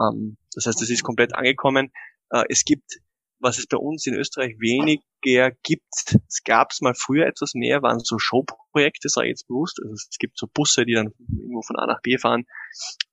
Ähm, 0.00 0.36
das 0.54 0.66
heißt, 0.66 0.82
es 0.82 0.90
ist 0.90 1.02
komplett 1.02 1.34
angekommen. 1.34 1.92
Äh, 2.30 2.44
es 2.48 2.64
gibt, 2.64 2.98
was 3.38 3.58
es 3.58 3.66
bei 3.66 3.76
uns 3.76 4.06
in 4.06 4.14
Österreich 4.14 4.56
weniger 4.58 5.52
gibt, 5.62 6.16
es 6.28 6.42
gab 6.44 6.72
es 6.72 6.80
mal 6.80 6.94
früher 6.94 7.26
etwas 7.26 7.54
mehr, 7.54 7.82
waren 7.82 8.00
so 8.00 8.18
Showprojekte, 8.18 9.08
sage 9.08 9.28
ich 9.28 9.32
jetzt 9.32 9.46
bewusst. 9.46 9.78
Also 9.80 9.92
es 9.92 10.16
gibt 10.18 10.36
so 10.38 10.46
Busse, 10.52 10.84
die 10.84 10.94
dann 10.94 11.12
irgendwo 11.28 11.62
von 11.62 11.76
A 11.76 11.86
nach 11.86 12.02
B 12.02 12.18
fahren. 12.18 12.46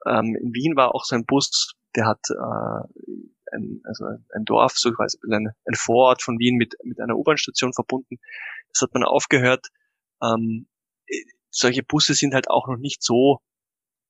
Ähm, 0.08 0.36
in 0.42 0.54
Wien 0.54 0.76
war 0.76 0.96
auch 0.96 1.06
so 1.06 1.16
ein 1.16 1.26
Bus, 1.26 1.76
der 1.96 2.06
hat 2.06 2.20
äh, 2.30 3.56
ein, 3.56 3.82
also 3.84 4.06
ein 4.06 4.46
Dorf, 4.46 4.74
so 4.78 4.92
quasi 4.92 5.18
ein, 5.32 5.50
ein 5.66 5.76
Vorort 5.76 6.22
von 6.22 6.38
Wien 6.40 6.56
mit, 6.56 6.76
mit 6.84 7.00
einer 7.00 7.18
U-Bahn-Station 7.18 7.74
verbunden. 7.74 8.18
Das 8.74 8.82
hat 8.82 8.94
man 8.94 9.04
aufgehört. 9.04 9.68
Ähm, 10.22 10.68
solche 11.50 11.84
Busse 11.84 12.14
sind 12.14 12.34
halt 12.34 12.50
auch 12.50 12.68
noch 12.68 12.78
nicht 12.78 13.02
so 13.02 13.40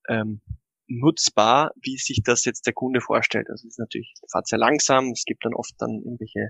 ähm, 0.10 0.42
nutzbar, 0.88 1.72
wie 1.82 1.98
sich 1.98 2.22
das 2.24 2.46
jetzt 2.46 2.66
der 2.66 2.74
Kunde 2.74 3.02
vorstellt. 3.02 3.50
Also 3.50 3.68
es 3.68 3.74
ist 3.74 3.80
natürlich, 3.80 4.14
fahrt 4.32 4.48
sehr 4.48 4.60
langsam, 4.60 5.12
es 5.12 5.24
gibt 5.26 5.46
dann 5.46 5.54
oft 5.54 5.74
dann 5.78 6.02
irgendwelche 6.04 6.50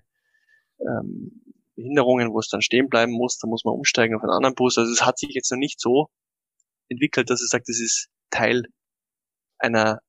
ähm, 0.79 1.43
Behinderungen, 1.75 2.33
wo 2.33 2.39
es 2.39 2.49
dann 2.49 2.61
stehen 2.61 2.89
bleiben 2.89 3.11
muss, 3.11 3.37
da 3.37 3.47
muss 3.47 3.63
man 3.63 3.73
umsteigen 3.75 4.15
auf 4.15 4.23
einen 4.23 4.31
anderen 4.31 4.55
Bus. 4.55 4.77
Also 4.77 4.91
es 4.91 5.05
hat 5.05 5.17
sich 5.19 5.31
jetzt 5.33 5.51
noch 5.51 5.59
nicht 5.59 5.79
so 5.79 6.09
entwickelt, 6.89 7.29
dass 7.29 7.41
es 7.41 7.49
sagt, 7.49 7.69
es 7.69 7.81
ist 7.81 8.09
Teil 8.29 8.63
einer 9.59 10.01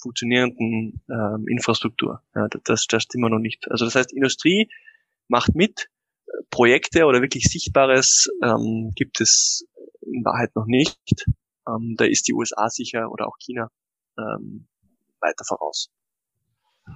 funktionierenden 0.00 1.02
ähm, 1.10 1.46
Infrastruktur. 1.48 2.22
Ja, 2.34 2.48
das, 2.64 2.86
das 2.86 3.02
stimmt 3.02 3.14
immer 3.14 3.30
noch 3.30 3.40
nicht. 3.40 3.70
Also 3.70 3.84
das 3.84 3.94
heißt, 3.94 4.12
Industrie 4.12 4.68
macht 5.28 5.54
mit, 5.54 5.88
Projekte 6.50 7.04
oder 7.04 7.22
wirklich 7.22 7.44
Sichtbares 7.44 8.28
ähm, 8.42 8.92
gibt 8.94 9.20
es 9.20 9.66
in 10.02 10.24
Wahrheit 10.24 10.54
noch 10.54 10.66
nicht. 10.66 10.98
Ähm, 11.66 11.94
da 11.96 12.04
ist 12.04 12.28
die 12.28 12.34
USA 12.34 12.68
sicher 12.68 13.10
oder 13.10 13.26
auch 13.26 13.36
China 13.38 13.70
ähm, 14.18 14.68
weiter 15.20 15.44
voraus. 15.46 15.90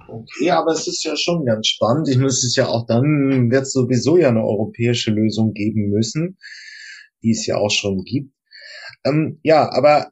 Okay, 0.07 0.49
aber 0.49 0.71
es 0.71 0.87
ist 0.87 1.03
ja 1.03 1.15
schon 1.15 1.45
ganz 1.45 1.67
spannend. 1.67 2.09
Ich 2.09 2.17
muss 2.17 2.43
es 2.43 2.55
ja 2.55 2.67
auch 2.67 2.87
dann, 2.87 3.51
wird 3.51 3.63
es 3.63 3.73
sowieso 3.73 4.17
ja 4.17 4.29
eine 4.29 4.43
europäische 4.43 5.11
Lösung 5.11 5.53
geben 5.53 5.89
müssen, 5.89 6.37
die 7.21 7.31
es 7.31 7.45
ja 7.45 7.57
auch 7.57 7.69
schon 7.69 8.03
gibt. 8.03 8.33
Ähm, 9.05 9.39
ja, 9.43 9.69
aber 9.71 10.11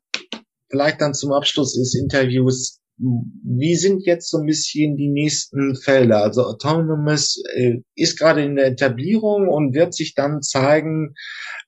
vielleicht 0.69 1.01
dann 1.01 1.15
zum 1.15 1.31
Abschluss 1.31 1.73
des 1.73 1.95
Interviews 1.95 2.80
wie 3.01 3.75
sind 3.75 4.05
jetzt 4.05 4.29
so 4.29 4.37
ein 4.37 4.45
bisschen 4.45 4.95
die 4.95 5.09
nächsten 5.09 5.75
Felder? 5.75 6.21
Also 6.23 6.43
Autonomous 6.43 7.41
äh, 7.55 7.77
ist 7.95 8.19
gerade 8.19 8.43
in 8.43 8.55
der 8.55 8.67
Etablierung 8.67 9.47
und 9.47 9.73
wird 9.73 9.93
sich 9.93 10.13
dann 10.13 10.41
zeigen, 10.41 11.15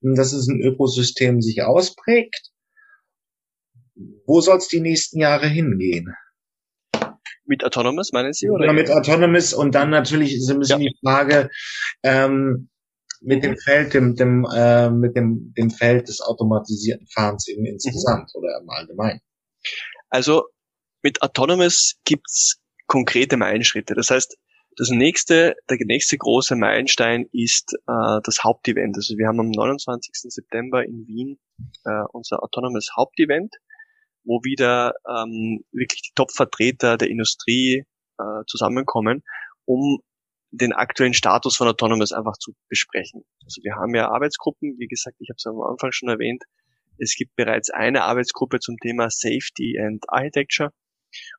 dass 0.02 0.34
es 0.34 0.48
ein 0.48 0.62
Ökosystem 0.62 1.42
sich 1.42 1.64
ausprägt. 1.64 2.52
Wo 4.26 4.42
soll 4.42 4.58
es 4.58 4.68
die 4.68 4.80
nächsten 4.80 5.20
Jahre 5.20 5.48
hingehen? 5.48 6.14
Mit 7.46 7.64
Autonomous, 7.66 8.12
meinen 8.14 8.34
Sie? 8.34 8.50
Oder? 8.50 8.68
Ja, 8.68 8.74
mit 8.74 8.92
Autonomous 8.92 9.54
und 9.54 9.76
dann 9.76 9.90
natürlich 9.90 10.36
ist 10.36 10.50
ein 10.50 10.60
bisschen 10.60 10.82
ja. 10.82 10.90
die 10.90 10.98
Frage, 11.04 11.50
ähm, 12.04 12.70
mit 13.22 13.44
dem 13.44 13.58
Feld, 13.58 13.94
dem, 13.94 14.16
dem, 14.16 14.46
äh, 14.54 14.90
mit 14.90 15.16
dem, 15.16 15.54
dem 15.58 15.70
Feld 15.72 16.08
des 16.08 16.22
automatisierten 16.22 17.08
Fahrens 17.08 17.48
eben 17.48 17.66
insgesamt 17.66 18.30
mhm. 18.34 18.40
oder 18.40 18.60
im 18.62 18.70
Allgemeinen. 18.70 19.22
Also 20.10 20.44
mit 21.04 21.22
Autonomous 21.22 21.96
gibt's 22.06 22.62
konkrete 22.88 23.38
Meilenschritte. 23.38 23.94
Das 23.94 24.10
heißt, 24.10 24.38
das 24.78 24.90
nächste, 24.90 25.56
der 25.70 25.78
nächste 25.86 26.18
große 26.18 26.56
Meilenstein 26.56 27.28
ist 27.32 27.74
äh, 27.88 28.20
das 28.24 28.44
Hauptevent. 28.44 28.96
Also 28.96 29.18
wir 29.18 29.28
haben 29.28 29.40
am 29.40 29.52
29. 29.52 30.12
September 30.32 30.84
in 30.84 31.06
Wien 31.08 31.40
äh, 31.86 32.04
unser 32.12 32.42
Autonomous 32.42 32.90
Hauptevent, 32.96 33.56
wo 34.24 34.40
wieder 34.44 34.94
ähm, 35.08 35.64
wirklich 35.72 36.02
die 36.02 36.14
Top-Vertreter 36.16 36.98
der 36.98 37.10
Industrie 37.10 37.86
äh, 38.18 38.44
zusammenkommen, 38.48 39.24
um 39.66 40.00
den 40.52 40.74
aktuellen 40.74 41.14
Status 41.14 41.58
von 41.58 41.68
Autonomous 41.68 42.12
einfach 42.12 42.38
zu 42.38 42.54
besprechen. 42.70 43.24
Also 43.44 43.62
wir 43.64 43.76
haben 43.76 43.94
ja 43.96 44.10
Arbeitsgruppen, 44.10 44.78
wie 44.78 44.88
gesagt, 44.88 45.18
ich 45.20 45.30
habe 45.30 45.38
es 45.38 45.46
am 45.46 45.62
Anfang 45.62 45.92
schon 45.92 46.10
erwähnt, 46.10 46.44
es 47.00 47.16
gibt 47.16 47.36
bereits 47.36 47.72
eine 47.72 48.04
Arbeitsgruppe 48.04 48.60
zum 48.60 48.78
Thema 48.78 49.10
Safety 49.10 49.80
and 49.80 50.04
Architecture 50.08 50.72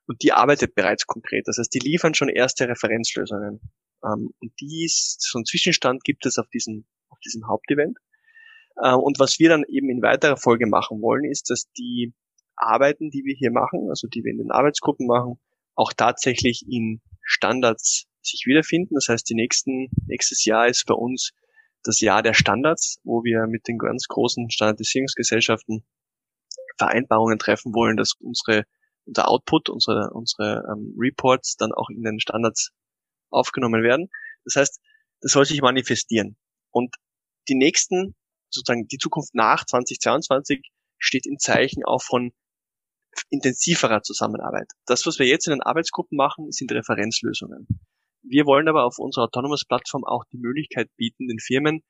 und 0.07 0.21
die 0.23 0.31
arbeitet 0.31 0.75
bereits 0.75 1.05
konkret. 1.05 1.47
Das 1.47 1.57
heißt, 1.57 1.73
die 1.73 1.79
liefern 1.79 2.13
schon 2.13 2.29
erste 2.29 2.67
Referenzlösungen. 2.67 3.61
Ähm, 4.03 4.33
und 4.39 4.53
dies, 4.59 5.17
so 5.19 5.37
einen 5.37 5.45
Zwischenstand 5.45 6.03
gibt 6.03 6.25
es 6.25 6.37
auf 6.37 6.47
diesem, 6.49 6.85
auf 7.09 7.19
diesem 7.19 7.47
Hauptevent. 7.47 7.97
Ähm, 8.83 8.99
und 8.99 9.19
was 9.19 9.39
wir 9.39 9.49
dann 9.49 9.63
eben 9.67 9.89
in 9.89 10.01
weiterer 10.01 10.37
Folge 10.37 10.67
machen 10.67 11.01
wollen, 11.01 11.25
ist, 11.25 11.49
dass 11.49 11.71
die 11.77 12.13
Arbeiten, 12.55 13.09
die 13.09 13.23
wir 13.25 13.35
hier 13.35 13.51
machen, 13.51 13.89
also 13.89 14.07
die 14.07 14.23
wir 14.23 14.31
in 14.31 14.37
den 14.37 14.51
Arbeitsgruppen 14.51 15.07
machen, 15.07 15.39
auch 15.75 15.93
tatsächlich 15.93 16.65
in 16.67 17.01
Standards 17.21 18.05
sich 18.21 18.43
wiederfinden. 18.45 18.95
Das 18.95 19.07
heißt, 19.09 19.29
die 19.29 19.35
nächsten, 19.35 19.89
nächstes 20.07 20.45
Jahr 20.45 20.67
ist 20.67 20.85
bei 20.85 20.93
uns 20.93 21.31
das 21.83 21.99
Jahr 21.99 22.23
der 22.23 22.33
Standards, 22.33 22.99
wo 23.03 23.23
wir 23.23 23.45
mit 23.47 23.67
den 23.67 23.77
ganz 23.77 24.07
großen 24.07 24.49
Standardisierungsgesellschaften 24.49 25.85
Vereinbarungen 26.77 27.37
treffen 27.37 27.73
wollen, 27.73 27.97
dass 27.97 28.13
unsere 28.19 28.65
unser 29.05 29.27
Output, 29.27 29.69
unsere, 29.69 30.11
unsere 30.11 30.63
ähm, 30.71 30.95
Reports 30.97 31.55
dann 31.57 31.71
auch 31.71 31.89
in 31.89 32.03
den 32.03 32.19
Standards 32.19 32.71
aufgenommen 33.29 33.83
werden. 33.83 34.09
Das 34.43 34.55
heißt, 34.55 34.79
das 35.21 35.31
soll 35.31 35.45
sich 35.45 35.61
manifestieren. 35.61 36.37
Und 36.71 36.95
die 37.47 37.55
nächsten, 37.55 38.15
sozusagen 38.49 38.87
die 38.87 38.97
Zukunft 38.97 39.33
nach 39.33 39.65
2022 39.65 40.71
steht 40.97 41.25
im 41.25 41.37
Zeichen 41.37 41.83
auch 41.83 42.01
von 42.01 42.31
intensiverer 43.29 44.01
Zusammenarbeit. 44.01 44.67
Das, 44.85 45.05
was 45.05 45.19
wir 45.19 45.25
jetzt 45.25 45.47
in 45.47 45.53
den 45.53 45.61
Arbeitsgruppen 45.61 46.17
machen, 46.17 46.51
sind 46.51 46.71
Referenzlösungen. 46.71 47.67
Wir 48.23 48.45
wollen 48.45 48.67
aber 48.67 48.85
auf 48.85 48.97
unserer 48.97 49.25
Autonomous-Plattform 49.25 50.03
auch 50.03 50.25
die 50.31 50.37
Möglichkeit 50.37 50.89
bieten, 50.97 51.27
den 51.27 51.39
Firmen 51.39 51.83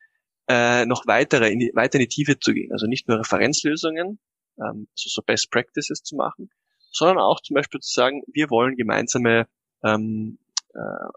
äh, 0.48 0.86
noch 0.86 1.08
weitere, 1.08 1.52
in 1.52 1.60
die, 1.60 1.72
weiter 1.74 1.96
in 1.96 2.02
die 2.02 2.08
Tiefe 2.08 2.40
zu 2.40 2.54
gehen. 2.54 2.72
Also 2.72 2.88
nicht 2.88 3.08
nur 3.08 3.20
Referenzlösungen, 3.20 4.20
ähm, 4.60 4.88
also 4.92 5.10
so 5.10 5.22
Best 5.26 5.50
Practices 5.50 6.04
zu 6.04 6.16
machen, 6.16 6.50
sondern 6.96 7.20
auch 7.20 7.42
zum 7.42 7.56
Beispiel 7.56 7.80
zu 7.82 7.94
sagen, 7.94 8.24
wir 8.28 8.50
wollen 8.50 8.76
gemeinsame, 8.76 9.48
ähm, 9.84 10.38
äh, 10.74 11.10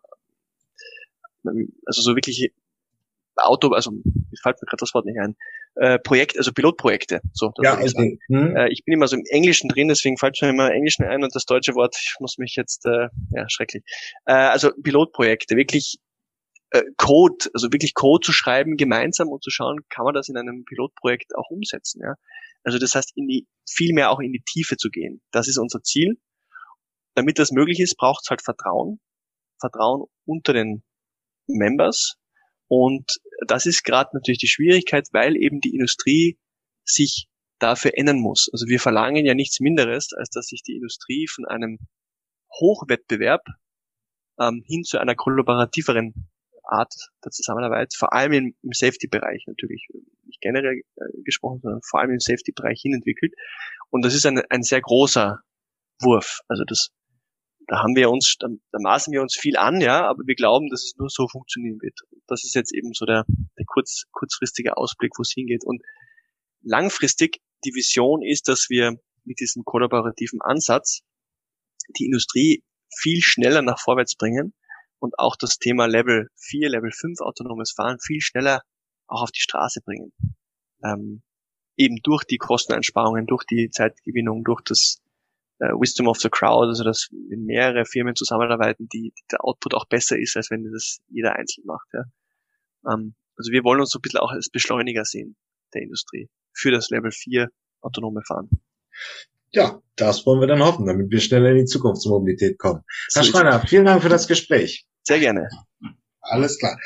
also 1.86 2.02
so 2.02 2.14
wirklich 2.16 2.52
Auto, 3.36 3.68
also 3.68 3.92
mir 3.92 4.02
fällt 4.42 4.60
mir 4.60 4.66
gerade 4.66 4.80
das 4.80 4.92
Wort 4.94 5.06
nicht 5.06 5.20
ein, 5.20 5.36
äh, 5.76 6.00
Projekt, 6.00 6.36
also 6.36 6.52
Pilotprojekte. 6.52 7.20
So, 7.32 7.52
ja, 7.62 7.80
ich, 7.80 7.94
okay. 7.94 8.18
hm. 8.26 8.56
äh, 8.56 8.68
ich 8.70 8.84
bin 8.84 8.94
immer 8.94 9.06
so 9.06 9.14
im 9.14 9.22
Englischen 9.28 9.68
drin, 9.68 9.86
deswegen 9.86 10.16
fällt 10.16 10.36
mir 10.42 10.48
immer 10.48 10.72
Englischen 10.72 11.04
ein 11.04 11.22
und 11.22 11.34
das 11.34 11.44
deutsche 11.44 11.76
Wort, 11.76 11.96
ich 11.96 12.16
muss 12.18 12.38
mich 12.38 12.56
jetzt, 12.56 12.84
äh, 12.84 13.08
ja, 13.30 13.48
schrecklich. 13.48 13.84
Äh, 14.26 14.32
also 14.32 14.72
Pilotprojekte, 14.82 15.56
wirklich 15.56 15.98
äh, 16.70 16.82
Code, 16.96 17.50
also 17.54 17.72
wirklich 17.72 17.94
Code 17.94 18.24
zu 18.24 18.32
schreiben 18.32 18.76
gemeinsam 18.76 19.28
und 19.28 19.42
zu 19.42 19.50
schauen, 19.50 19.80
kann 19.88 20.04
man 20.04 20.14
das 20.14 20.28
in 20.28 20.36
einem 20.36 20.64
Pilotprojekt 20.64 21.34
auch 21.36 21.50
umsetzen. 21.50 22.02
Ja? 22.02 22.14
Also 22.62 22.78
das 22.78 22.94
heißt, 22.94 23.12
in 23.16 23.26
die, 23.26 23.46
viel 23.68 23.94
mehr 23.94 24.10
auch 24.10 24.20
in 24.20 24.32
die 24.32 24.42
Tiefe 24.42 24.76
zu 24.76 24.90
gehen. 24.90 25.22
Das 25.30 25.48
ist 25.48 25.58
unser 25.58 25.82
Ziel. 25.82 26.18
Damit 27.14 27.38
das 27.38 27.50
möglich 27.50 27.80
ist, 27.80 27.96
braucht 27.96 28.24
es 28.24 28.30
halt 28.30 28.42
Vertrauen. 28.42 29.00
Vertrauen 29.60 30.06
unter 30.24 30.52
den 30.52 30.84
Members. 31.46 32.16
Und 32.68 33.18
das 33.46 33.66
ist 33.66 33.82
gerade 33.82 34.10
natürlich 34.12 34.38
die 34.38 34.48
Schwierigkeit, 34.48 35.08
weil 35.12 35.36
eben 35.36 35.60
die 35.60 35.74
Industrie 35.74 36.38
sich 36.84 37.28
dafür 37.58 37.92
ändern 37.96 38.20
muss. 38.20 38.48
Also 38.52 38.66
wir 38.66 38.78
verlangen 38.78 39.24
ja 39.24 39.34
nichts 39.34 39.60
Minderes, 39.60 40.12
als 40.12 40.28
dass 40.30 40.46
sich 40.46 40.62
die 40.62 40.76
Industrie 40.76 41.26
von 41.26 41.44
einem 41.46 41.78
Hochwettbewerb 42.52 43.42
ähm, 44.38 44.62
hin 44.66 44.84
zu 44.84 44.98
einer 44.98 45.14
kollaborativeren 45.14 46.28
Art 46.68 46.94
der 47.24 47.32
Zusammenarbeit, 47.32 47.94
vor 47.94 48.12
allem 48.12 48.32
im, 48.32 48.54
im 48.62 48.72
Safety-Bereich 48.72 49.44
natürlich, 49.46 49.88
nicht 50.24 50.40
generell 50.40 50.82
äh, 50.96 51.22
gesprochen, 51.24 51.60
sondern 51.62 51.80
vor 51.82 52.00
allem 52.00 52.12
im 52.12 52.20
Safety-Bereich 52.20 52.80
hin 52.80 52.94
entwickelt. 52.94 53.34
Und 53.90 54.04
das 54.04 54.14
ist 54.14 54.26
ein, 54.26 54.40
ein 54.50 54.62
sehr 54.62 54.80
großer 54.80 55.40
Wurf. 56.00 56.40
Also 56.48 56.64
das, 56.64 56.90
da 57.66 57.82
haben 57.82 57.96
wir 57.96 58.10
uns, 58.10 58.36
da, 58.38 58.48
da 58.72 58.78
maßen 58.80 59.12
wir 59.12 59.22
uns 59.22 59.36
viel 59.36 59.56
an, 59.56 59.80
ja, 59.80 60.06
aber 60.06 60.22
wir 60.26 60.34
glauben, 60.34 60.68
dass 60.68 60.84
es 60.84 60.94
nur 60.96 61.08
so 61.08 61.26
funktionieren 61.28 61.80
wird. 61.80 61.98
Das 62.26 62.44
ist 62.44 62.54
jetzt 62.54 62.74
eben 62.74 62.92
so 62.92 63.06
der, 63.06 63.24
der 63.58 63.64
kurz, 63.66 64.04
kurzfristige 64.12 64.76
Ausblick, 64.76 65.12
wo 65.18 65.22
es 65.22 65.32
hingeht. 65.32 65.64
Und 65.64 65.82
langfristig 66.62 67.40
die 67.64 67.74
Vision 67.74 68.22
ist, 68.22 68.48
dass 68.48 68.68
wir 68.68 68.98
mit 69.24 69.40
diesem 69.40 69.64
kollaborativen 69.64 70.40
Ansatz 70.40 71.00
die 71.98 72.04
Industrie 72.04 72.62
viel 72.94 73.20
schneller 73.20 73.62
nach 73.62 73.80
vorwärts 73.80 74.16
bringen 74.16 74.54
und 74.98 75.18
auch 75.18 75.36
das 75.36 75.58
Thema 75.58 75.86
Level 75.86 76.28
4, 76.36 76.68
Level 76.68 76.90
5 76.92 77.20
autonomes 77.20 77.72
Fahren 77.72 77.98
viel 78.00 78.20
schneller 78.20 78.62
auch 79.06 79.22
auf 79.22 79.30
die 79.30 79.40
Straße 79.40 79.80
bringen. 79.82 80.12
Ähm, 80.84 81.22
eben 81.76 81.96
durch 82.02 82.24
die 82.24 82.36
Kosteneinsparungen, 82.36 83.26
durch 83.26 83.44
die 83.44 83.70
Zeitgewinnung, 83.70 84.44
durch 84.44 84.62
das 84.62 85.00
äh, 85.60 85.68
Wisdom 85.68 86.08
of 86.08 86.18
the 86.18 86.28
Crowd, 86.28 86.68
also 86.68 86.84
dass 86.84 87.08
wenn 87.10 87.44
mehrere 87.44 87.84
Firmen 87.84 88.14
zusammenarbeiten, 88.14 88.88
die, 88.88 89.12
die 89.16 89.24
der 89.30 89.44
Output 89.44 89.74
auch 89.74 89.86
besser 89.86 90.18
ist, 90.18 90.36
als 90.36 90.50
wenn 90.50 90.70
das 90.70 91.00
jeder 91.08 91.36
einzeln 91.36 91.64
macht. 91.66 91.88
Ja. 91.92 92.04
Ähm, 92.92 93.14
also 93.36 93.52
wir 93.52 93.64
wollen 93.64 93.80
uns 93.80 93.90
so 93.90 93.98
ein 93.98 94.02
bisschen 94.02 94.20
auch 94.20 94.32
als 94.32 94.50
Beschleuniger 94.50 95.04
sehen 95.04 95.36
der 95.74 95.82
Industrie 95.82 96.28
für 96.52 96.70
das 96.70 96.90
Level 96.90 97.12
4 97.12 97.48
autonome 97.80 98.22
Fahren. 98.26 98.50
Ja, 99.52 99.80
das 99.96 100.26
wollen 100.26 100.40
wir 100.40 100.46
dann 100.46 100.62
hoffen, 100.62 100.86
damit 100.86 101.10
wir 101.10 101.20
schneller 101.20 101.50
in 101.50 101.58
die 101.58 101.64
Zukunftsmobilität 101.64 102.58
kommen. 102.58 102.82
Herr 103.14 103.24
Schreiner, 103.24 103.60
vielen 103.60 103.84
Dank 103.84 104.02
für 104.02 104.08
das 104.08 104.28
Gespräch. 104.28 104.86
Sehr 105.02 105.18
gerne. 105.20 105.48
Alles 106.20 106.58
klar. 106.58 106.78